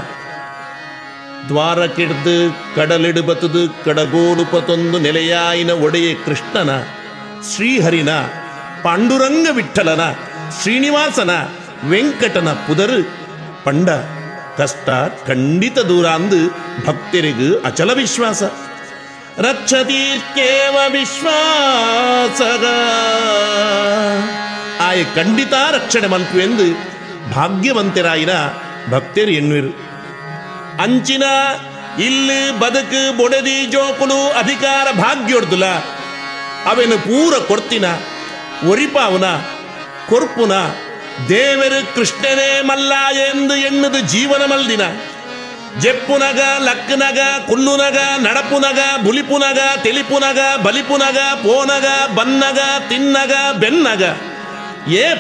ದ್ವಾರಕ್ಕಿಡ್ದು 1.48 2.58
ಕಡಲಿಡು 2.76 3.24
ಬತ್ತದು 3.24 3.84
ಕಡಗೋಡು 3.86 4.46
ಪತೊಂದು 4.46 5.00
ನೆಲೆಯಾಯಿನ 5.00 5.72
ಒಡೆಯ 5.72 6.16
ಕೃಷ್ಣನ, 6.16 6.84
ಶ್ರೀಹರಿನ, 7.56 8.10
ಪಾಂಡುರಂಗ 8.84 9.48
ವಿಠಲನ 9.52 10.02
ಶ್ರೀನಿವಾಸನ, 10.62 11.30
ವೆಂಕಟನ 11.84 12.50
ಪುದರು. 12.50 13.26
ಪಂಡ, 13.64 13.90
ಕಷ್ಟ, 14.58 14.90
ಖಂಡಿತ 15.28 15.80
ದೂರ 15.80 16.08
ಅಂದು 16.08 16.50
ಭಕ್ತರಿಗೂ 16.88 17.66
ಅಚಲ 17.66 17.94
ವಿಶ್ವಾಸ. 17.94 18.44
ರಕ್ಷತೀರ್ಕೇವ 19.38 20.78
ವಿಶ್ವಾಸಗ. 20.92 22.66
ಆಯ, 24.82 25.04
ಖಂಡಿತ 25.04 25.54
ರಕ್ಷಣೆ 25.72 26.08
ಮಂತು 26.08 26.40
ಎಂದು 26.40 26.95
ಭಾಗ್ಯವಂತರಾಯಿನ 27.32 28.30
ಭಕ್ತರು 28.92 29.32
ಎನ್ನುವರು. 29.32 29.96
ಅಂಚಿನ 30.84 31.24
ಇಲ್ಲಿ 32.00 32.60
ಬದುಕು, 32.60 33.18
ಬೊಡದಿ, 33.18 33.66
ಜೋಕುಲು, 33.66 34.40
ಅಧಿಕಾರ 34.40 34.92
ಭಾಗ್ಯೊಡ್ದುಲ 34.92 35.66
ಅವನ 36.66 36.94
ಪೂರ 36.96 37.38
ಕೊಡ್ತಿನ 37.38 37.86
ಒರಿಪಾವನ, 38.68 39.24
ಕೊರ್ಪುನ, 40.10 40.52
ದೇವರು 41.30 41.96
ಕೃಷ್ಣನೇ 41.96 42.62
ಮಲ್ಲ 42.62 42.94
ಎಂದು 43.30 43.56
ಎಣ್ಣದು 43.56 44.00
ಜೀವನ 44.00 44.46
ಮಲ್ದಿನ. 44.46 44.82
ಜೆಪ್ಪುನಗ, 45.80 46.40
ಲಕ್ಕನಗ, 46.60 47.20
ಕುಲ್ಲುನಗ, 47.48 47.98
ನಡಪುನಗ, 48.18 48.80
ಬುಲಿಪುನಗ 49.04 49.60
ತೆಲಿಪುನಗ 49.84 50.62
ಬಲಿಪುನಗ, 50.62 51.18
ಪೋನಗ, 51.18 52.16
ಬನ್ನಗ, 52.16 52.60
ತಿನ್ನಗ, 52.90 53.56
ಬೆನ್ನಗ. 53.56 54.04
ಏ 54.92 55.14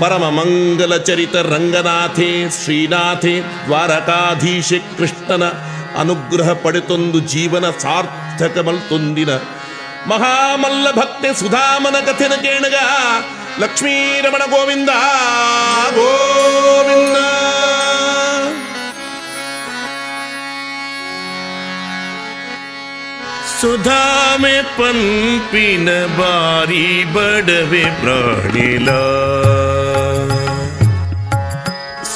ಪರಮ 0.00 0.24
ಮಂಗಲ 0.28 0.96
ಚರಿತ 0.96 1.36
ರಂಗನಾಥೆ, 1.36 2.28
ಶ್ರೀನಾಥೆ, 2.50 3.34
ದ್ವಾರಕಾಧೀಶೆ 3.66 4.78
ಕೃಷ್ಣನ 4.98 5.44
ಅನುಗ್ರಹ 5.98 6.52
ಪಡೆತೊಂದು 6.52 7.18
ಜೀವನ 7.20 7.70
ಸಾರ್ಥಕ 7.70 8.58
ಮಲ್ತೊಂದಿನ 8.58 9.30
ಮಹಾಮಲ್ಲ 10.06 10.86
ಭಕ್ತೆ 10.90 11.28
ಸುಧಾಮನ 11.40 11.96
ಕಥೆನ 12.00 12.34
ಕೇಣಗ 12.34 12.74
ಲಕ್ಷ್ಮೀರಮಣ 13.60 14.42
ಗೋವಿಂದ 14.50 14.90
ಗೋವಿಂದ. 15.98 17.16
ಗೋವಿಂದ 23.64 23.72
ಸುಧಾಮೆ 23.80 24.56
ಪಂಪಿನ 24.76 25.88
ಬಾರಿ 26.18 26.84
ಬಡವೆ 27.14 27.84
ಪ್ರಾಣಿಲ 28.00 28.88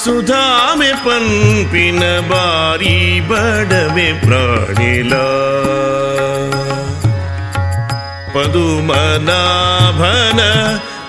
ಸುಧಾಮೆ 0.02 0.90
ಪಂಪಿನ 1.04 2.02
ಬಾರಿ 2.30 2.94
ಬಡವೆ 3.30 4.08
ಪ್ರಾಣಿಲ 4.24 5.12
ಪದುಮನಾಭನ 8.34 10.40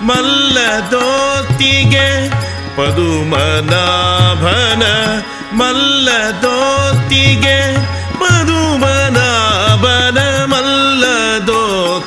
ಮಲ್ಲದೋತಿಗೆ 0.02 2.08
ಪದುಮನಾಭನ 2.76 3.64
ಮಲ್ಲದೋತಿಗೆ 5.52 7.58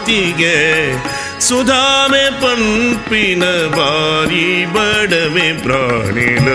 ಮಲ್ಲದೋತಿಗೆ 0.06 0.56
ಸುಧಾಮೆ 1.40 2.26
ಪಂಪಿನ 2.42 3.44
ಬಾರಿ 3.76 4.48
ಬಡವೆ 4.74 5.48
ಪ್ರಾಣಿಲ 5.64 6.48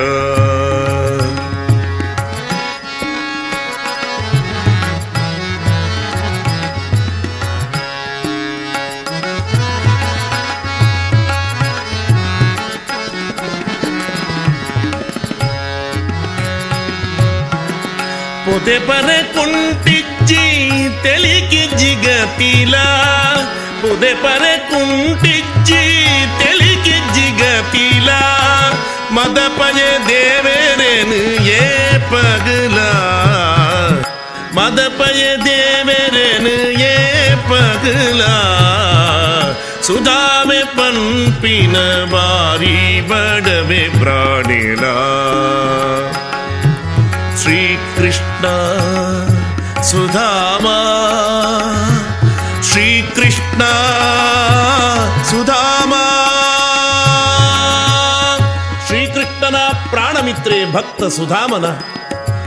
ಪೊದೆ 18.45 18.79
ಪರೆ 18.89 19.19
ಕುಂಟಿಜ್ಜಿ 19.35 20.18
ತೆಲಿಕಿ 21.05 21.63
ಜಿಗತಿಲ 21.81 22.75
ಪೊದೆ 23.83 24.13
ಪರೆ 24.23 24.55
ಕುಂಟಿಜ್ಜಿ 24.71 25.83
ತೆಲಿಕಿ 26.41 26.97
ಜಿಗತಿಲ 27.17 28.11
ಮದ 29.17 29.41
ಪಜೆ 29.59 29.91
ದೇವೇರೇನು 30.09 31.21
ಏ 31.55 31.63
ಪಗಲ 32.13 32.79
ಮದ 34.59 34.81
ಪಜೆ 34.99 35.31
ದೇವೇರೇನು 35.47 36.55
ಏ 36.87 36.97
ಪಗಲ 37.51 38.23
ಸುಧಾಮೆ 39.89 40.61
ಪಂಪಿನ 40.77 41.77
ಬಾರಿ 42.13 42.77
ಬಡವೆ 43.11 43.83
ಪ್ರಾಣಿಲ 43.99 44.85
ಶ್ರೀಕೃಷ್ಣ 47.43 48.45
ಸುಧಾಮ. 49.83 50.67
ಶ್ರೀಕೃಷ್ಣ 52.63 53.63
ಸುಧಾಮ. 55.25 55.95
ಶ್ರೀಕೃಷ್ಣನ 58.87 59.57
ಪ್ರಾಣಮಿತ್ರೆ 59.91 60.73
ಭಕ್ತ 60.73 61.05
ಸುಧಾಮನ, 61.05 61.67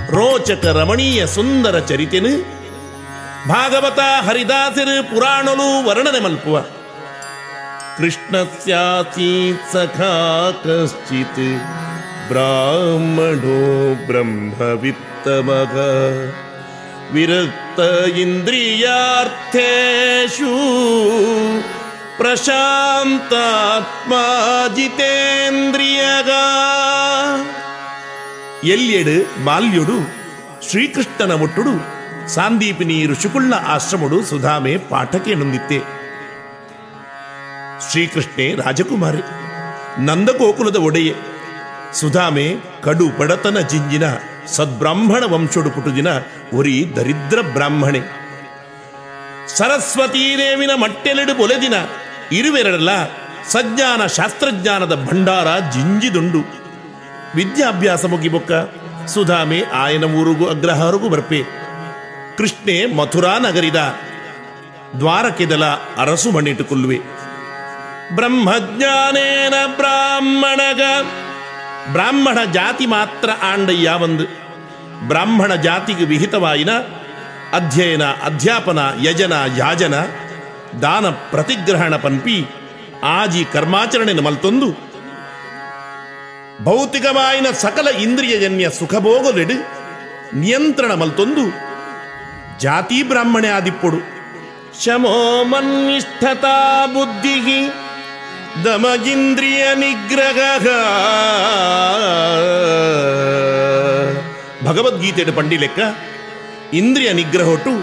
ರೋಚಕ 0.09 0.65
ರಮಣೀಯ 0.65 1.27
ಸುಂದರ 1.27 1.79
ಚರಿತೆನು, 1.79 2.61
ಭಾಗವತ 3.49 3.99
ಹರಿದಾಸರು 3.99 5.09
ಪುರಾಣಲು 5.09 5.87
ವರ್ಣನೆ 5.87 6.19
ಮಲ್ಪುವ. 6.19 6.61
ಕೃಷ್ಣಸ್ಯಾಸೀತ್ 7.97 9.73
ಸಖಾ 9.73 10.51
ಕಶ್ಚಿತ್, 10.63 11.63
ಬ್ರಾಹ್ಮಣೋ 12.27 13.59
ಬ್ರಹ್ಮವಿತ್ತಮಗ 14.05 15.77
ವಿರಕ್ತ 17.13 17.79
ಇಂದ್ರಿಯಾರ್ಥೇಷು 18.07 18.73
ಪ್ರಶಾಂತಾತ್ಮ 22.17 24.13
ಜಿತೇಂದ್ರಿಯಗ 24.75 26.31
ಎಲ್ಲೆಡು 28.63 29.45
ಬಾಲ್ಯುಡು 29.45 29.97
ಶ್ರೀಕೃಷ್ಣನ 30.69 31.33
ಮುಟ್ಟುಡು 31.33 31.73
ಸಾಂದೀಪಿನಿ 32.29 33.05
ಋಷಿಕುಳ್ಳ 33.05 33.53
ಆಶ್ರಮುಡು 33.67 34.23
ಸುಧಾಮೆ 34.23 34.77
ಪಾಠಕ್ಕೆ 34.77 35.33
ನೊಂದಿತ್ತೆ. 35.35 35.79
ಶ್ರೀಕೃಷ್ಣೆ 37.91 38.55
ರಾಜಕುಮಾರಿ, 38.55 39.23
ನಂದಗೋಕುಲದ 40.01 40.75
ಒಡೆಯೆ, 40.75 41.13
ಸುಧಾಮೆ 41.93 42.55
ಕಡು 42.83 43.07
ಬಡತನ 43.19 43.59
ಜಿಂಜಿನ 43.59 44.03
ಸದ್ಬ್ರಾಹ್ಮಣ 44.47 45.23
ವಂಶುಡು 45.23 45.69
ಪುಟುದಿನ 45.69 46.07
ಒರಿ 46.53 46.93
ದರಿದ್ರ 46.95 47.41
ಬ್ರಾಹ್ಮಣೆ. 47.41 47.99
ಸರಸ್ವತೀದೇವಿನ 49.47 50.69
ಮಟ್ಟೆಲೆಡು 50.81 51.37
ಬೊಲೆದಿನ 51.37 51.73
ಇರುವೆರಡಲ್ಲ 52.31 53.05
ಸಜ್ಞಾನ 53.49 54.05
ಶಾಸ್ತ್ರಜ್ಞಾನದ 54.05 55.07
ಭಂಡಾರ 55.11 55.59
ಜಿಂಜಿದುಂಡು. 55.59 56.37
ವಿದ್ಯಾಭ್ಯಾಸ 57.35 58.05
ಮುಗಿಬೊಕ್ಕ 58.05 58.51
ಸುಧಾಮೆ 59.07 59.61
ಆಯನ 59.61 60.03
ಊರಿಗೂ 60.03 60.49
ಅಗ್ರಹಾರಿಗೂ 60.49 61.09
ಬರ್ಪೆ. 61.09 61.41
ಕೃಷ್ಣೆ 62.37 62.95
ಮಥುರಾ 62.95 63.37
ನಗರಿದ 63.37 63.75
ದ್ವಾರಕೆದಲ 64.99 65.65
ಅರಸು 65.97 66.31
ಮಣ್ಣಿಟ್ಟುಕೊಳ್ಳುವೆ 66.31 66.99
ಬ್ರಹ್ಮಜ್ಞಾನೇನ 68.15 69.53
ಬ್ರಾಹ್ಮಣಗ 69.75 70.81
ಬ್ರಾಹ್ಮಣ 71.87 72.43
ಜಾತಿ 72.51 72.85
ಮಾತ್ರ 72.85 73.29
ಆಂಡಯ್ಯ 73.31 73.89
ಒಂದು. 73.89 74.23
ಬ್ರಾಹ್ಮಣ 75.07 75.55
ಜಾತಿಗೆ 75.55 76.03
ವಿಹಿತವಾಯಿನ 76.03 76.69
ಅಧ್ಯಯನ, 77.53 78.03
ಅಧ್ಯಾಪನ, 78.03 78.79
ಯಜನ, 79.01 79.33
ಯಾಜನ, 79.57 79.93
ದಾನ 80.81 81.09
ಪ್ರತಿಗ್ರಹಣ 81.09 81.95
ಪನ್ಪಿ 81.95 82.45
ಆಜಿ 83.03 83.45
ಕರ್ಮಾಚರಣೆ 83.45 84.13
ಮಲ್ತೊಂದು. 84.13 84.71
ಭೌತಿಕವಾಯಿನ 86.63 87.47
ಸಕಲ 87.51 87.87
ಇಂದ್ರಿಯಜನ್ಯ 87.87 88.69
ಸುಖಭೋಗಲೆಡು 88.69 89.81
ನಿಯಂತ್ರಣ 90.37 90.93
ಮಲ್ತೊಂದು. 90.93 91.71
ಜಾತಿ 92.59 93.03
ಬ್ರಾಹ್ಮಣೆ 93.03 93.47
ಆದಿಪ್ಪೊಡು. 93.47 93.97
ಶಮೋ 94.83 95.43
ಮನ್ನಿಷ್ಠತಾ 95.43 96.85
ಬುದ್ಧಿ 96.85 97.69
ದಮಗಿಂದ್ರಿಯ 98.63 99.75
ನಿಗ್ರಹ 99.75 100.65
ಭಗವದ್ಗೀತೆಡು 104.65 105.33
ಪಂಡಿ 105.33 105.57
ಲೆಕ್ಕ 105.57 105.79
ಇಂದ್ರಿಯ 106.73 107.13
ನಿಗ್ರಹೊಟ್ಟು 107.13 107.73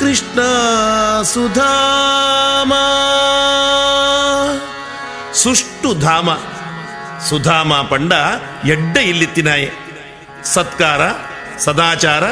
ಕೃಷ್ಣ 0.00 0.40
ಸುಧಾಮ, 1.22 2.72
ಸುಷ್ಟು 5.34 5.94
ಧಾಮ, 5.94 6.30
ಸುಧಾಮ 7.28 7.82
ಪಂಡ 7.82 8.12
ಎಡ್ಡ 8.66 8.96
ಇಲ್ಲಿತ್ತಿನಾಯೆ 8.96 9.72
ಸತ್ಕಾರ, 10.44 11.00
ಸದಾಚಾರ, 11.58 12.24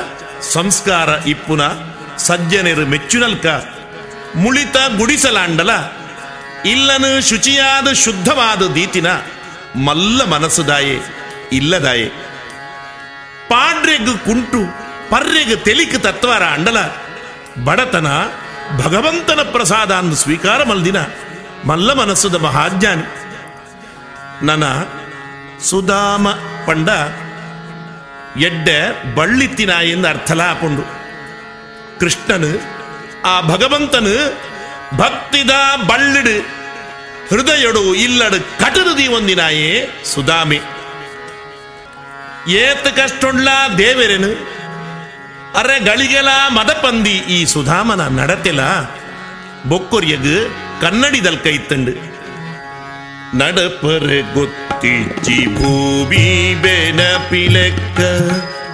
ಸಂಸ್ಕಾರ 0.52 1.08
ಇಪ್ಪುನ, 1.26 1.60
ಸಜ್ಜನರು 2.18 2.86
ಮೆಚ್ಚುನಲ್ಕ 2.86 3.46
ಮುಳಿತ 4.36 4.76
ಗುಡಿಸಲಾಂಡಲ, 4.96 5.70
ಇಲ್ಲನು 6.64 7.28
ಶುಚಿಯಾದ 7.28 7.92
ಶುದ್ಧವಾದ 7.92 8.62
ದೀತಿನ 8.72 9.06
ಮಲ್ಲ 9.76 10.24
ಮನಸ್ಸುದಾಯೆ, 10.24 10.96
ಇಲ್ಲದಾಯೆ. 11.52 12.08
ಪಾಡ್ರೆಗ್ 13.48 14.18
ಕುಂಟು, 14.18 14.62
ಪರ್ರೆಗ್ 15.10 15.64
ತೆಲಿಕ್ 15.64 16.02
ತತ್ವಾರ 16.02 16.42
ಅಂಡಲ, 16.42 16.78
ಬಡತನ 17.64 18.08
ಭಗವಂತನ 18.82 19.40
ಪ್ರಸಾದ 19.52 19.90
ಅಂದು 19.92 20.16
ಸ್ವೀಕಾರ 20.16 20.64
ಮಲ್ದಿನ 20.64 20.96
ಮಲ್ಲ 21.64 21.92
ಮನಸ್ಸುದ 21.92 22.34
ಮಹಾಜ್ಞಾನಿ. 22.34 23.06
ನನ 24.46 24.64
ಸುಧಾಮ 25.64 26.30
ಪಂಡ 26.66 26.88
ಎಡ್ಡೆ 28.42 28.78
ಬಳ್ಳಿತ್ತಿನ 29.14 29.70
ಎಂದು 29.70 30.08
ಅರ್ಥಲ 30.08 30.42
ಹಾಕೊಂಡು 30.42 30.82
ಕೃಷ್ಣನು 32.00 32.83
ಆ 33.30 33.34
ಭಗವಂತನು 33.50 34.14
ಭಕ್ತಿದ 35.00 35.52
ಬಳ್ಳಿಡು, 35.90 36.36
ಹೃದಯಡು 37.30 37.82
ಇಲ್ಲಡು 38.04 38.38
ಕಟರುದಿ 38.62 39.06
ಒಂದಿನಾಯೇ 39.16 39.70
ಸುಧಾಮೆ. 40.12 40.58
ಏತ್ 42.62 42.88
ಕಷ್ಟೊಂಡ್ಲ 42.98 43.48
ದೇವೆರೆನು, 43.78 44.32
ಅರೆ 45.60 45.76
ಗಳಿಗೆಲ 45.88 46.30
ಮದಪಂದಿ 46.56 47.16
ಈ 47.36 47.38
ಸುಧಾಮನ 47.54 48.02
ನಡತೆಲ 48.18 48.60
ಬೊಕ್ಕೊರಿಯಗು 49.70 50.36
ಕನ್ನಡಿದಲ್ 50.82 51.42
ಕೈತಂಡು. 51.46 51.94
ನಡಪರೆ 53.40 54.18
ಗೊತ್ತಿಚ್ಚಿ 54.34 55.38
ಭೂಮಿ 55.56 56.26
ಬೆನಪಿಲೆಕ್ಕ 56.64 58.00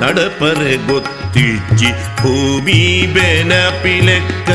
ನಡಪರೆ 0.01 0.73
ಗೊತ್ತಿಚ್ಚಿ 0.87 1.89
ಭೂಮಿ 2.21 2.79
ಬೆನಪಿಲೆಕ್ಕ 3.13 4.49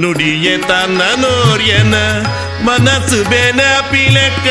ನುಡಿಯ 0.00 0.48
ತನ್ನ 0.68 1.02
ನೋರ್ಯನ 1.22 1.96
ಮನಸ್ಸು 2.64 3.18
ಬೆನಪಿಲೆಕ್ಕ 3.30 4.48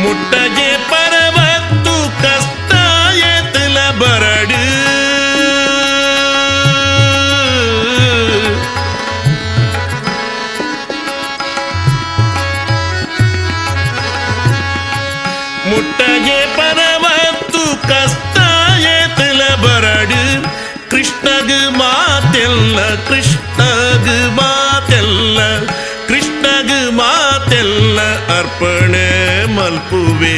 ಮುಟ್ಟಗೆ 0.00 0.70
ಪರವತ್ತು 0.90 1.94
ಕಷ್ಟ 2.22 2.72
ಎತ್ತಲ 3.30 3.78
ಬರಡು 3.98 4.53
ಅರ್ಪಣ 28.35 28.95
ಮಲ್ಪುವೆ 29.55 30.37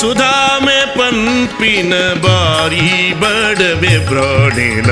ಸುಧಾಮೆ 0.00 0.80
ಪನ್ಪಿನ 0.96 1.94
ಬಾರಿ 2.24 2.86
ಬಡವೆ 3.22 3.94
ಬ್ರಾಣಿಲ 4.08 4.90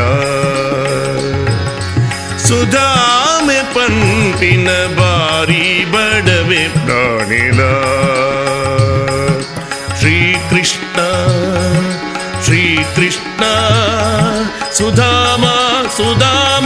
ಸುಧಾಮೆ 2.48 3.60
ಪನ್ಪಿನ 3.74 4.68
ಬಾರಿ 4.98 5.64
ಬಡವೆ 5.92 6.62
ಪ್ರಾಣಿಲ 6.76 7.60
ಶ್ರೀಕೃಷ್ಣ 10.00 10.98
ಶ್ರೀಕೃಷ್ಣ 12.44 13.42
ಸುಧಾಮ 14.78 15.44
ಸುಧಾಮ 15.90 15.90
ಸುಧಾಮ 15.98 16.59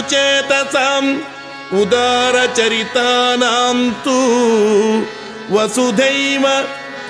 ಚೇತಸಾಂ 0.00 1.22
ಉದಾರ 1.82 2.46
ಚರಿತಾನಂತು 2.56 4.16
ವಸುಧೈವ 5.54 6.46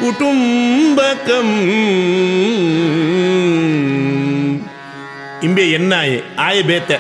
ಕುಟುಂಬಕಂ. 0.01 1.49
ಇಂಬೆ 5.43 5.63
ಎನ್ನಾಯೆ, 5.63 6.23
ಆಯೆ 6.41 6.63
ಬೇತೆ, 6.63 6.97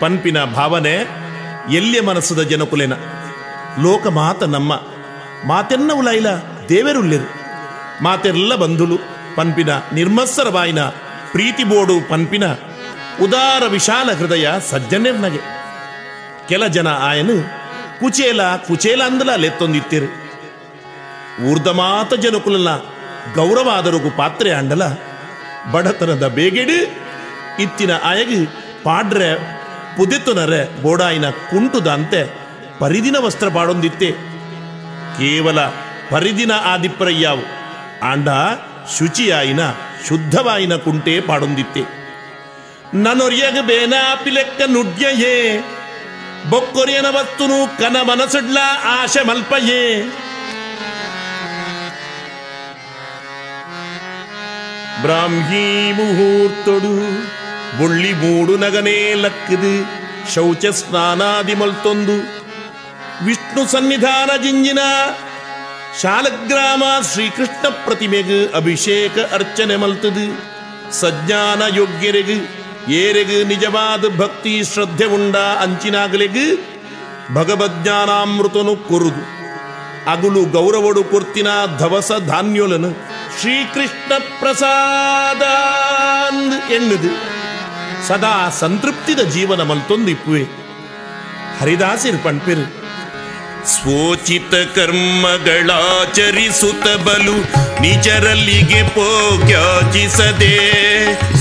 ಪನ್ಪಿನ 0.00 0.44
ಭಾವನೆ 0.44 0.94
ಎಲ್ಲಿಯ 1.72 2.00
ಮನಸ್ಸದ 2.00 2.42
ಜನಕುಲೆನ. 2.42 2.92
ಲೋಕ 3.82 4.06
ಮಾತ 4.06 4.42
ನಮ್ಮ 4.42 4.72
ಮಾತೆನ್ನ 5.46 5.92
ಉಲಾಯಿಲ 5.92 6.28
ದೇವರುಳ್ಳಿರು 6.68 7.28
ಮಾತೆಲ್ಲ 8.04 8.54
ಬಂಧುಲು 8.54 8.98
ಪನ್ಪಿನ 9.36 9.68
ನಿರ್ಮತ್ಸರವಾಯಿನ 9.92 10.80
ಪ್ರೀತಿ 11.32 11.64
ಬೋಡು 11.64 12.08
ಪನ್ಪಿನ 12.10 12.44
ಉದಾರ 13.20 13.66
ವಿಶಾಲ 13.66 14.10
ಹೃದಯ 14.12 14.48
ಸಜ್ಜನೆರ್ನಗೆ 14.70 15.40
ಕೆಲ 16.48 16.66
ಜನ 16.66 16.88
ಆಯನು, 16.88 17.42
ಕುಚೇಲ 18.00 18.56
ಕುಚೇಲ 18.56 19.02
ಅಂದಲ, 19.02 19.34
ಲೆತ್ತೊಂದಿತ್ತಿರು. 19.36 20.08
ಊರ್ಧಮಾತ 21.50 22.14
ಜನಕುಲನ 22.14 22.70
ಗೌರವ 23.34 23.70
ಆದರುಗು 23.70 24.10
ಪಾತ್ರೆ 24.10 24.50
ಅಂಡಲ. 24.52 24.82
ಬಡತನದ 25.72 26.26
ಬೇಗೆಡು, 26.26 26.78
ಇತ್ತಿನ 27.62 27.90
ಆಯಗಿ 28.04 28.46
ಪಾಡ್ರೆ, 28.84 29.30
ಪುದೆತ್ತುನರೆ 29.96 30.82
ಗೋಡಾಯಿನ 30.82 31.30
ಕುಂಟುದಂತೆ 31.30 32.22
ಪರಿದಿನ 32.78 33.16
ವಸ್ತ್ರ 33.18 33.48
ಪಾಡೊಂದಿತ್ತೆ 33.48 34.10
ಕೇವಲ 35.18 35.58
ಪರಿದಿನ 36.10 36.52
ಆದಿಪ್ಪರಯ್ಯಾವು 36.64 37.44
ಆಂಡ 38.02 38.28
ಶುಚಿಯಾಯಿನ 38.98 39.60
ಶುದ್ಧವಾಯಿನ 40.08 40.76
ಕುಂಟೆ 40.76 41.20
ಪಾಡೊಂದಿತ್ತೆ. 41.20 42.01
ನನ್ನೊರಿಯಗ 42.92 43.58
ಬೇನ 43.60 43.94
ಪಿಲೆಕ್ಕ 44.24 44.62
ನುಡ್ಯಯೇ 44.72 45.36
ಬೊಕ್ಕೊರಿಯನ 46.50 47.08
ವಸ್ತುನು 47.16 47.58
ಕನ 47.78 47.96
ಮನಸುಡ್ಲ 48.08 48.58
ಆಶೆ 48.92 49.22
ಮಲ್ಪಯೇ 49.28 49.82
ಬ್ರಾಹ್ಮೀ 55.02 55.66
ಮುಹೂರ್ತೊಡು 55.92 56.94
ಬುಳ್ಳಿ 57.78 58.12
ಮೂಡು 58.12 58.54
ನಗನೇ 58.56 58.98
ಲಕ್ಕದು 59.22 59.74
ಶೌಚ 60.34 60.66
ಸ್ನಾನಾದಿ 60.78 61.54
ಮಲ್ತೊಂದು 61.54 62.16
ವಿಷ್ಣು 63.24 63.62
ಸನ್ನಿಧಾನ 63.66 64.30
ಜಿಂಜಿನ 64.42 64.82
ಶಾಲಗ್ರಾಮ 66.00 66.82
ಶ್ರೀಕೃಷ್ಣ 67.12 67.66
ಪ್ರತಿಮೆಗೆ 67.84 68.38
ಅಭಿಷೇಕ 68.54 69.18
ಅರ್ಚನೆ 69.32 69.76
ಮಲ್ತದು 69.76 70.26
ಸಜ್ಞಾನ 71.00 71.62
ಯೋಗ್ಯರೆಗು 71.76 72.36
ಏರೆಗು 72.88 73.48
ನಿಜವಾದ 73.48 74.18
ಭಕ್ತಿ 74.18 74.64
ಶ್ರದ್ಧೆ 74.64 75.04
ಉಂಡ 75.04 75.36
ಅಂಚಿನಾಗಲೆಗು 75.36 76.72
ಭಗವಜ್ಞಾನಾಮೃತನು 77.34 78.76
ಕೊರುದು. 78.76 79.42
ಅಗುಲು 80.10 80.44
ಗೌರವಡು 80.44 81.04
ಕೊರ್ತಿನ 81.04 81.46
ಧವಸ 81.78 82.12
ಧಾನ್ಯೋಲನು 82.26 82.90
ಶ್ರೀಕೃಷ್ಣ 83.40 84.12
ಪ್ರಸಾದ 84.40 85.42
ಎನ್ನುದು. 86.72 87.32
ಸದಾ 88.08 88.48
ಸಂತೃಪ್ತಿದ 88.48 89.20
ಜೀವನ 89.20 89.62
ಮಲ್ತೊಂದಿಪ್ಪುವೆ. 89.62 90.42
ಹರಿದಾಸಿರ್ 91.60 92.24
ಪಣ್ಪಿರು. 92.24 92.81
ಸ್ವೋಚಿತ 93.66 94.54
ಕರ್ಮಗಳಾಚರಿಸುತ್ತ 94.74 97.04
ಬಲು 97.04 97.36
ನಿಜರಲ್ಲಿಗೆ 97.82 98.88
ಪೋಗ್ಯಾಚಿಸದೆ 98.88 100.56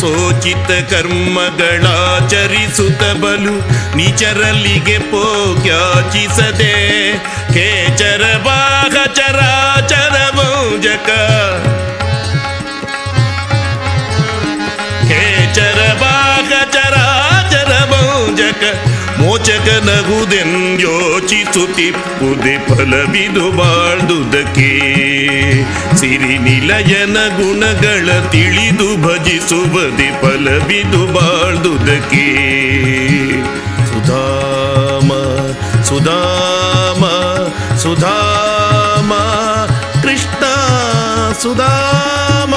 ಸೋಚಿತ 0.01 0.93
ಕರ್ಮಗಳಾಚರಿಸುತ್ತ 0.93 3.03
ಬಲು 3.03 3.55
ನಿಜರಲ್ಲಿಗೆ 3.97 5.11
ಪೋಗ್ಯಾಚಿಸದೆ 5.11 6.75
ಕೇಚರ 7.53 8.23
ಭಾಗ 8.45 9.13
ಚರಾಚರ 9.13 10.35
ಮೌಜಕ 10.35 11.09
ಮೋಚಕ 19.79 21.57
ತಿಪ್ಪುದೆ 21.75 22.67
ಫಲವಿದು 22.67 23.51
ಬಾಳ್ದುದಕ್ಕೆ. 23.51 24.79
ಸಿರಿ 25.97 26.37
ನಿಲಯನ 26.37 27.13
ಗುಣಗಳ 27.13 28.29
ತಿಳಿದು 28.29 29.07
ಭಜಿಸುವುದೆ 29.07 30.21
ಫಲವಿದು 30.21 31.13
ಬಾಳ್ದುದಕ್ಕೆ. 31.13 32.25
ಸುಧಾಮ 33.85 35.11
ಸುಧಾಮ 35.83 37.05
ಸುಧಾಮ, 37.77 39.13
ಕೃಷ್ಣ, 40.01 40.45
ಸುಧಾಮ. 41.41 42.53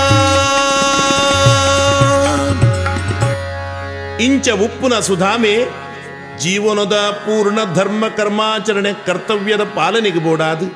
ಇಂಚ 4.21 4.49
ಉಪ್ಪುನ 4.49 5.01
ಸುಧಾಮೆ 5.01 5.85
ಜೀವನದ 6.39 6.95
ಪೂರ್ಣ 7.11 7.59
ಧರ್ಮ 7.75 8.05
ಕರ್ಮಾಚರಣೆ 8.17 8.93
ಕರ್ತವ್ಯದ 9.07 9.61
ಪಾಲನೆಗೆ 9.61 10.19
ಬೋಡಾದು. 10.19 10.67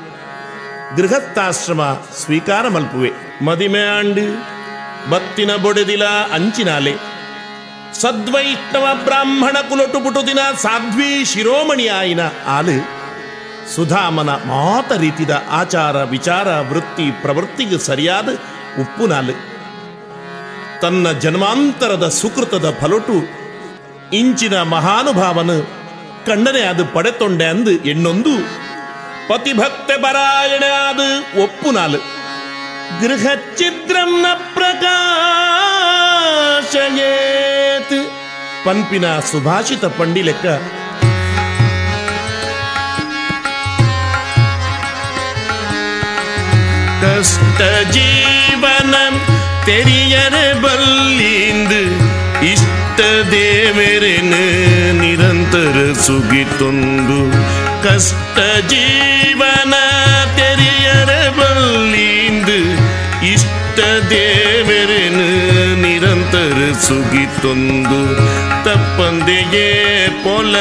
ಗೃಹಸ್ಥಾಶ್ರಮ 0.97 1.99
ಸ್ವೀಕಾರ 2.25 2.69
ಮಲ್ಪುವೆ. 2.69 3.11
ಮದಿಮೆ 3.45 3.99
ಆಂಡು 3.99 4.59
ಬತ್ತಿನ 5.11 5.57
ಬೊಡೆದಿಲ 5.57 6.05
ಅಂಚಿನಾಲೆ. 6.05 6.95
ಸದ್ವೈಷ್ಣವ 8.01 8.87
ಬ್ರಾಹ್ಮಣ 9.05 9.57
ಕುಲೊಟು 9.69 10.05
ಪುಟುದಿನ 10.05 10.39
ಸಾಧ್ವಿ 10.57 11.25
ಶಿರೋಮಣಿ 11.25 11.89
ಆಯಿನ 11.89 12.21
ಆಲು. 12.47 12.99
ಸುಧಾಮನ 13.75 14.31
ಮಾತ 14.31 14.93
ರೀತಿದ 14.93 15.31
ಆಚಾರ 15.51 16.03
ವಿಚಾರ 16.03 16.61
ವೃತ್ತಿ 16.61 17.11
ಪ್ರವೃತ್ತಿಗೆ 17.11 17.79
ಸರಿಯಾದ 17.79 18.29
ಉಪ್ಪುನಾಲು. 18.81 19.33
ತನ್ನ 20.81 21.13
ಜನ್ಮಾಂತರದ 21.13 22.09
ಸುಕೃತದ 22.09 22.75
ಫಲೊಟು 22.81 23.39
ಇಂಚಿನ 24.13 24.57
ಮಹಾನುಭಾವನು 24.73 25.57
ಕಣ್ಣನೆ 26.27 26.63
ಅದು 26.63 26.85
ಪಡೆತೊಂಡೆ 26.87 27.45
ಅಂದು 27.45 27.73
ಎಣ್ಣೊಂದು 27.91 28.33
ಪತಿಭಕ್ತೆ 29.29 29.97
ಬರಾಯಣೆ 29.97 30.71
ಅದು 30.79 31.09
ಒಪ್ಪು 31.43 31.71
ನಾಲು 31.71 32.01
ಗೃಹ 33.01 33.25
ಚಿದ್ರಂನ 33.57 34.27
ಪ್ರಕಾಶಯೇತ್ 34.55 34.87
ಪನ್ಪಿನ 38.65 39.07
ಸುಭಾಷಿತ 39.21 39.85
ಪಂಡಿಲೆಕ್ಕ 39.99 40.47
ಕಷ್ಟ 47.03 47.61
ಜೀವನ 47.93 48.95
ತೆರಿಯರೆ 49.65 50.47
ಬಲ್ಲಿಂದು 50.61 51.83
ಇಷ್ಟ 52.98 53.02
ದೇವರೆನು 53.32 54.42
ನಿರಂತರ 55.02 55.76
ಸುಗಿತೊಂದು 56.04 57.18
ಕಷ್ಟ 57.84 58.38
ಜೀವನ 58.72 59.74
ತೆರಿಯರೆ 60.38 61.22
ಬಲ್ಲಿಂದು 61.38 62.58
ಇಷ್ಟ 63.32 63.80
ದೇವರೆನು 64.12 65.28
ನಿರಂತರ 65.82 66.60
ಸುಗಿತೊಂದು 66.82 68.02
ತಪ್ಪಂದೆಯೇ 68.68 69.68
ಪೊಲ 70.24 70.56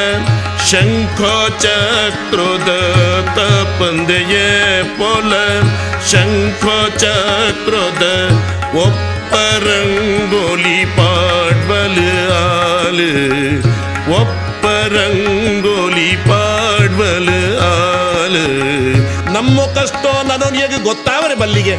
ಶಂಖ 0.69 1.19
ಚಕ್ರದ 1.63 2.69
ತಪ್ಪಂದೆಯೇ 3.37 4.47
ಪೊಲ 4.97 5.33
ಶಂಖ 6.11 6.63
ಚಕ್ರದ 6.97 8.05
ಒಪ್ಪರಂಗೋಲಿ 8.85 10.79
ಪಾಡ್ಬಲು 10.97 11.56
ಆಲು 12.98 13.58
ಒಪ್ಪರಂಗೋಲಿ 14.20 16.16
ಪಾಡ್ವಲ್ 16.16 17.28
ಆಲು. 17.60 18.44
ನಮ್ಮ 19.32 19.60
ಕಷ್ಟ 19.62 20.06
ನನಗೆ 20.24 20.82
ಗೊತ್ತಾವರೆ 20.82 21.34
ಬಲ್ಲಿಗೆ? 21.34 21.76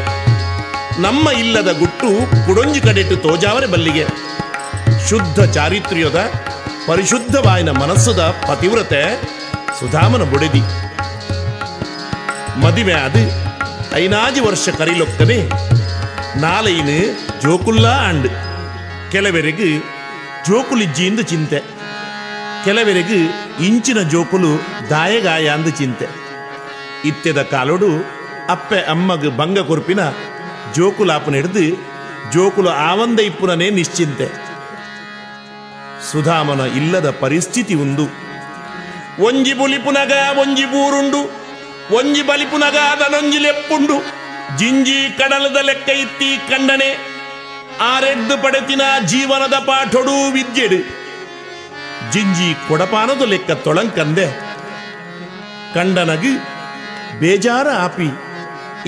ನಮ್ಮ 1.02 1.30
ಇಲ್ಲದ 1.30 1.80
ಗುಟ್ಟು 1.80 2.08
ಕುಡೊಂಜಿ 2.46 2.80
ಕಡೆಟ್ಟು 2.80 3.16
ತೋಜಾವರೆ 3.16 3.68
ಬಲ್ಲಿಗೆ. 3.68 4.06
ಶುದ್ಧ 5.10 5.44
ಚಾರಿತ್ರ್ಯದ 5.44 6.20
ಪರಿಶುದ್ಧವಾಯಿನ 6.88 7.70
ಮನಸ್ಸದ 7.70 8.20
ಪತಿವ್ರತೆ 8.20 9.22
ಸುಧಾಮನ 9.80 10.24
ಬುಡೆದಿ. 10.24 10.62
ಮದುವೆ 12.60 12.94
ಅದು 12.94 13.24
ಐನಾಜಿ 13.96 14.40
ವರ್ಷ 14.40 14.70
ಕರಿಲೊಕ್ಕನೆ 14.70 15.50
ನಾಲೈನು 16.42 17.14
ಜೋಕುಲ್ಲ 17.42 17.88
ಅಂಡ್ 17.88 18.28
ಕೆಲವರೆಗೆ 19.12 19.99
ಜೋಕುಲಿಜ್ಜಿಯಿಂದ 20.48 21.20
ಚಿಂತೆ. 21.20 21.60
ಕೆಲವರೆಗೆ 22.66 23.20
ಇಂಚಿನ 23.66 24.02
ಜೋಕುಲು 24.02 24.52
ದಾಯಗಾಯ 24.90 25.48
ಅಂದು 25.48 25.70
ಚಿಂತೆ. 25.70 26.08
ಇತ್ತೆದ 27.06 27.42
ಕಾಲೊಡು 27.42 27.90
ಅಪ್ಪೆ 28.50 28.80
ಅಮ್ಮಗ 28.82 29.38
ಭಂಗ 29.38 29.60
ಕೊರ್ಪಿನ 29.60 30.00
ಜೋಕುಲಾಪನ 30.76 31.36
ಹಿಡಿದು 31.36 31.66
ಜೋಕುಲು 32.32 32.70
ಆವಂದ 32.70 33.20
ಇಪ್ಪುನನೇ 33.20 33.70
ನಿಶ್ಚಿಂತೆ. 33.70 34.28
ಸುಧಾಮನ 36.12 36.60
ಇಲ್ಲದ 36.60 37.10
ಪರಿಸ್ಥಿತಿ 37.10 37.74
ಉಂದು 37.74 38.06
ಒಂಜಿ 39.24 39.54
ಬುಲಿಪುನಗ 39.54 40.12
ಒಂಜಿ 40.38 40.66
ಬೂರುಂಡು. 40.66 41.22
ಒಂಜಿ 41.96 42.22
ಬಲಿಪುನಗ 42.22 42.76
ಅದನೊಂಜಿ 42.76 43.38
ಲೆಪ್ಪುಂಡು. 43.38 43.98
ಜಿಂಜಿ 44.58 45.18
ಕಡಲದ 45.18 45.58
ಲೆಕ್ಕ 45.62 45.90
ಇತ್ತಿ 45.90 46.38
ಕಂಡನೆ 46.50 47.09
ಆರೆಡ್ಡು 47.82 48.44
ಪಡೆತಿನ 48.44 48.82
ಜೀವನದ 49.06 49.54
ಪಾಠೊಡು 49.54 50.32
ವಿದ್ಯೆಡು. 50.32 50.80
ಜಿಂಜಿ 52.12 52.68
ಕೊಡಪಾನದು 52.68 53.26
ಲೆಕ್ಕ 53.26 53.52
ತೊಳಂಕಂದೆ. 53.52 54.28
ಕಂಡನಗಿ 55.74 56.34
ಬೇಜಾರ 57.20 57.68
ಆಪಿ, 57.70 58.10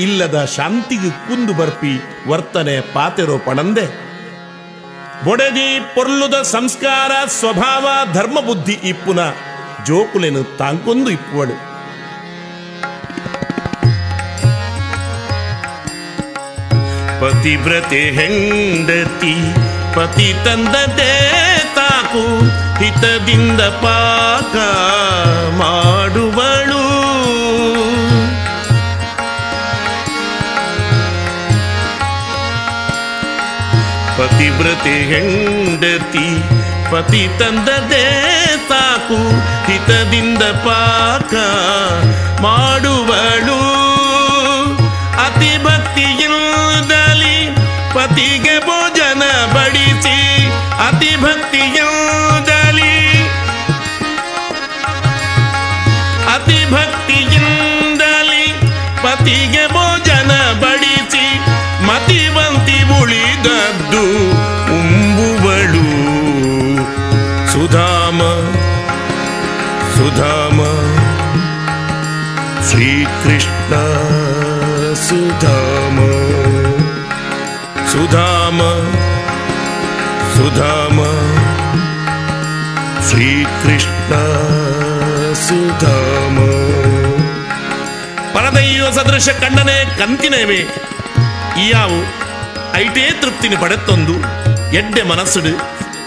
ಇಲ್ಲದ 0.02 0.46
ಶಾಂತಿಗೆ 0.46 1.10
ಕುಂದು 1.10 1.54
ಬರ್ಪಿ 1.54 1.94
ವರ್ತನೆ 2.30 2.82
ಪಾತೆರೋ 2.82 3.38
ಪಣಂದೆ. 3.38 3.86
ಬೊಡೆದಿ 5.26 5.80
ಪೊರ್ಲುದ 5.96 6.42
ಸಂಸ್ಕಾರ 6.42 7.12
ಸ್ವಭಾವ 7.26 8.14
ಧರ್ಮ 8.14 8.40
ಬುದ್ಧಿ 8.40 8.74
ಇಪ್ಪುನ 8.74 9.20
ಜೋಕುಲೆನು 9.86 10.44
ತಾಂಕೊಂದು 10.58 11.10
ಇಪ್ಪುವಳು. 11.10 11.71
ಪತಿವ್ರತೆ 17.22 18.00
ಹೆಂಡತಿ, 18.12 19.34
ಪತಿ 19.96 20.36
ತಂದ 20.46 20.76
ತಾಕು, 21.76 22.24
ಹಿತದಿಂದ 22.84 23.62
ಪಾಕ 23.62 24.56
ಮಾಡುವಳು. 25.58 26.86
ಪತಿವ್ರತೆ 34.18 34.96
ಹೆಂಡತಿ, 35.14 36.28
ಪತಿ 36.92 37.30
ತಂದ 37.40 37.70
ಸಾಕು 38.70 39.20
ಹಿತದಿಂದ 39.72 40.44
ಪಾಕ 40.44 41.34
ಮಾಡುವಳು. 42.42 43.71
ಪತಿಗೆ 48.12 48.56
ಭೋಜನ 48.60 49.24
ಬಡಿಸಿ, 49.54 50.16
ಅತಿ 50.86 51.12
ಭಕ್ತಿಯಿಂದಲಿ 51.16 52.96
ಅತಿ 56.34 56.60
ಭಕ್ತಿಯಿಂದಲಿ 56.74 58.44
ಪತಿಗೆ 59.04 59.64
ಭೋಜನ 59.74 60.32
ಬಡಿಸಿ, 60.64 61.26
ಮತಿವಂತಿ 61.88 62.78
ಉಳಿದದ್ದು 63.00 64.04
ಉಂಬುವಳು. 64.80 65.88
ಸುಧಾಮ 67.54 68.20
ಸುಧಾಮ, 69.96 70.60
ಶ್ರೀಕೃಷ್ಣ 72.70 73.74
ಸುಧಾಮ 75.08 75.61
ಸುಧಾಮ 77.92 78.58
ಸುಧಾಮ. 80.34 81.04
ಶ್ರೀಕೃಷ್ಣ 83.10 84.14
ಸುಧಾಮ. 85.34 86.38
ಪರದೈವ 88.34 88.92
ಸದೃಶ 88.92 89.30
ಕಂಡನೆ 89.30 89.98
ಕಂತಿನೇವೆ. 89.98 90.58
ಇಯಾವು 91.66 92.04
ಐಟೇ 92.76 93.12
ತೃಪ್ತಿನ 93.22 93.54
ಪಡೆತ್ತೊಂದು. 93.62 94.14
ಎಡ್ಡೆ 94.76 95.02
ಮನಸ್ಸುಡು 95.02 95.58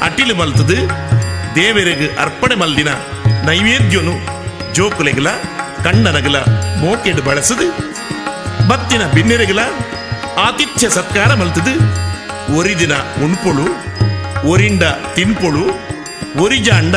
ಅಟಿಲು 0.04 0.34
ಮಲ್ತದು. 0.34 0.76
ದೇವರಿಗೆ 1.54 2.20
ಅರ್ಪಣೆ 2.20 2.54
ಮಲ್ದಿನ 2.54 2.88
ನೈವೇದ್ಯನು. 3.46 4.12
ಜೋಕುಲೆಗಲ, 4.74 5.30
ಕಣ್ಣನಗಲ 5.84 6.38
ಮೋಕೆಡು 6.80 7.22
ಬಳಸದು. 7.22 7.94
ಬತ್ತಿನ 8.68 9.06
ಬಿನ್ನೆರೆಗಲ 9.06 9.58
ಆತಿಥ್ಯ 10.38 10.88
ಸತ್ಕಾರ 10.88 11.34
ಮಲ್ತದು. 11.34 11.74
ಒರಿದಿನ 12.58 12.92
ಉಣ್ಪೊಳು, 13.24 13.66
ಒರಿಂಡ 14.48 14.82
ತಿನ್ಪೊಳು 15.14 15.64
ಒರಿಜಾಂಡ 16.42 16.96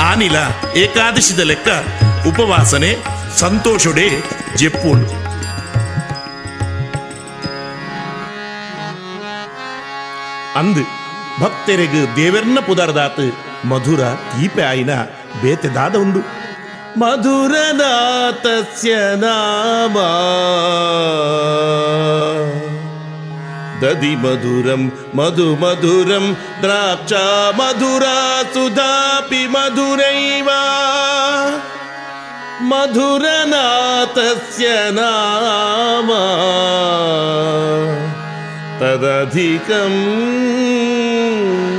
ಆನಿಲ 0.00 0.36
ಏಕಾದಶಿದ 0.76 1.38
ಲೆಕ್ಕ 1.38 1.68
ಉಪವಾಸನೆ, 2.28 2.96
ಸಂತೋಷೊಡೆ 3.38 4.08
ಜೆಪ್ಪೋಳು. 4.56 5.06
ಅಂದು 10.58 10.80
ಭಕ್ತರಿಗೆ 11.40 12.16
ದೇವರನ್ನ 12.16 12.58
ಪುದರ್ದಾತ್ 12.66 13.26
ಮಧುರ 13.66 14.00
ತೀಪೆ 14.00 14.62
ಆಯಿನ 14.62 14.90
ಬೇತೆದಾದ 15.42 15.96
ಉಂಡು 15.96 16.20
ಮಧುರನಾಥಸ್ಯ 16.98 18.92
ನಾಮ. 19.16 19.96
ದದಿ 23.82 24.14
ಮಧುರಂ 24.16 24.82
ಮಧು 25.14 25.48
ಮಧುರಂ 25.54 26.24
ದ್ರಾಕ್ಷ 26.62 27.12
ಮಧುರ 27.58 28.06
ಸುಧಾಪಿ 28.54 29.42
ಮಧುರೈವ 29.54 30.48
ಮಧುರನಾಥಸ್ಯ 32.70 34.66
ನಾಮ 34.96 36.10
ತದಧಿಕಂ 38.80 39.94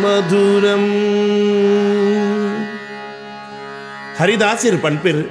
ಮಧುರಂ 0.04 0.86
ಹರಿದಾಸಿರ್ 4.20 4.80
ಪಣ್ಪಿರ್ 4.84 5.22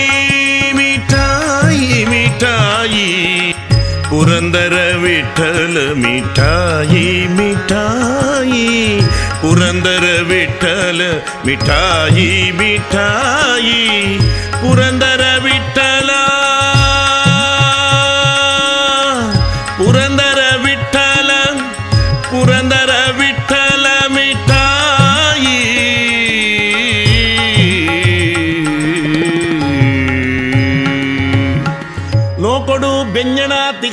ಮಿಠಾಯಿ 0.77 2.05
ಮಿಠಾಯಿ. 2.05 3.53
ಪುರಂದರ 4.11 4.95
ವಿಠಲ 5.03 5.93
ಮಿಠಾಯಿ 5.95 7.27
ಮಿಠಾಯಿ. 7.29 9.01
ಪುರಂದರ 9.43 10.21
ವಿಠಲ 10.23 11.01
ಮಿಠಾಯಿ 11.47 12.51
ಮಿಠಾಯಿ. 12.51 14.19
ಪುರಂದರ 14.53 15.25
ವಿಠಲ 15.43 15.76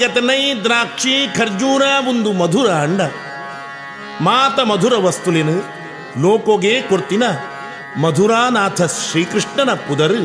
ಬೆಂಜಣ 0.04 0.20
ತಿಗತನೈ 0.20 0.64
ದ್ರಾಕ್ಷಿ 0.64 1.38
ಖರ್ಜೂರ 1.38 1.84
ಒಂದು 2.10 2.32
ಮಧುರ 2.32 2.70
ಅಂಡ. 2.70 3.02
ಮಾತ 4.22 4.60
ಮಧುರ 4.60 4.94
ವಸ್ತುಲಿನ 4.98 5.50
ಲೋಕೋಗೆ 6.22 6.82
ಕೊರ್ತಿನ 6.82 7.24
ಮಧುರಾನಾಥ 8.02 8.82
ಶ್ರೀಕೃಷ್ಣನ 8.82 9.74
ಪುದರು 9.74 10.22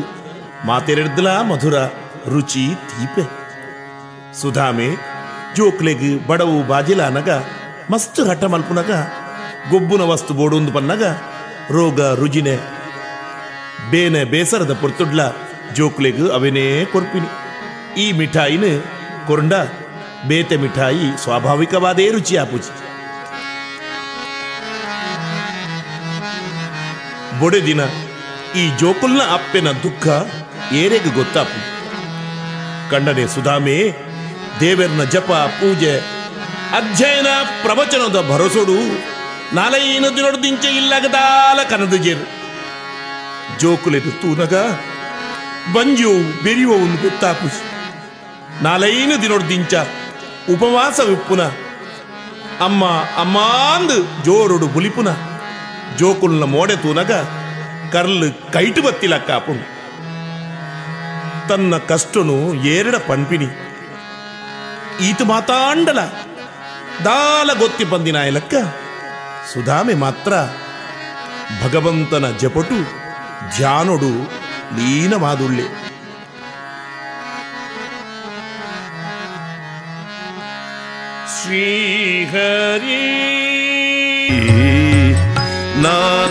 ಮಾತೆರೆಡ್ದಲ 0.67 1.27
ಮಧುರ 1.41 1.77
ರುಚಿ 2.29 2.65
ತೀಪೆ. 2.89 3.25
ಸುಧಾಮೆ, 4.41 4.89
ಜೋಕ್ಲೆಗ್ 5.55 6.27
ಬಡವು 6.27 6.67
ಬಾಜಿಲ 6.67 7.01
ನಗ, 7.07 7.29
ಮಸ್ತ್ 7.89 8.19
ಹಠ 8.19 8.43
ಮಲ್ಪುನಗ 8.43 8.91
ಗೊಬ್ಬುನ 9.71 10.01
ವಸ್ತು 10.01 10.33
ಬೋಡೊಂದು 10.33 10.71
ಪನ್ನಗ, 10.71 11.03
ರೋಗ 11.71 12.01
ರುಜಿನೆ. 12.01 12.55
ಬೇನೆ 13.91 14.23
ಬೇಸರದ 14.23 14.73
ಪುರ್ತುಡ್ಲ 14.81 15.21
ಜೋಕ್ಲೆಗ್ 15.73 16.29
ಅವನೇ 16.29 16.85
ಕೊರ್ಪಿನಿ. 16.85 17.29
ಈ 18.01 18.11
ಮಿಠಾಯಿನ 18.11 18.63
ಕೊರಂಡ, 19.29 19.55
ಬೇತೆ 20.29 20.55
ಮಿಠಾಯಿ 20.61 21.07
ಸ್ವಾಭಾವಿಕವಾದೇ 21.23 22.05
ರುಚಿ 22.15 22.35
ಪೂಜೆ. 22.51 22.73
ಬೊಡೆ 27.39 27.59
ದಿನ, 27.67 27.81
ಈ 28.61 28.63
ಜೋಕುಲ್ನ 28.81 29.21
ಅಪ್ಪೆನ 29.35 29.69
ದುಃಖ 29.83 30.05
ಏರೆಗೆ 30.81 31.11
ಗೊತ್ತಾಪು 31.17 31.59
ಕಂಡನೆ 32.91 33.25
ಸುಧಾಮೆ, 33.35 33.77
ದೇವರನ 34.61 35.03
ಜಪ, 35.13 35.31
ಪೂಜೆ, 35.59 35.93
ಅಧ್ಯಯನ, 36.79 37.29
ಪ್ರವಚನದ 37.63 38.17
ಭರಸೋಡು 38.31 38.77
ನಾಳೆಯಿನ 39.57 40.07
ದಿನೊಡ್ದಿಂಚೆ 40.17 40.69
ಇಲ್ಲಗದಾಲ 40.79 41.59
ಕನದಜೇರು 41.71 42.25
ಜೋಕುಲೆದು 43.61 44.11
ತೂನಗ 44.21 44.55
ಬಂಜು 45.75 46.11
ಬೆರಿಯುವವನು 46.43 46.97
ಗೊತ್ತಾಪು 47.05 47.49
ನಾಳೆಯಿನ 48.63 49.11
ದಿನೊಡ್ದಿಂಚ 49.23 49.73
ಉಪವಾಸ 50.53 50.99
ವಿಪ್ಪುನ. 51.09 51.41
ಅಮ್ಮ, 52.65 52.85
ಅಮ್ಮಾಂದು 53.21 53.97
ಜೋರುಡು 54.25 54.67
ಬುಲಿಪುನ 54.67 55.09
ಜೋಕುಲ್ನ 55.99 56.43
ಮೋಡೆ 56.53 56.75
ತೂನಗ 56.75 57.11
ಕರ್ಲ್ 57.93 58.27
ಕೈಟು 58.53 58.81
ಬತ್ತಿಲ 58.81 59.17
ಕಾಪುನು 59.27 59.63
ತನ್ನ 61.49 61.77
ಕಷ್ಟನು 61.91 62.37
ಏರಡ 62.73 62.95
ಪಂಪಿನಿ 63.09 63.49
ಈತು 65.07 65.25
ಮಾತಾಂಡಲ. 65.25 65.99
ದಾಲ 67.05 67.49
ಗೊತ್ತಿ 67.59 67.83
ಬಂದಿನ 67.83 68.17
ಎಲಕ್ಕ 68.31 68.55
ಸುಧಾಮೆ 69.53 69.93
ಮಾತ್ರ 70.03 70.33
ಭಗವಂತನ 71.63 72.25
ಜಪಟು 72.41 72.79
ಧ್ಯಾನೊಡು 73.55 74.11
ಲೀನವಾದುಳ್ಳೆ. 74.75 75.88
ಶ್ರೀಹರಿ 81.48 83.02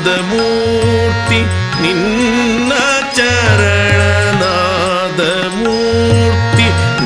ನಾದಮೂರ್ತಿ 0.06 1.40
ನಿನ್ನ 1.84 2.72
ಚರಣ 3.18 4.02
ನಾದಮೂರ್ತಿ 4.44 5.48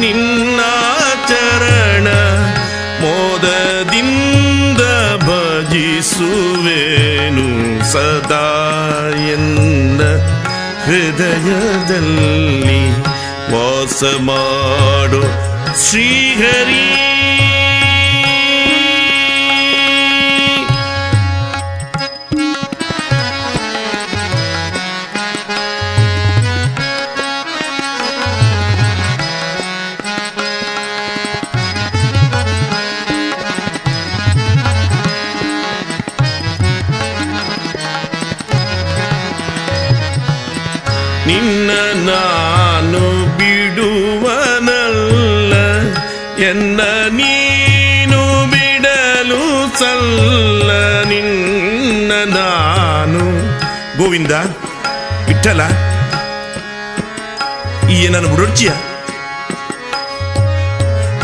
ನಿನ್ನ 0.01 0.59
ಚರಣ 1.31 2.07
ಮೋದದಿಂದ 3.01 4.81
ಭಜಿಸುವೆನು 5.27 5.87
ಸದಾ 7.93 8.45
ಎನ್ನ 9.33 10.01
ಹೃದಯದಲ್ಲಿ 10.85 12.81
ವಾಸ 13.53 14.01
ಮಾಡು 14.21 15.23
ಶ್ರೀಹರಿ 15.83 16.85
ಗೋವಿಂದ, 54.02 54.36
ವಿಠಲ 55.26 55.60
ಈ 57.94 57.98
ನನ್ನ 58.12 58.26
ಮುರುಚಿಯ 58.32 58.70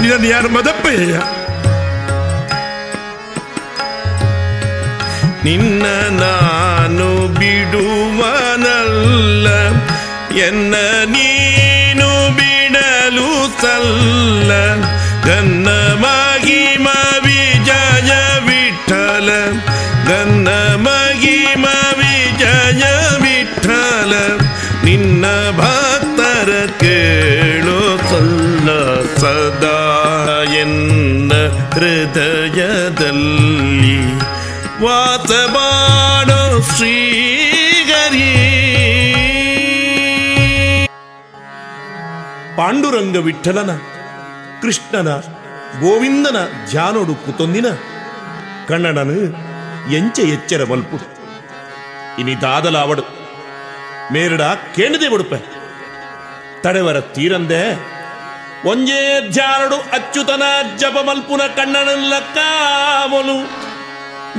ನಿನ್ನ 0.03 0.27
ಯಾರು 0.33 0.49
ಮದಪ್ಪಯ್ಯ 0.57 1.15
ನಿನ್ನ 5.47 5.85
ನಾನು 6.23 7.09
ಬಿಡುವನಲ್ಲ, 7.39 9.47
ಎನ್ನ 10.47 10.75
ನೀನು 11.15 12.09
ಬಿಡಲು 12.39 13.29
ಸಲ್ಲ 13.63 14.51
ಗನ್ನ 15.29 15.69
ಸದಾ 29.21 29.79
ಎನ್ನ 30.61 31.33
ಹೃದಯದಲ್ಲಿ 31.73 33.99
ವಾಸ 34.83 35.31
ಮಾಡೋ 35.55 36.61
ಶ್ರೀಗರಿ 36.71 38.31
ಪಾಂಡುರಂಗ 42.59 43.17
ವಿಠಲನ 43.19 43.79
ಕೃಷ್ಣನ 44.63 45.11
ಗೋವಿಂದನ 45.81 46.39
ಧ್ಯಾನೋಡು 46.71 47.15
ಕುತೊಂದಿನ 47.25 47.69
ಕನ್ನಡನು 48.69 49.19
ಎಂಚ 49.97 50.19
ಎಚ್ಚರ 50.29 50.65
ಮಲ್ಪುಡು 50.65 51.05
ಇನಿದಾದಲ 52.19 52.79
ಅವಡು 52.79 53.03
ಮೇರಡ 54.13 54.43
ಕೇಣದೆ 54.77 55.09
ಬಡುಪೆ 55.13 55.39
ತಡೆವರ 56.63 57.01
ತೀರಂದೆ 57.15 57.61
ಒಂಜೇ 58.67 59.01
ಧ್ಯಾನಡು 59.31 59.77
ಅಚ್ಯುತನ 59.93 60.45
ಜಪ 60.79 60.99
ಮಲ್ಪುನ 61.09 61.43
ಕಣ್ಣನಲ್ಲ 61.57 62.15
ಕಾಮಲು 62.37 63.37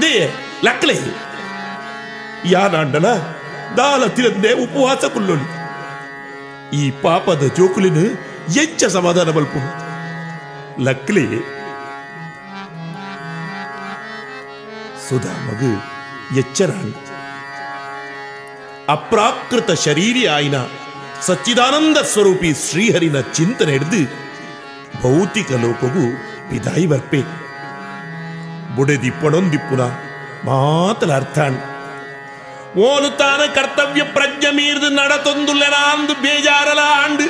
ದೇ 0.02 0.14
ಲಕ್ಕಲೆ 0.66 0.98
ಯಾನಾಂಡಲ 2.52 3.08
ದಾಲ 3.78 4.04
ತಿರಂದೆ 4.08 4.52
ಉಪವಾಸ 4.64 5.06
ಕುಲ್ಲೊಲಿ 5.14 5.48
ಈ 6.80 6.84
ಪಾಪದ 7.04 7.44
ಜೋಕುಲಿನ 7.58 8.00
ಎಂಚ 8.64 8.84
ಸಮಾಧಾನ 8.96 9.30
ಮಲ್ಪು 9.30 9.62
ಲಕ್ಲಿ 10.84 11.26
ಸುಧಾ 15.06 15.34
ಮಗು 15.46 15.72
ಎಚ್ಚರ 16.40 16.72
ಅಪ್ರಾಕೃತ 18.90 19.72
ಶರೀರಿ 19.86 20.24
ಆಯ್ನ 20.28 20.58
ಸಚ್ಚಿದಾನಂದ 21.28 21.98
ಸ್ವರೂಪಿ 22.12 22.50
ಶ್ರೀಹರಿನ 22.66 23.18
ಚಿಂತನೆ 23.38 23.74
ಹಿಡಿದು 23.76 24.02
ಭೌತಿಕ 25.02 25.52
ಲೋಕವು 25.64 26.06
ಬಿದಾಯಿ 26.50 26.86
ಬರ್ಪೆ. 26.92 27.22
ಬುಡೆದಿಪ್ಪಣೊಂದಿಪ್ಪುನ 28.76 29.84
ಮಾತಲ 30.48 31.12
ಅರ್ಥಾಣ್ 31.20 31.58
ಓನು 32.86 33.10
ತಾನ 33.22 33.42
ಕರ್ತವ್ಯ 33.58 34.04
ಪ್ರಜ್ಞ 34.16 34.46
ಮೀರ್ದು 34.58 34.90
ನಡತೊಂದುಲ್ಲೆನಾಂದು 34.90 36.14
ಬೇಜಾರಲ 36.24 36.82
ಆಂಡು. 37.04 37.28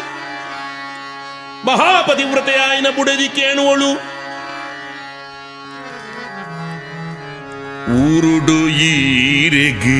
ಮಹಾಪತಿವ್ರತೆಯಾಯಿನ 1.67 2.87
ಬುಡೆದಿ 2.97 3.27
ಕೇಣುವಳು 3.37 3.91
ಊರುಡು 8.03 8.59
ಈರೆಗೆ 8.89 9.99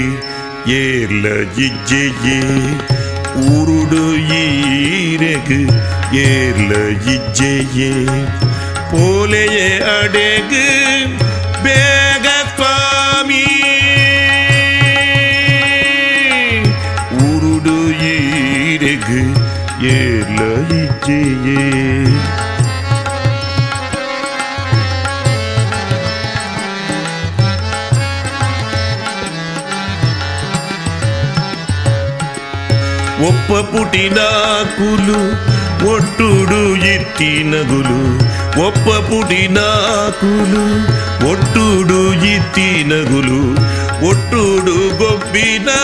ಏರ್ಲ 0.78 1.26
ಇಜ್ಜೆಯೇ. 1.68 2.40
ಉರುಡು 3.53 4.03
ಈರೆಗು 4.40 5.60
ಏರ್ಲ 6.26 6.72
ಇಜ್ಜೆಯೇ 7.16 7.91
ಪೋಲೆಯೇ 8.91 9.68
ಅಡೆಗು 9.95 10.66
ಬೇಗ 11.66 12.19
ఒప్ప 33.22 33.52
పుటినాకులు 33.72 35.20
ఒట్టుడు 35.90 36.60
ఇత్తి 36.86 37.30
నగులు 37.52 38.00
ఒప్ప 38.66 38.88
పుటినాకులు 39.10 40.64
ఒట్టుడు 41.32 42.02
ఇత్తి 42.32 42.70
నగులు 42.91 43.41
ఒట్టుడు 44.10 44.78
గొబ్బినా 45.00 45.80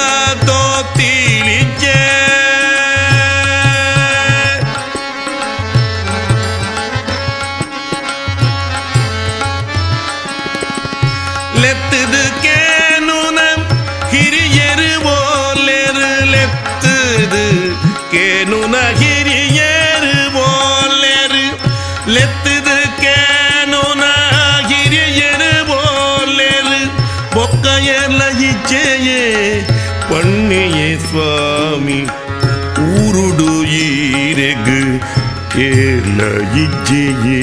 ಏಲ 36.55 36.55
ಇಜ್ಜೆಯೇ 36.59 37.39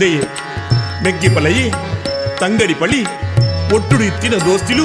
ದೆಯ್ಯೆ 0.00 0.24
ಮೆಗ್ಗಿ 1.04 1.28
ಪಲಯಿ 1.28 1.64
ತಂಗಡಿ 2.40 2.74
ಪಳಿ 2.74 3.00
ಒಟ್ಟುಡು 3.76 4.04
ಇತ್ತಿನ 4.04 4.34
ದೋಸ್ತಿಲು 4.44 4.84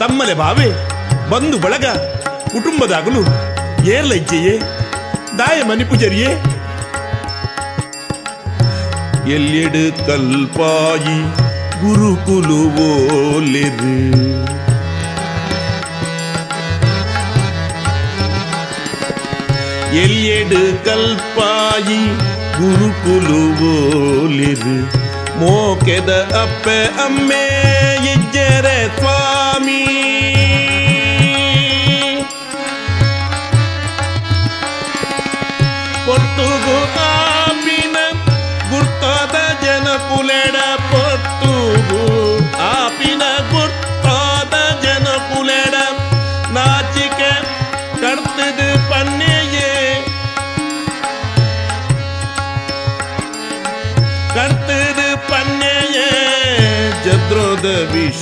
ತಮ್ಮಲೆ 0.00 0.34
ಬಾವೆ 0.34 0.68
ಬಂಧು 1.30 1.58
ಬಳಗ 1.58 1.86
ಕುಟುಂಬದಾಗಲು 2.52 3.22
ಏರ್ಲ 3.94 4.12
ಇಜ್ಜೆಯೇ 4.12 4.54
ದಾಯ 5.38 5.58
ಮನಿಪುಜರಿಯೇ 5.62 6.30
ಎಲ್ಲೆಡು 9.36 9.84
ಕಲ್ಪಾಯಿ 10.06 11.16
ಗುರುಕುಲು 11.82 12.60
ಓಲೆರು 19.96 20.02
ಎಲ್ಲೆಡು 20.02 20.62
ಕಲ್ಪಾಯಿ 20.84 22.00
ಗುರುಕುಲು 22.58 23.40
ಓಲೆರು 23.70 24.76
ಮೋಕೆದ 25.40 26.12
ಅಪ್ಪೆ 26.42 26.78
ಅಮ್ಮೆ 27.04 27.44
ಇಜ್ಜರೆ 28.12 28.78
ಸ್ವಾಮಿ 28.98 29.80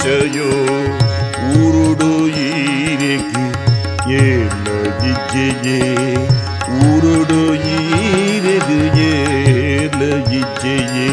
ವಿಷಯೋ 0.04 0.48
ಊರುಡು 1.58 2.08
ಈರೆಗೆ 2.40 3.44
ಏಲ 4.18 4.66
ಇಜ್ಜೆಯೇ 5.10 5.78
ಊರುಡು 6.86 7.38
ಈರೆದು 7.76 8.76
ಏಲ 9.06 10.00
ಇಜ್ಜೆಯೇ 10.40 11.06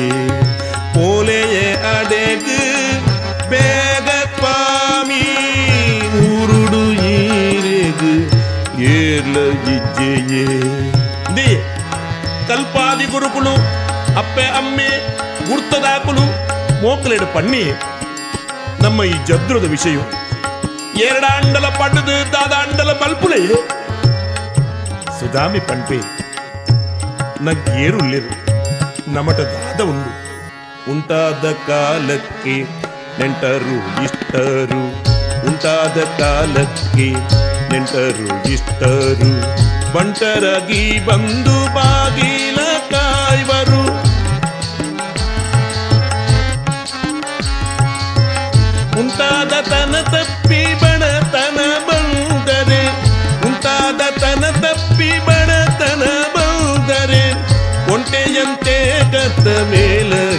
ಪೋಲೆಯ 0.96 1.56
ಅಡೆಗು 1.94 2.60
ಬೇಗ 3.54 4.08
ಸ್ವಾಮಿ 4.36 5.24
ಊರುಡು 6.30 6.82
ಈರೆಗು 7.14 8.14
ಏಲ 8.94 9.36
ಇಜ್ಜೆಯೇ 9.76 10.46
ದೇ 11.38 11.50
ಕಲ್ಪಾದಿ 12.50 13.08
ಗುರುಕುಲು 13.14 13.56
ಅಪ್ಪೆ 14.24 14.48
ಅಮ್ಮೆ 14.60 14.90
ಗುರ್ತದಾಕುಲು 15.50 16.26
ಮೋಕಲೆಡು 16.82 17.28
ಪಣ್ಣಿ 17.34 17.64
ನಮ್ಮ 18.93 19.05
ಈ 19.05 19.15
ಜದ್ರದ 19.27 19.67
ವಿಷಯ. 19.73 19.99
ಎರಡ 21.03 21.25
ಅಂಡಲ 21.37 21.67
ಪಡ್ಡದು 21.69 22.17
ದಾದ 22.33 22.53
ಅಂಡಲ 22.63 22.91
ಬಲ್ಪುಲೆಯೇ 22.93 23.55
ಸುಧಾಮಿ 25.21 25.61
ಪಂಪೆ, 25.69 25.99
ನಗ್ಗೇರುಳ್ಳಿರು. 27.45 28.33
ನಮಟ 29.15 29.39
ದಾದ 29.53 29.81
ಉಂಡು. 29.93 30.11
ಉಂಟಾದ 30.93 31.45
ಕಾಲಕ್ಕೆ 31.69 32.57
ನೆಂಟರು 33.21 33.79
ಇಷ್ಟರು. 34.05 34.83
ಉಂಟಾದ 35.47 35.99
ಕಾಲಕ್ಕೆ 36.21 37.09
ನೆಂಟರು 37.73 38.29
ಇಷ್ಟರು. 38.53 39.33
ಬಂಟರಾಗಿ 39.97 40.83
ಬಂದು 41.09 41.57
ಬಾಗಿಲ 41.75 42.32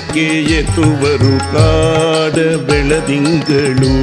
ಮೇಲಕ್ಕೆ 0.04 0.56
ಎತ್ತುವರು 0.60 1.34
ಕಾಡ 1.54 2.38
ಬೆಳದಿಂಗಳು, 2.68 3.94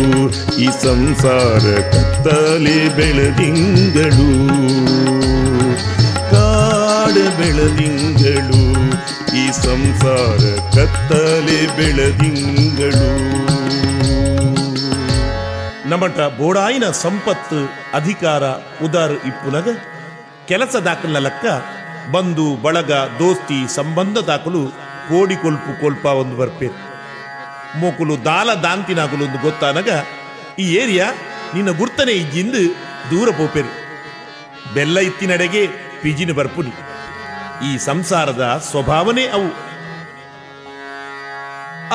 ಈ 0.59 0.67
ಸಂಸಾರ 0.83 1.65
ಕತ್ತಲೆ 1.95 2.79
ಬೆಳದಿಂಗಳು. 2.97 4.29
ಕಾಡ 6.33 7.17
ಬೆಳದಿಂಗಳು, 7.39 8.63
ಈ 9.37 9.45
ಸಂಸಾರ 9.67 10.43
ಕತ್ತಲೆ 10.77 11.61
ಬೆಳದಿಂಗಳು. 11.77 13.11
ನಮಟ 15.89 16.19
ಬೋಡಾಯಿನ 16.39 16.91
ಸಂಪತ್ತು 17.05 17.61
ಅಧಿಕಾರ 17.95 18.45
ಉದಾರ 18.85 19.11
ಇಪ್ಪುನಗ, 19.27 19.69
ಕೆಲಸ 20.49 20.77
ದಾಖಲ 20.77 21.19
ಲೆಕ್ಕ 21.19 21.47
ಬಂಧು, 22.13 22.47
ಬಳಗ, 22.63 22.93
ದೋಸ್ತಿ, 23.19 23.59
ಸಂಬಂಧ 23.75 24.19
ದಾಖಲು 24.19 24.63
ಕೋಡಿ 25.11 25.37
ಕೊಲ್ಪು 25.37 25.73
ಕೊಲ್ಪ 25.81 26.05
ಒಂದು 26.23 26.37
ಬರ್ಪೇರು 26.37 26.79
ಮೋಕುಲು 27.81 28.15
ದಾಲ 28.25 28.55
ದಾಂತಿನಾಗುಲು 28.55 29.25
ಒಂದು 29.25 29.39
ಗೊತ್ತಾನಗ, 29.39 29.91
ಈ 30.59 30.65
ಏರಿಯಾ 30.77 31.07
ನಿನ್ನ 31.55 31.71
ಗುರ್ತನೆ 31.79 32.13
ಇಜ್ಜಿಂದು 32.13 32.63
ದೂರ 33.11 33.29
ಪೋಪೇರು. 33.39 33.73
ಬೆಲ್ಲ 34.75 34.99
ಇತ್ತಿನಡೆಗೆ 35.09 35.63
ಪಿಜಿನ 36.03 36.33
ಬರ್ಪುನಿ. 36.39 36.73
ಈ 37.69 37.71
ಸಂಸಾರದ 37.79 38.45
ಸ್ವಭಾವನೇ 38.71 39.25
ಅವು. 39.37 39.51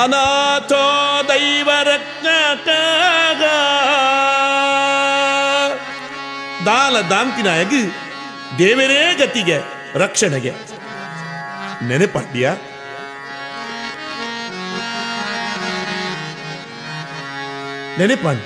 ಅನಾಥೋ 0.02 0.84
ದೈವ 1.28 1.70
ರಕ್ಷಕ 1.82 2.68
ದಾಲ 6.66 6.96
ದಾಂತಿನಾಯಗ 7.10 7.74
ದೇವರೇ 8.58 9.02
ಗತಿಗೆ, 9.18 9.58
ರಕ್ಷಣೆಗೆ. 9.94 10.52
ನೆನಪಾಡ್ಯ? 11.88 12.54
ನೆನಪಾಣ್ 17.99 18.41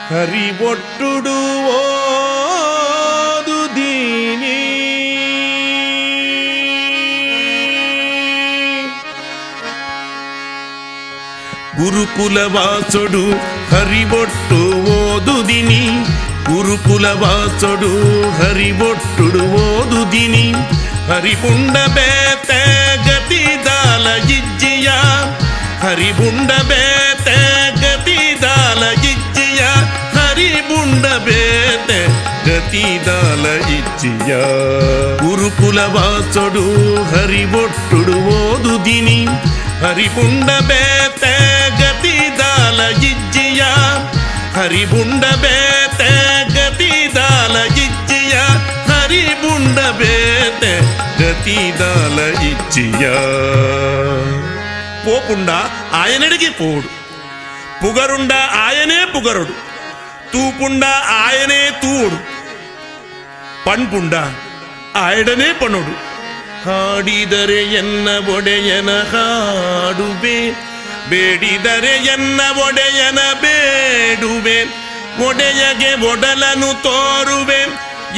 ಹರಿ 0.10 0.48
ಒಟ್ಟುಡು 0.70 1.36
ಓದು 1.76 3.60
ದೀನಿ 3.76 4.58
ಗುರುಕುಲವಾಸೊಡು 11.82 13.22
ಹರಿಬೊಟ್ಟು 13.72 14.60
ಓದುದಿನಿ 14.96 15.82
ಗುರುಕುಲವಾಸೊಡು 16.48 17.90
ಹರಿಬೊಟ್ಟುಡು 18.40 19.44
ಓದುದಿನಿ 19.64 20.46
ಹರಿಪುಂಡ 21.10 21.76
ಬೇತ 21.96 22.52
ಗತಿದಾಲ 23.08 24.06
ಇಜ್ಜಿಯ 24.38 24.90
ಹರಿಬುಂಡ 25.84 26.52
ಬೇತ 26.70 27.28
ಗತಿದಾಲ 27.84 28.82
ಇಜ್ಜಿಯ 29.12 29.62
ಹರಿಬುಂಡ 30.18 31.06
ಬೇತ 31.28 31.90
ಗತಿದಾಲ 32.48 33.46
ಇಜ್ಜಿಯ 33.78 34.32
ಗುರುಕುಲವಾಸೊಡು 35.24 36.66
ಹರಿಬೊಟ್ಟುಡು 37.12 38.18
ಓದುದಿನಿ 38.38 39.20
ಹರಿಬುಂಡ 39.84 40.50
ಬೇತೆ 40.70 41.36
ಗತಿದಾಲ 41.82 42.80
ಇಜ್ಜಿಯ 43.12 43.62
ಹರಿಬುಂಡ 44.58 45.24
ಬೇತೆ 45.44 45.75
గతిదాల 51.26 52.18
ఇచ్చియ 52.50 53.04
పోపుండా 55.06 55.58
ఆయనడికి 55.94 56.50
పోడు 56.52 56.90
పుగరుండ 57.82 58.34
ఆయనే 58.62 59.00
పుగరుడు 59.14 59.54
తూపుండ 60.34 60.84
ఆయనే 61.18 61.62
తూడు 61.82 62.18
ಪಣ್ಪುಂಡ 63.66 64.16
ಆಯಡನೇ 64.98 65.50
ಪಣುಡು 65.54 65.94
ಹಾಡಿದರೆ 66.66 67.60
ಎನ್ನ 67.74 68.08
ಒಡೆಯನ 68.34 68.92
ಹಾಡುವೆ 69.12 70.38
ಬೇಡಿದರೆ 71.10 71.94
ಎನ್ನ 72.14 72.42
ಒಡೆಯನ 72.66 73.20
ಬೇಡುವೆ 73.44 74.58
ಒಡೆಯಗೆ 75.22 75.92
ಒಡಲನು 76.10 76.70
ತೋರುವೆ 76.84 77.62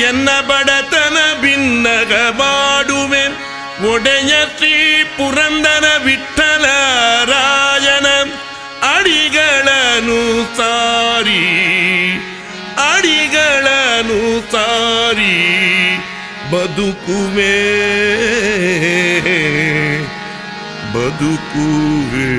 ಎನ್ನ 0.00 0.28
ಬಡತನ 0.48 1.18
ಭಿನ್ನಗ 1.40 2.12
ಮಾಡುವೆ 2.40 3.24
ಒಡೆಯ 3.90 4.32
ಶ್ರೀ 4.54 4.72
ಪುರಂದರ 5.16 5.86
ವಿಠಲ 6.04 6.64
ರಾಯನ 7.30 8.08
ಅಡಿಗಳನು 8.88 10.20
ಸಾರಿ 10.58 11.44
ಅಡಿಗಳನು 12.88 14.20
ಸಾರಿ 14.52 15.34
ಬದುಕುವೆ 16.52 17.54
ಬದುಕುವೆ 20.94 22.30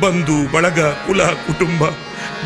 ಬಂಧು 0.00 0.36
ಬಳಗ 0.52 0.80
ಕುಲ 1.06 1.22
ಕುಟುಂಬ 1.46 1.82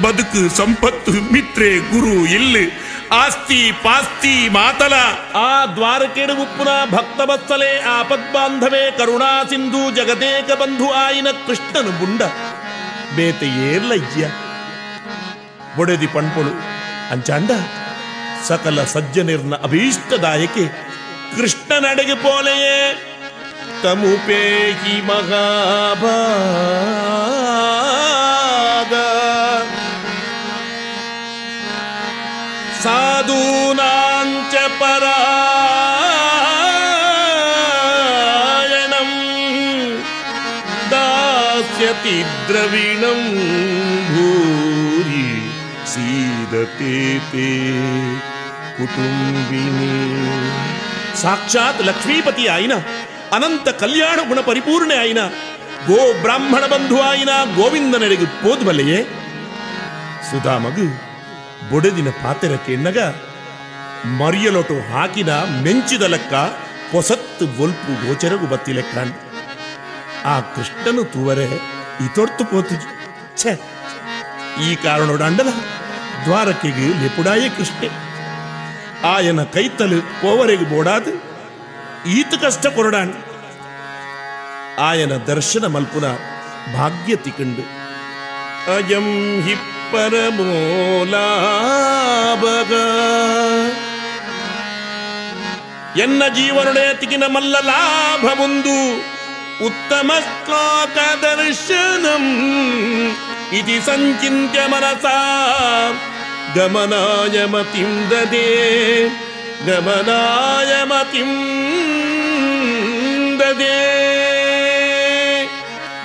ಬದುಕು 0.02 0.40
ಸಂಪತ್ತು 0.56 1.12
ಮಿತ್ರೆ 1.32 1.68
ಗುರು 1.92 2.14
ಇಲ್ಲಿ. 2.34 2.64
ಆಸ್ತಿ 3.12 3.60
ಪಾಸ್ತಿ 3.84 4.48
ಮಾತಲ. 4.48 4.94
ಆ 5.38 5.66
ದ್ವಾರಕೆಡು 5.66 6.34
ಉಪ್ಪುನ 6.42 6.68
ಭಕ್ತ 6.90 7.20
ಬತ್ಸಲೆ 7.20 7.70
ಪದ್ಬಾಂಧವೇ 8.10 8.84
ಕರುಣಾ 8.98 9.32
ಸಿಂಧು 9.44 9.82
ಜಗದೇಕ 9.96 10.50
ಬಂಧು 10.52 10.88
ಆಯಿನ 10.92 11.28
ಕೃಷ್ಣನು 11.46 11.92
ಬುಂಡ 11.98 12.22
ಬೇತೆ 13.16 13.48
ಏರ್ಲಯ್ಯ. 13.68 14.24
ಬೊಡೆದಿ 15.76 16.06
ಪಣ್ಪೊಳು, 16.06 16.52
ಅಂಚಾಂಡ. 17.12 17.50
ಸಕಲ 18.48 18.84
ಸಜ್ಜನಿರ್ನ 18.84 19.54
ಅಭೀಷ್ಟದಾಯಕೆ 19.54 20.64
ಕೃಷ್ಣನಡೆಗೆ 21.36 22.14
ಪೋಲೆಯೇ. 22.14 22.78
ತಮುಪೇಹಿ 23.82 24.96
సాధూనాం 32.85 34.31
చ 34.52 34.56
పరాయణం 38.15 39.11
దాస్యతి 40.93 42.16
ద్రవిణం 42.48 43.20
భూరి 44.11 45.24
సీదతే 45.93 46.97
తే 47.31 47.48
కుటుంబిని 48.78 49.90
సాక్షాత్ 51.23 51.82
లక్ష్మీపతి 51.89 52.44
ఆయన 52.55 52.74
అనంత 53.32 53.69
కళ్యాణ 53.82 54.19
గుణ 54.31 54.40
పరిపూర్ణే 54.48 54.97
ఆయన 54.98 55.20
ಗೋ 55.89 56.01
ಬ್ರಾಹ್ಮಣ 56.23 56.65
ಬಂಧು 56.73 56.98
ಆಯಿನ 57.06 57.32
ಗೋವಿಂದನರಿಗೆ 57.56 58.27
ಪೋದ್ಬಲೆಯೇ 58.43 59.01
ಸುಧಾಮಗು 60.28 60.86
ಬೊಡೆದಿನ 61.70 62.09
ಪಾತೆರಕ್ಕೆ 62.23 62.73
ಎನ್ನಗ 62.73 62.99
ಮರಿಯಲೊಟು 64.20 64.77
ಹಾಕಿನ 64.91 65.31
ಮೆಂಚಿದ 65.65 66.05
ಲೆಕ್ಕ 66.15 66.35
ಪೊಸತ್ತು 66.93 67.45
ಒಲ್ಪು 67.62 67.93
ಗೋಚರಗು 68.07 68.47
ಬತ್ತಿ 68.47 68.73
ಆ 70.32 70.35
ಕೃಷ್ಣನು 70.55 71.03
ತೂವರೆ 71.05 71.47
ಇತೊರ್ತು 72.05 72.45
ಪೋತು. 72.45 72.77
ಛೆ, 73.41 73.53
ಈ 74.66 74.69
ಕಾರಣೋಡ 74.85 75.23
ಅಂಡಲ 75.23 75.51
ದ್ವಾರಕೆಗೆ 76.24 76.86
ಲೆಪುಡಾಯೇ 77.03 77.49
ಕೃಷ್ಣೆ. 77.49 77.89
ಆಯನ 79.12 79.41
ಕೈತಲು 79.55 79.99
ಕೋವರೆಗೆ 80.20 80.66
ಬೋಡಾದು, 80.70 81.12
ಈತ 82.11 82.32
ಕಷ್ಟ 82.45 82.66
ಕೊರಡಾಣ್ 82.77 83.12
ಆಯನ 84.81 85.15
ದರ್ಶನ 85.27 85.66
ಮಲ್ಪುನ 85.66 86.07
ಭಾಗ್ಯ 86.77 87.16
ತಿಕಂಡು 87.16 87.65
ಅಯಂ 88.74 89.07
ಹಿ 89.47 89.55
ಪರಮೋಲಾಭಗ 89.94 91.12
ಎನ್ನ 96.02 96.22
ಜೀವನೊಡೆ 96.36 96.86
ತಿಗಿನ 97.00 97.24
ಮಲ್ಲ 97.26 97.56
ಲಾಭ 97.66 98.24
ಮುಂದು 98.38 98.76
ಉತ್ತಮ 99.66 100.10
ಶ್ಲೋಕ 100.20 100.96
ದರ್ಶನಂ 101.22 102.24
ಇತಿ 103.58 103.76
ಸಂಚಿತ್ಯ 103.86 104.60
ಮನಸಾ 104.66 105.16
ಗಮನಾಯ 106.56 107.36
ಮತಿಂ 107.44 107.92
ದದೆ 108.10 108.48
ಗಮನಾಯ 109.66 110.72
ಮತಿಂ 110.84 111.30
ದದೆ 113.38 113.76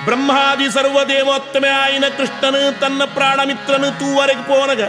ಬ್ರಹ್ಮಾದಿ 0.04 0.68
ಸರ್ವದೇವೋತ್ತಮ 0.72 1.64
ಆಯಿನ 1.82 2.06
ಕೃಷ್ಣನು, 2.18 2.80
ತನ್ನ 2.80 3.02
ಪ್ರಾಣ 3.16 3.40
ಮಿತ್ರನು 3.46 3.88
ತೂವರೆಗೆ 4.00 4.42
ಪೋನಗ. 4.42 4.82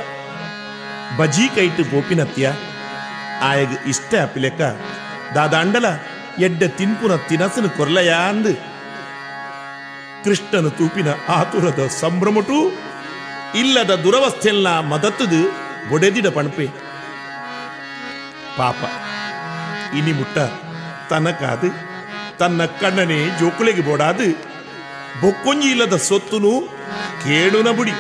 ಬಜಿ 1.17 1.45
ಕೈಟು 1.55 1.83
ಪೋಪಿನತ್ಯ 1.83 2.53
ಆಯಗ 3.41 3.73
ಇಷ್ಟ 3.88 4.11
ಅಪಿಲೆಕ್ಕ 4.23 4.61
ದಾದಾಂಡಲ 5.35 5.88
ಎಡ್ಡ 6.39 6.63
ತಿನ್ಪುನ 6.77 7.13
ತಿನಸನು 7.29 7.69
ಕೊರ್ಲಯ 7.69 8.11
ಅಂದು. 8.29 8.53
ಕೃಷ್ಣನು 10.23 10.69
ತೂಪಿನ 10.69 11.09
ಆತುರದ 11.29 11.81
ಸಂಭ್ರಮಟು, 12.01 12.57
ಇಲ್ಲದ 13.59 13.95
ದುರವಸ್ಥೆಲ್ಲ 14.03 14.67
ಮದತ್ತದು 14.91 15.41
ಒಡೆದಿಡ 15.93 16.27
ಪಣಪೆ. 16.27 16.67
ಪಾಪ 18.57 18.81
ಇನಿ 19.95 20.11
ಮುಟ್ಟ 20.11 20.38
ತನಕಾದು, 21.09 21.69
ತನ್ನ 22.38 22.65
ಕಣ್ಣನೆ 22.81 23.19
ಜೋಕುಲೆಗೆ 23.39 23.81
ಬೋಡಾದು. 23.81 24.50
ಬೊಕ್ಕೊಂಜಿ 25.22 25.68
ಇಲ್ಲದ 25.73 25.95
ಸೊತ್ತುನು 26.07 26.53
ಕೇಳುನ 27.23 27.69
ಬುಡಿ 27.77 27.93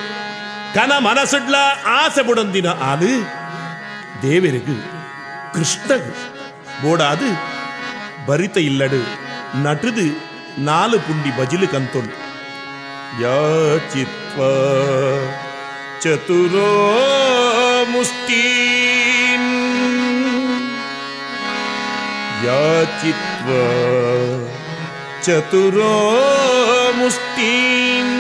ಕನ 0.75 0.91
ಮನಸುಡ್ಲ 1.05 1.55
ಆಸೆ 1.99 2.21
ಬುಡಂದಿನ 2.27 2.67
ಆದು 2.89 3.13
ದೇವರಿಗು, 4.23 4.75
ಕೃಷ್ಣಗು, 5.53 6.11
ಬೋಡಾದು 6.81 7.29
ಬರಿತ 8.27 8.57
ಇಲ್ಲಡು, 8.69 9.01
ನಟದು 9.63 10.05
ನಾಲು 10.67 10.97
ಪುಂಡಿ 11.05 11.31
ಬಜಿಲು 11.37 11.67
ಕಂತೊಂಡು. 11.73 12.15
ಯಾಚಿತ್ವ 13.23 14.39
ಚತುರೋ 16.03 16.69
ಮುಷ್ಟೀನ್ 17.93 19.49
ಯಾಚಿತ್ವ 22.47 23.49
ಚತುರೋ 25.25 25.95
ಮುಷ್ಟೀನ್ 26.98 28.16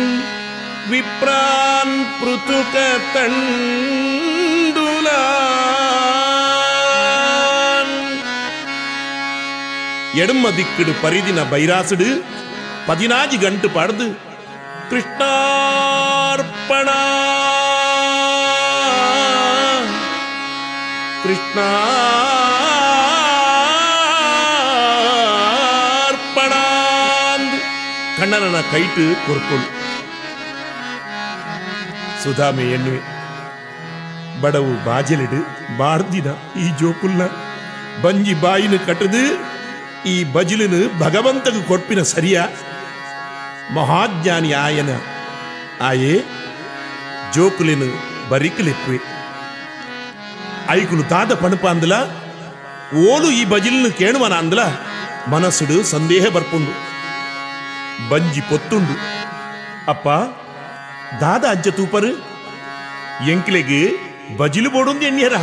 ವಿಪ್ರಾನ್ 0.90 1.96
ಪೃಥುಕ 2.18 2.74
ತಂಡುಲಾನ್ 6.68 7.94
ಎಡಮ 10.22 10.50
ದಿಕ್ಕಡು 10.58 10.92
ಪರಿದಿನ 11.02 11.40
ಬೈರಾಸುಡು 11.50 12.10
ಪದಿನಾಜಿ 12.88 13.38
ಗಂಟು 13.38 13.68
ಪಡೆದು 13.68 14.06
ಕೃಷ್ಣಾರ್ಪಣ 14.90 16.88
ಕೃಷ್ಣಾರ್ಪಣ 21.24 22.19
കൈട്ട് 28.61 29.27
കൊർക്കും 29.27 29.65
ಸುಧಾಮೆಯನ್ನು 32.23 33.21
ಬಡವು 34.41 34.85
ಬಾಜಲಿಡು 34.85 35.61
ಬಾಡ್ದಿನ 35.77 36.25
ಈ 36.59 36.79
ಜೋಕುಲ್ನ. 36.79 37.21
ಬಂಜಿ 38.01 38.33
ಬಾಯಿನ 38.33 38.77
ಕಟ್ಟದು, 38.85 39.39
ಈ 40.05 40.23
ಬಜಿಲಿನ 40.23 40.99
ಭಗವಂತಗ 40.99 41.63
ಕೊಟ್ಟಿನ 41.67 42.01
ಸರಿಯ. 42.01 42.41
ಮಹಾಜ್ಞಾನಿ 43.73 44.51
ಆಯನ. 44.51 44.89
ಆಯೇ, 45.81 46.23
ಜೋಕುಲಿನ 47.33 47.81
ಬರಿಕಲಿಪ್ಪೆ 48.29 48.99
ಐಕುಲು 50.69 51.03
ತಾದ 51.03 51.33
ಪಣಪ 51.33 51.67
ಅಂದಲ, 51.67 51.93
ಓಲು 52.95 53.31
ಈ 53.31 53.45
ಬಜಿಲಿನ 53.45 53.87
ಕೇಳುವನ 53.87 54.33
ಅಂದಲ. 54.33 54.59
ಮನಸ್ಸುಡು 55.29 55.83
ಸಂದೇಹ 55.83 56.25
ಬರ್ಪುಂಡು. 56.27 56.90
ಬಂಜಿ 58.09 58.41
ಪೊತ್ತುಂಡು. 58.41 58.93
ಅಪ್ಪ, 59.87 60.07
ದಾದ 61.21 61.45
ಅಜ್ಜ 61.49 61.67
ತೂಪರ್, 61.67 62.11
ಎಂಕ್ಲೆಗೆ 63.29 63.81
ಬಜಿಲು 64.37 64.69
ಬೋಡೊಂದು 64.69 65.05
ಎಣ್ಣ್ಯರ 65.05 65.35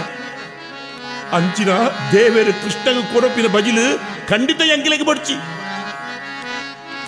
ಅಂಚಿನ 1.33 1.69
ದೇವೇರು 2.13 2.53
ಕೃಷ್ಣಗ 2.53 2.99
ಕೊರಪಿನ 3.13 3.47
ಬಜಿಲು 3.47 3.99
ಖಂಡಿತ 4.29 4.61
ಎಂಕ್ಲೆಗೆ 4.61 5.05
ಬಡ್ಚಿ. 5.05 5.35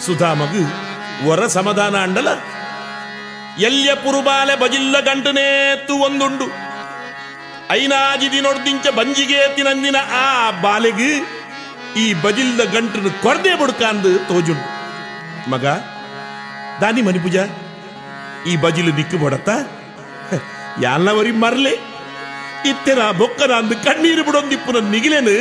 ಸುಧಾಮಗು 0.06 0.62
ವರ 1.28 1.46
ಸಮಾಧಾನ 1.46 1.96
ಅಂಡಲ. 1.96 2.28
ಎಲ್ಯ 3.58 3.94
ಪುರುಬಾಲೆ 3.94 4.56
ಬಜಿಲ್ಲ 4.56 5.00
ಗಂಟನೇತ್ತು 5.00 5.94
ಒಂದುಂಡು. 5.94 6.46
ಐನಾಜಿದಿ 7.70 8.40
ನೋಡ್ದಿಂಚ 8.40 8.86
ಬಂಜಿಗೆ 8.88 9.54
ತಿನಂದಿನ 9.54 9.96
ಆ 10.12 10.50
ಬಾಲೆಗೆ 10.50 11.10
ಈ 11.96 12.14
ಬಜಿಲ್ಲ 12.14 12.64
ಗಂಟನ್ನು 12.64 13.22
ಕೊರದೆ 13.22 13.54
ಬುಡ್ಕಾಂದು 13.54 14.18
ತೋಜುಂಡು. 14.18 14.79
ಮಗ, 15.52 15.66
ದಾನಿ 16.82 17.02
ಮನಿ 17.06 17.20
ಈ 18.50 18.52
ಬಜಿಲು 18.62 18.92
ನಿಕ್ಕು 18.98 19.16
ಬಡತ್ತ? 19.24 19.50
ಯಾಲ್ನವರಿ 20.84 21.32
ಮರ್ಲೆ? 21.42 21.72
ಇತ್ತೆರ 22.70 23.00
ಬೊಕ್ಕನ 23.18 23.52
ಅಂದು 23.60 23.74
ಕಣ್ಣೀರು 23.86 24.22
ಬಿಡೊಂದಿಪ್ಪುನ 24.26 24.78
ನಿಗಿಲೇನು? 24.94 25.36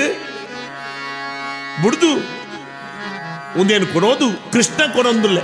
ಬುಡ್ದು, 1.84 2.12
ಒಂದೇನು 3.60 3.88
ಕೊನೋದು 3.94 4.28
ಕೃಷ್ಣ 4.54 4.80
ಕೊನೊಂದುಲ್ಲೆ 4.96 5.44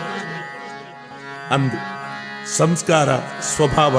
ಅಂದು 1.55 1.77
ಸಂಸ್ಕಾರ, 2.59 3.09
ಸ್ವಭಾವ, 3.53 3.95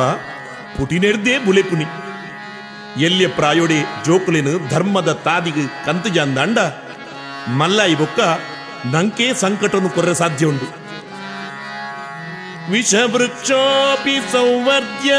ಪುಟಿನೆಡ್ದೇ 0.76 1.34
ಬುಲೆಪುನಿ 1.46 1.86
ಎಲ್ಲಿಯ 3.06 3.28
ಪ್ರಾಯೋಡೆ 3.38 3.78
ಜೋಕುಲೆನು 4.06 4.52
ಧರ್ಮದ 4.72 5.10
ತಾದಿಗೆ 5.26 5.64
ಕಂತುಜಾಂದ 5.86 6.38
ಅಂಡ. 6.44 6.58
ಮಲ್ಲಾಯಿ 7.58 7.96
ಬೊಕ್ಕ 8.02 8.20
ನಂಕೆ 8.94 9.26
ಸಂಕಟನು 9.42 9.88
ಕೊರ್ರೆ 9.94 10.14
ಸಾಧ್ಯ 10.20 10.50
ಉಂಡು 10.50 10.66
ವಿಷವೃಕ್ಷೋಪಿ 12.72 14.16
ಸೌವರ್ಧ್ಯ 14.32 15.12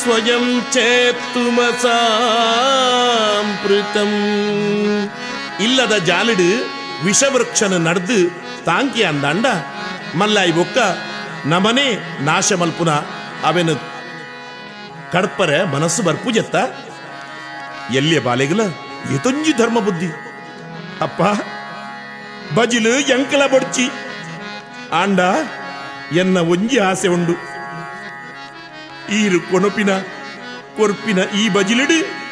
ಸ್ವಯಂ 0.00 0.44
ಚೇತುಮಸಾಂಪೃತಂ. 0.74 1.82
ಇಲ್ಲದ 5.64 5.94
ಜಾಲಿಡು 6.08 6.50
ವಿಷವೃಕ್ಷನ 7.04 7.74
ನಡೆದು 7.86 8.18
ತಾಂಕಿ 8.66 9.02
ಅಂದಾಂಡ, 9.10 9.46
ಮಲ್ಲಾಯಿ 10.20 10.52
ಬೊಕ್ಕ, 10.58 10.78
ನಮನೆ 11.52 11.86
ನಾಶ 12.24 12.48
ಮಲ್ಪುನ 12.60 12.90
ಅವೆನು 13.48 13.74
ಕಡ್ಪರೆ 15.12 15.58
ಮನಸ್ಸು 15.74 16.00
ಬರ್ಪುಜತ್ತ 16.02 16.56
ಎಲ್ಲಿಯ 17.98 18.20
ಬಾಲೆಗಲ, 18.28 18.62
ಎತೊಂಜಿ 19.16 19.52
ಧರ್ಮ 19.60 19.78
ಬುದ್ಧಿ 19.86 20.10
ಅಪ್ಪ 21.06 21.20
ಬಜಿಲು 22.54 23.00
ಎಂಕಲ 23.00 23.46
ಬಡ್ಚಿ. 23.46 23.90
ಆಂಡ, 24.92 25.20
ಎನ್ನ 26.16 26.38
ಒಂಜಿ 26.38 26.78
ಆಸೆ 26.78 27.08
ಉಂಡು. 27.08 27.32
ಈರು 29.14 29.40
ಕೊನಪಿನ, 29.40 29.98
ಕೊರ್ಪಿನ 30.76 31.18
ಈ 31.18 31.48
ಬಜಿಲಿಡು. 31.48 32.24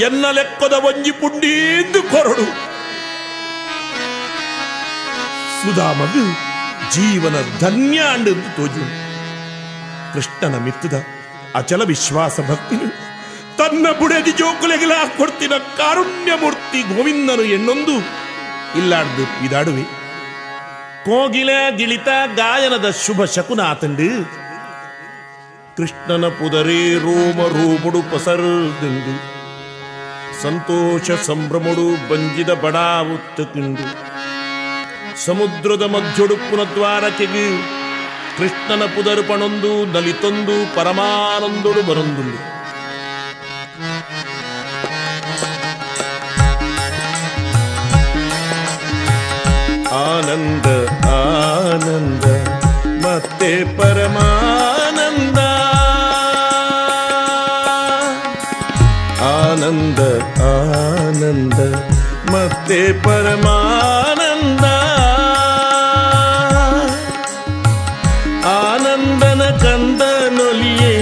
ಎನ್ನ 0.00 0.30
ಲೆಕ್ಕದ 0.30 0.72
ಒಂಜಿ 0.72 1.10
ಪುಂಡೀಂದು 1.10 2.02
ಕೊರಡು. 2.02 2.76
ಸುಧಾಮಗು 5.62 6.46
ಜೀವನ 6.92 7.34
ಧನ್ಯ 7.60 8.00
ಅಂಡು 8.00 8.56
ತೋಜು. 8.56 9.06
ಕೃಷ್ಣನ 10.14 10.58
ಮಿತ್ತದ 10.58 11.04
ಅಚಲ 11.54 11.84
ವಿಶ್ವಾಸ 11.84 12.40
ಭಕ್ತಿನು. 12.40 13.06
ತನ್ನ 13.56 13.90
ಬುಡದಿ 13.90 14.30
ಜೋಕುಲೆಗಳ 14.30 14.92
ಕೊಡ್ತಿನ 15.16 15.52
ಕಾರುಣ್ಯ 15.76 16.32
ಮೂರ್ತಿ 16.34 16.82
ಗೋವಿಂದನು 16.82 17.42
ಎನ್ನೊಂದು. 17.42 18.25
ಇಲ್ಲಾಡ್ದು 18.78 19.24
ಇದಾಡುವೆ. 19.46 19.84
ಕೋಗಿಲ 21.06 21.50
ಗಿಳಿತ 21.78 22.08
ಗಾಯನದ 22.38 22.86
ಶುಭ 23.04 23.24
ಶಕುನ 23.34 23.60
ಆತಂಡು 23.72 24.08
ಕೃಷ್ಣನ 25.76 26.26
ಪುದರೇ 26.38 26.80
ರೋಮ 27.04 27.38
ರೂಪುಡು 27.54 28.00
ಪಸರ್ದಿಂಡು 28.12 29.14
ಸಂತೋಷ 30.42 31.10
ಸಂಭ್ರಮಡು 31.28 31.84
ಬಂಜಿದ 32.08 32.50
ಬಡಾವುತ್ತ 32.64 33.40
ತಿಂಡು 33.54 33.86
ಸಮುದ್ರದ 35.26 35.84
ಮಧ್ಯೊಡು 35.94 36.36
ಪುನದ್ವಾರಕೆಗೆ 36.48 37.46
ಕೃಷ್ಣನ 38.38 38.82
ಪುದರು 38.94 39.22
ಪಣೊಂದು 39.28 39.70
ನಲಿತೊಂದು 39.94 40.56
ಪರಮಾನಂದೊಡು 40.76 41.82
ಬರೊಂದುಂಡು. 41.88 42.55
ಆನಂದ 50.01 50.67
ಆನಂದ 51.15 52.25
ಮತ್ತೆ 53.05 53.51
ಪರಮಾನಂದ 53.77 55.39
ಆನಂದ 59.31 60.01
ಆನಂದ 60.51 61.59
ಮತ್ತೆ 62.33 62.79
ಪರಮಾನಂದ 63.05 64.65
ಆನಂದನ 68.53 69.43
ಕಂದನೊಲಿಯೇ 69.63 70.93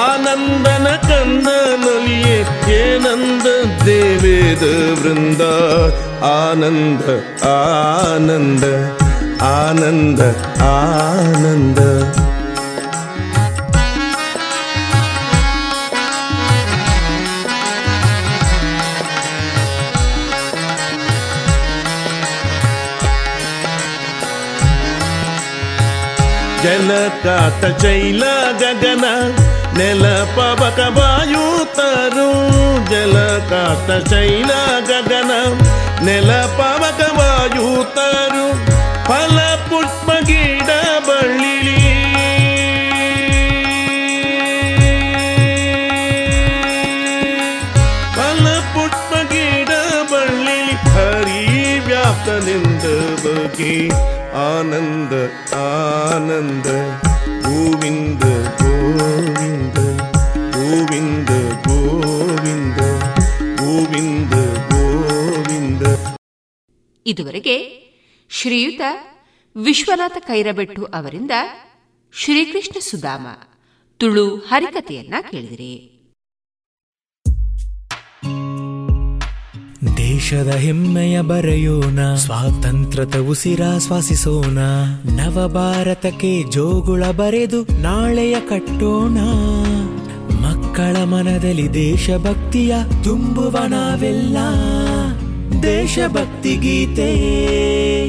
ಆನಂದನ 0.00 0.88
ಕಂದನೊಲಿಯೇ 1.10 2.38
ಏನಂದ 2.78 3.46
ದೇವೇದ 3.84 4.64
ವೃಂದ 5.00 5.42
ஆனந்த 6.21 7.23
ஆனந்த 7.47 8.65
ஆனந்த 9.43 10.21
ஆனந்த. 10.61 11.79
జల 26.63 27.09
కాత 27.25 27.85
చైల 27.85 28.23
జగన 28.61 29.05
నెల 29.77 30.05
పవక 30.37 30.79
వాయు 30.97 31.45
ಜಲಕಾತ 32.89 33.89
ಶೈಲ 34.09 34.51
ಗಗನ 34.89 35.31
ನೆಲ 36.05 36.29
ಪವಕ 36.57 37.01
ವಾಯು 37.17 37.67
ತರು 37.95 38.47
ಫಲ 39.07 39.37
ಪುಷ್ಪ 39.69 40.09
ಗಿಡ 40.29 40.69
ಬಳ್ಳಿಲಿ 41.07 41.75
ಫಲ 48.17 48.45
ಪುಷ್ಪ 48.73 49.11
ಗಿಡ 49.31 49.71
ಬಳ್ಳಿಲಿ 50.11 50.75
ಹರಿ 50.87 51.41
ವ್ಯಾಪ್ತನಿಂದ 51.87 52.85
ಬಗೆ 53.23 53.73
ಆನಂದ 54.45 55.13
ಆನಂದ 55.63 56.67
ಗೋವಿಂದ 57.45 58.23
ಗೋವಿಂದ 58.59 58.61
ಗೋವಿಂದ 58.61 59.46
ಇದುವರೆಗೆ 67.07 67.87
ಶ್ರೀಯುತ 68.29 68.81
ವಿಶ್ವನಾಥ 69.63 70.17
ಕೈರಬೆಟ್ಟು 70.19 70.85
ಅವರಿಂದ 70.85 71.31
ಶ್ರೀಕೃಷ್ಣ 72.13 72.79
ಸುಧಾಮ 72.79 73.27
ತುಳು 73.97 74.35
ಹರಿಕತೆಯನ್ನ 74.35 75.13
ಕೇಳಿದಿರಿ. 75.31 75.93
ದೇಶದ 79.97 80.47
ಹೆಮ್ಮೆಯ 80.47 81.21
ಬರೆಯೋಣ, 81.21 82.15
ಸ್ವಾತಂತ್ರ್ಯದ 82.15 83.15
ಉಸಿರಾಶ್ವಾಸಿಸೋಣ 83.15 84.57
ನವ 85.15 85.47
ಭಾರತಕ್ಕೆ 85.47 86.43
ಜೋಗುಳ 86.43 87.05
ಬರೆದು 87.05 87.63
ನಾಳೆಯ 87.63 88.39
ಕಟ್ಟೋಣ. 88.39 89.17
ಮಕ್ಕಳ 90.41 91.03
ಮನದಲ್ಲಿ 91.03 91.73
ದೇಶಭಕ್ತಿಯ 91.73 92.75
ತುಂಬುವ 93.03 93.57
ನಾವೆಲ್ಲ. 93.67 94.37
ದೇಶಭಕ್ತಿ 95.63 96.57
ಗೀತೆ 96.57 97.09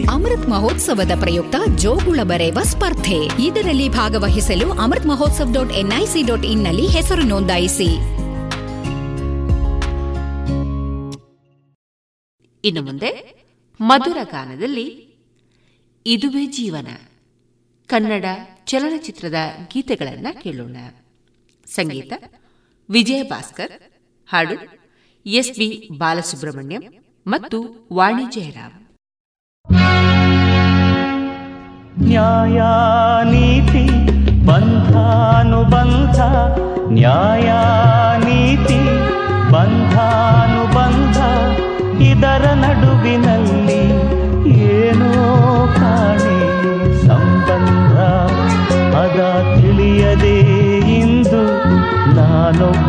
ಅಮೃತ್ 0.02 0.48
ಮಹೋತ್ಸವದ 0.48 1.10
ಪ್ರಯುಕ್ತ 1.20 1.56
ಜೋಗುಳ 1.76 2.20
ಬರೆಯುವ 2.22 2.62
ಸ್ಪರ್ಧೆ. 2.62 3.42
ಇದರಲ್ಲಿ 3.42 3.88
ಭಾಗವಹಿಸಲು 3.88 4.72
Amrit 4.72 5.06
Mahotsav 5.06 5.52
dot 5.52 5.72
NIC 5.72 6.26
dot 6.26 6.44
ಇನ್ನಲ್ಲಿ 6.44 6.86
ಹೆಸರು 6.86 7.22
ನೋಂದಾಯಿಸಿ. 7.22 7.88
ಇನ್ನು 12.64 12.82
ಮುಂದೆ 12.82 13.38
ಮಧುರ 13.80 14.16
ಗಾನದಲ್ಲಿ 14.22 15.16
ಇದುವೇ 16.06 16.46
ಜೀವನ. 16.46 16.86
ಕನ್ನಡ 17.86 18.24
ಚಲನಚಿತ್ರದ 18.66 19.34
ಗೀತೆಗಳನ್ನ 19.74 20.26
ಕೇಳೋಣ. 20.42 20.76
ಸಂಗೀತ 21.66 22.12
ವಿಜಯ 22.90 23.22
ಭಾಸ್ಕರ್ 23.22 23.72
ಹಾಡು 24.26 24.78
ಎಸ್ 25.26 25.52
ಬಿ 25.52 25.88
ಬಾಲಸುಬ್ರಹ್ಮಣ್ಯಂ 25.98 26.82
ಮತ್ತು 27.32 27.58
ವಾಣಿ 27.96 28.26
ಜಯರಾಮ್ 28.34 28.76
ನ್ಯಾಯ 32.08 32.58
ನೀತಿ 33.30 33.84
ಬಂಧಾನುಬಂಧ 34.48 36.18
ನ್ಯಾಯ 36.96 37.48
ನೀತಿ 38.24 38.78
ಬಂಧಾನುಬಂಧ, 39.52 41.18
ಇದರ 42.02 42.44
ನಡುವಿನಲ್ಲಿ 42.62 43.82
ಏನೋ 44.72 45.12
ಕಾಣೆ 45.78 46.38
ಸಂಬಂಧ, 47.06 47.94
ಅದ 49.02 49.20
ತಿಳಿಯದೇ 49.54 50.36
ಇಂದು 51.00 51.42
ನಾನೊಬ್ಬ 52.18 52.87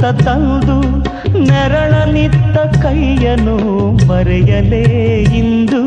ಅಮೃತ 0.00 0.20
ತಂದು 0.24 0.76
ನೆರಳನಿತ್ತ 1.38 2.58
ಕೈಯನು 2.82 3.56
ಮರೆಯಲೇ 4.08 4.82
ಇಂದು. 5.38 5.80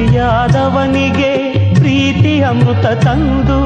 ತಬ್ಬಲಿಯಾದವನಿಗೆ 0.00 1.30
ಪ್ರೀತಿ 1.74 2.40
ಅಮೃತ 2.40 2.86
ತಂದು 3.04 3.58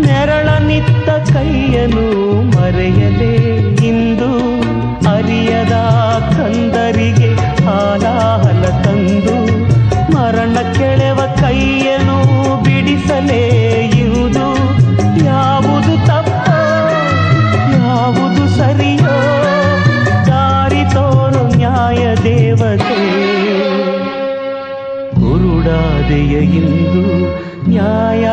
ನೆರಳನಿತ್ತ 0.00 1.08
ಕೈಯನು 1.32 2.06
ಮರೆಯಲೇ 2.56 3.34
ಇಂದು. 3.86 4.30
ಅರಿಯದ 5.14 5.76
ಕಂದರಿಗೆ 6.36 7.30
ಹಾಲಾಹಲ 7.64 8.64
ತಂದು 8.82 9.36
ಮರಣ 10.14 10.56
ಕೆಳವ 10.72 11.20
ಕೈಯನು 11.40 12.33
ಬಿಡಿಸಲೇ 12.96 13.38
ಇರುವುದು 14.00 14.48
ಯಾವುದು 15.24 15.94
ತಪ್ಪೋ 16.06 16.58
ಯಾವುದು 17.76 18.42
ಸರಿಯೋ 18.56 19.14
ದಾರಿ 20.28 20.82
ತೋರು 20.94 21.42
ನ್ಯಾಯ 21.54 22.02
ದೇವತೆ 22.22 22.98
ಕುರುಡಾದೆಯ 25.16 26.34
ಇಂದು 26.60 27.04
ನ್ಯಾಯ 27.68 28.24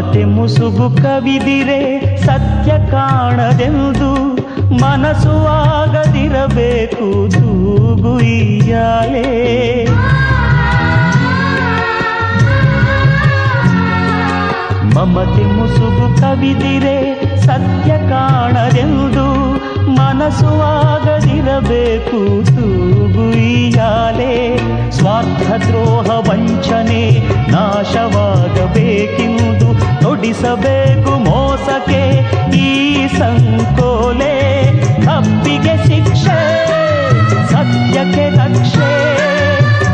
ಮಮತೆ 0.00 0.22
ಮುಸುಗು 0.34 0.86
ಕವಿದಿರೆ, 1.02 1.80
ಸತ್ಯ 2.26 2.70
ಕಾಣದೆಂದು 2.92 4.10
ಮನಸ್ಸು 4.82 5.34
ಆಗದಿರಬೇಕು 5.54 7.06
ತೂಗುಯ್ಯಾಲೆ 7.34 9.24
ಮಮತೆ 14.96 15.44
ಮುಸುಗು 15.56 16.08
ಕವಿದಿರೆ, 16.20 16.96
ಸತ್ಯ 17.46 17.90
ಕಾಣದೆಂದು 18.10 19.26
ಮನಸ್ಸು 20.00 20.50
ಆಗದಿರಬೇಕು 20.72 22.20
ತೂಗುಯ್ಯಾಲೆ 22.56 24.34
ಸ್ವಾರ್ಥ 24.98 25.46
ದ್ರೋಹ 25.66 26.08
ವಂಚನೆ 26.28 27.04
ನಾಶವಾಗಬೇಕೆಂದು 27.52 28.30
ನುಡಿಸಬೇಕು 30.20 31.18
ಮೋಸಕ್ಕೆ 31.18 32.02
ಈ 32.56 33.06
ಸಂಕೋಲೆ. 33.06 34.36
ತಪ್ಪಿಗೆ 35.04 35.76
ಶಿಕ್ಷೆ, 35.86 36.40
ಸತ್ಯಕ್ಕೆ 37.46 38.28
ರಕ್ಷೆ. 38.28 38.90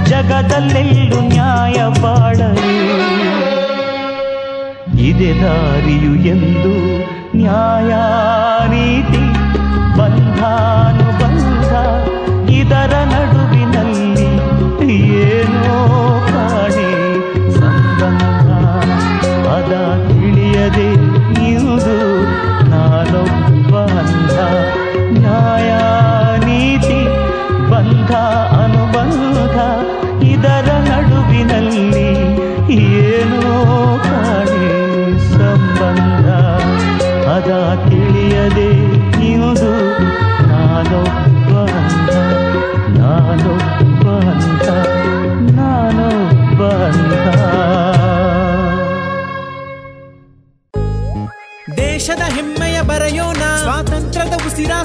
ಜಗದಲ್ಲೆಲ್ಲೂ 0.04 1.20
ನ್ಯಾಯ 1.20 2.02
ಬಾಳಲು. 2.02 2.72
ಇದೆ 5.00 5.32
ದಾರಿಯು 5.42 6.14
ಎಂದು 6.14 6.74
ನ್ಯಾಯ 7.36 7.92
ನೀತಿ 8.70 9.25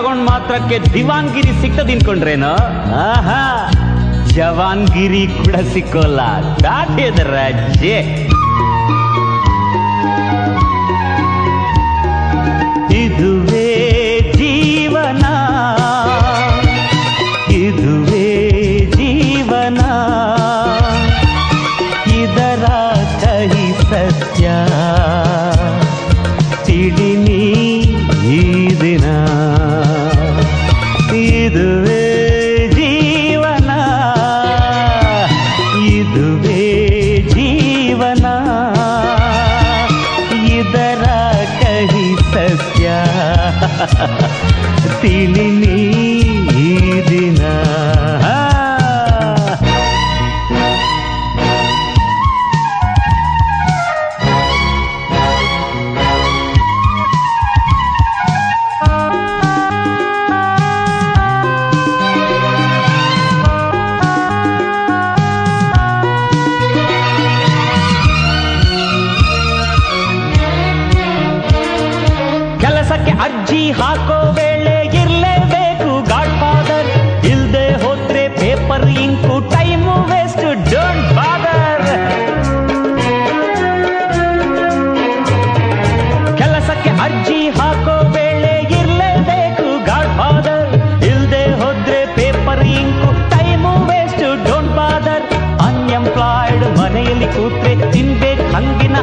ತಗೊಂಡ್ 0.00 0.30
ಮಾತ್ರಕ್ಕೆ 0.30 0.76
ದಿವಾನ್ಗಿರಿ 0.92 1.52
ಸಿಕ್ತದ 1.60 1.88
ಇನ್ಕೊಂಡ್ರೇನು 1.88 2.50
ಆಹಾ 3.00 3.40
ಜವಾನ್ಗಿರಿ 4.28 5.26
ಕೂಡ 5.26 5.54
ಸಿಕ್ಕೋಲ್ಲ. 5.72 6.20
ದಾಟ್ಯದ 6.62 7.18
ರಜ್ಜೆ 7.18 7.96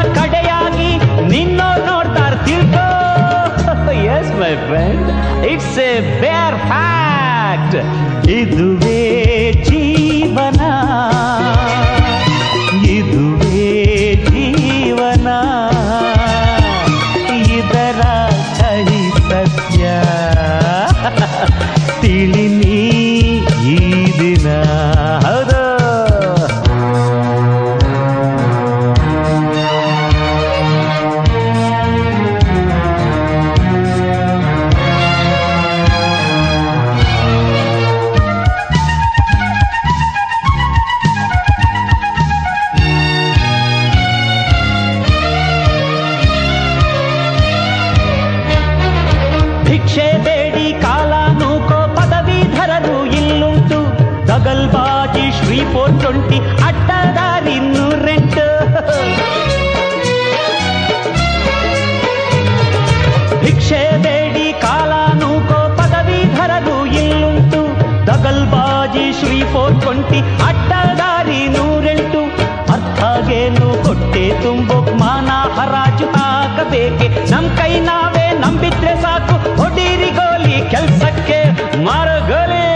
ಕೈ 77.68 77.80
ನಾವೇ 77.80 78.26
ನಂಬಿದ್ರೆ 78.38 78.92
ಸಾಕು. 79.02 79.34
ಹೊಡೀರಿ 79.56 80.10
ಗೋಲಿ, 80.10 80.70
ಕೆಲ್ಸಕ್ಕೆ 80.70 81.38
ಮಾರಗೋಲಿ. 81.84 82.66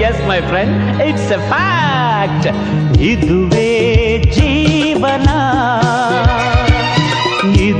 Yes 0.00 0.28
my 0.28 0.40
friend 0.40 1.02
it's 1.02 1.32
a 1.32 1.38
fact 1.48 2.48
ಇದುವೇ 3.00 3.70
ಜೀವನ. 4.32 5.28
ಇದುವೇ 7.44 7.79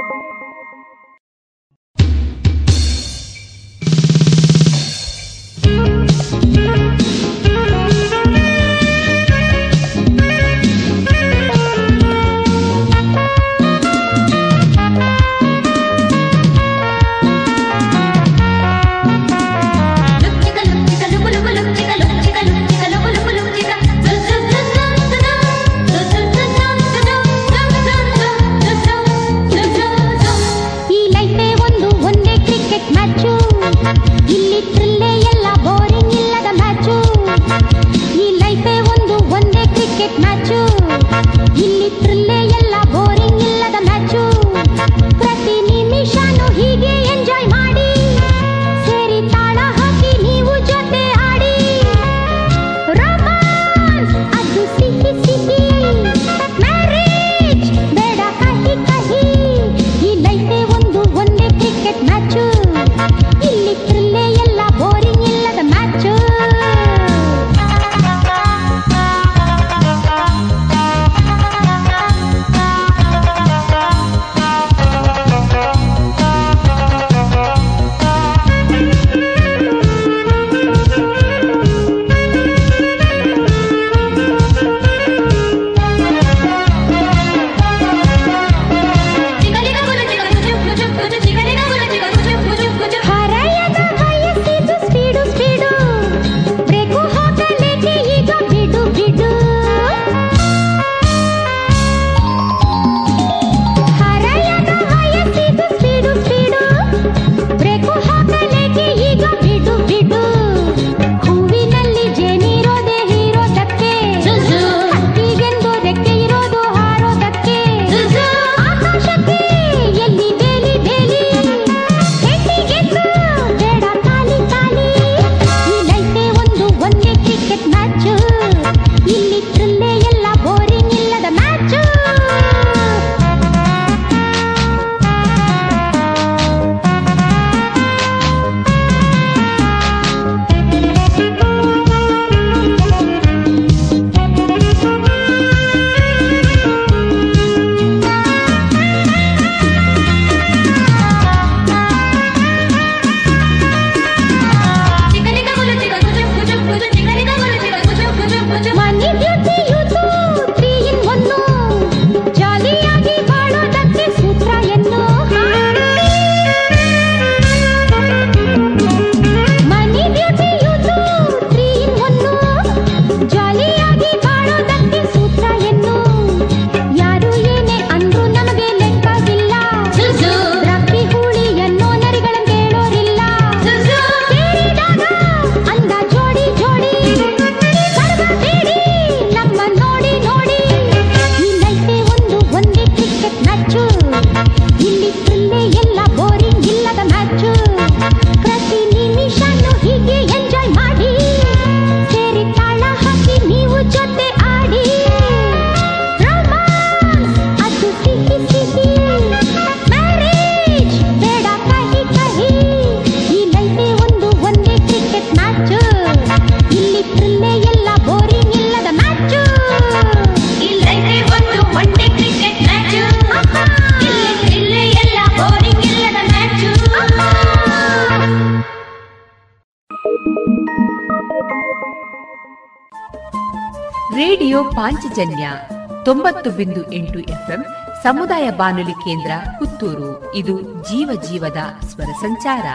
ತೊಂಬತ್ತು 236.41 236.65
ಬಿಂದು 236.65 236.93
ಎಂಟು 236.93 237.19
ಎಫ್ಎಂ 237.19 237.65
ಸಮುದಾಯ 238.03 238.49
ಬಾನುಲಿ 238.49 238.91
ಕೇಂದ್ರ 238.91 239.31
ಪುತ್ತೂರು. 239.59 240.35
ಇದು 240.35 240.61
ಜೀವ 240.61 241.21
ಜೀವದ 241.29 241.57
ಸ್ವರ 241.85 242.11
ಸಂಚಾರ. 242.21 242.67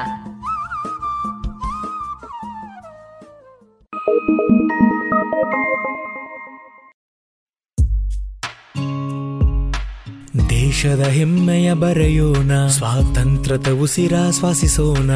ದೇಶದ 10.51 11.01
ಹೆಮ್ಮೆಯ 11.01 11.74
ಬರೆಯೋಣ, 11.74 12.66
ಸ್ವಾತಂತ್ರ್ಯದ 12.66 13.68
ಉಸಿರಾಶ್ವಾಸಿಸೋಣ 13.82 15.10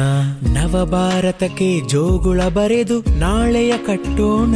ನವ 0.53 0.85
ಭಾರತಕ್ಕೆ 0.85 1.81
ಜೋಗುಳ 1.87 2.41
ಬರೆದು 2.41 2.99
ನಾಳೆಯ 3.19 3.77
ಕಟ್ಟೋಣ. 3.77 4.55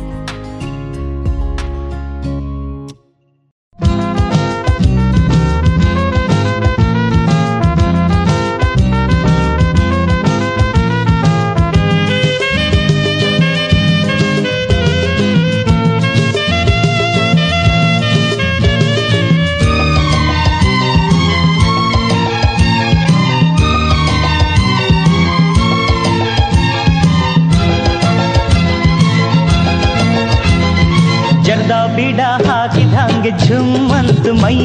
ಸುತ್ತು 34.31 34.43
ಮೈ 34.43 34.57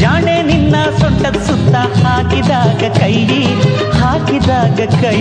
ಜಾಣೆ 0.00 0.34
ನಿನ್ನ 0.42 0.76
ಸೊಂಟದ 0.98 1.38
ಸುತ್ತ 1.46 1.74
ಹಾಕಿದಾಗ 2.02 2.82
ಕೈ 2.98 3.14
ಹಾಕಿದಾಗ 3.98 4.80
ಕೈ 4.94 5.20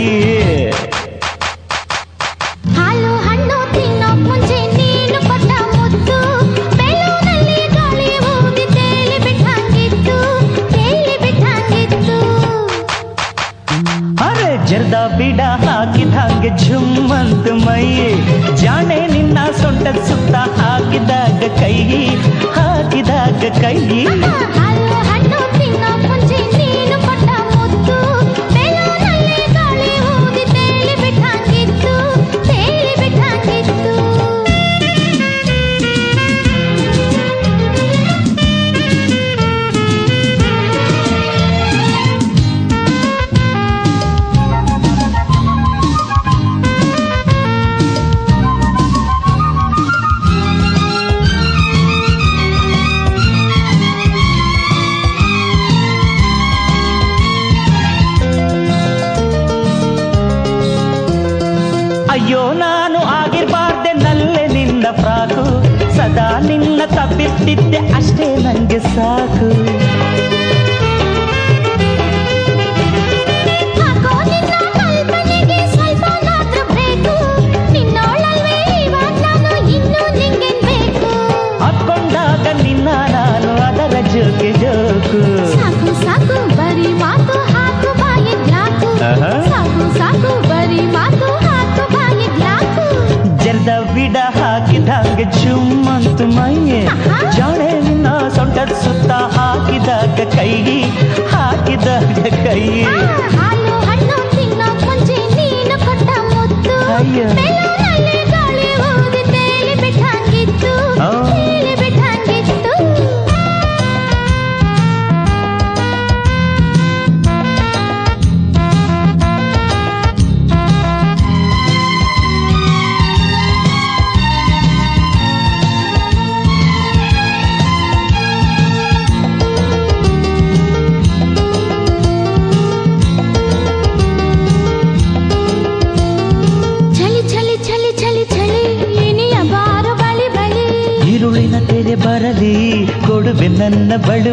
ನನ್ನ 143.64 143.94
ಬಡು 144.08 144.33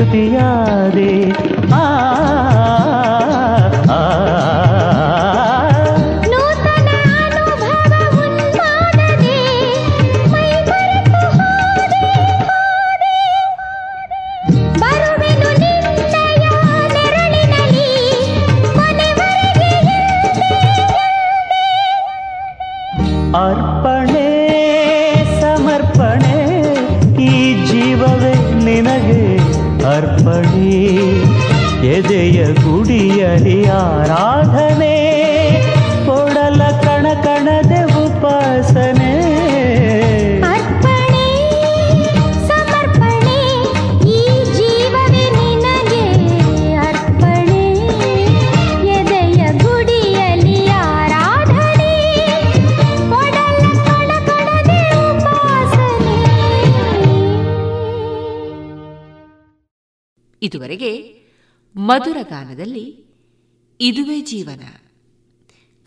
ಶ್ರುತಿಯಾದೆ 0.00 1.10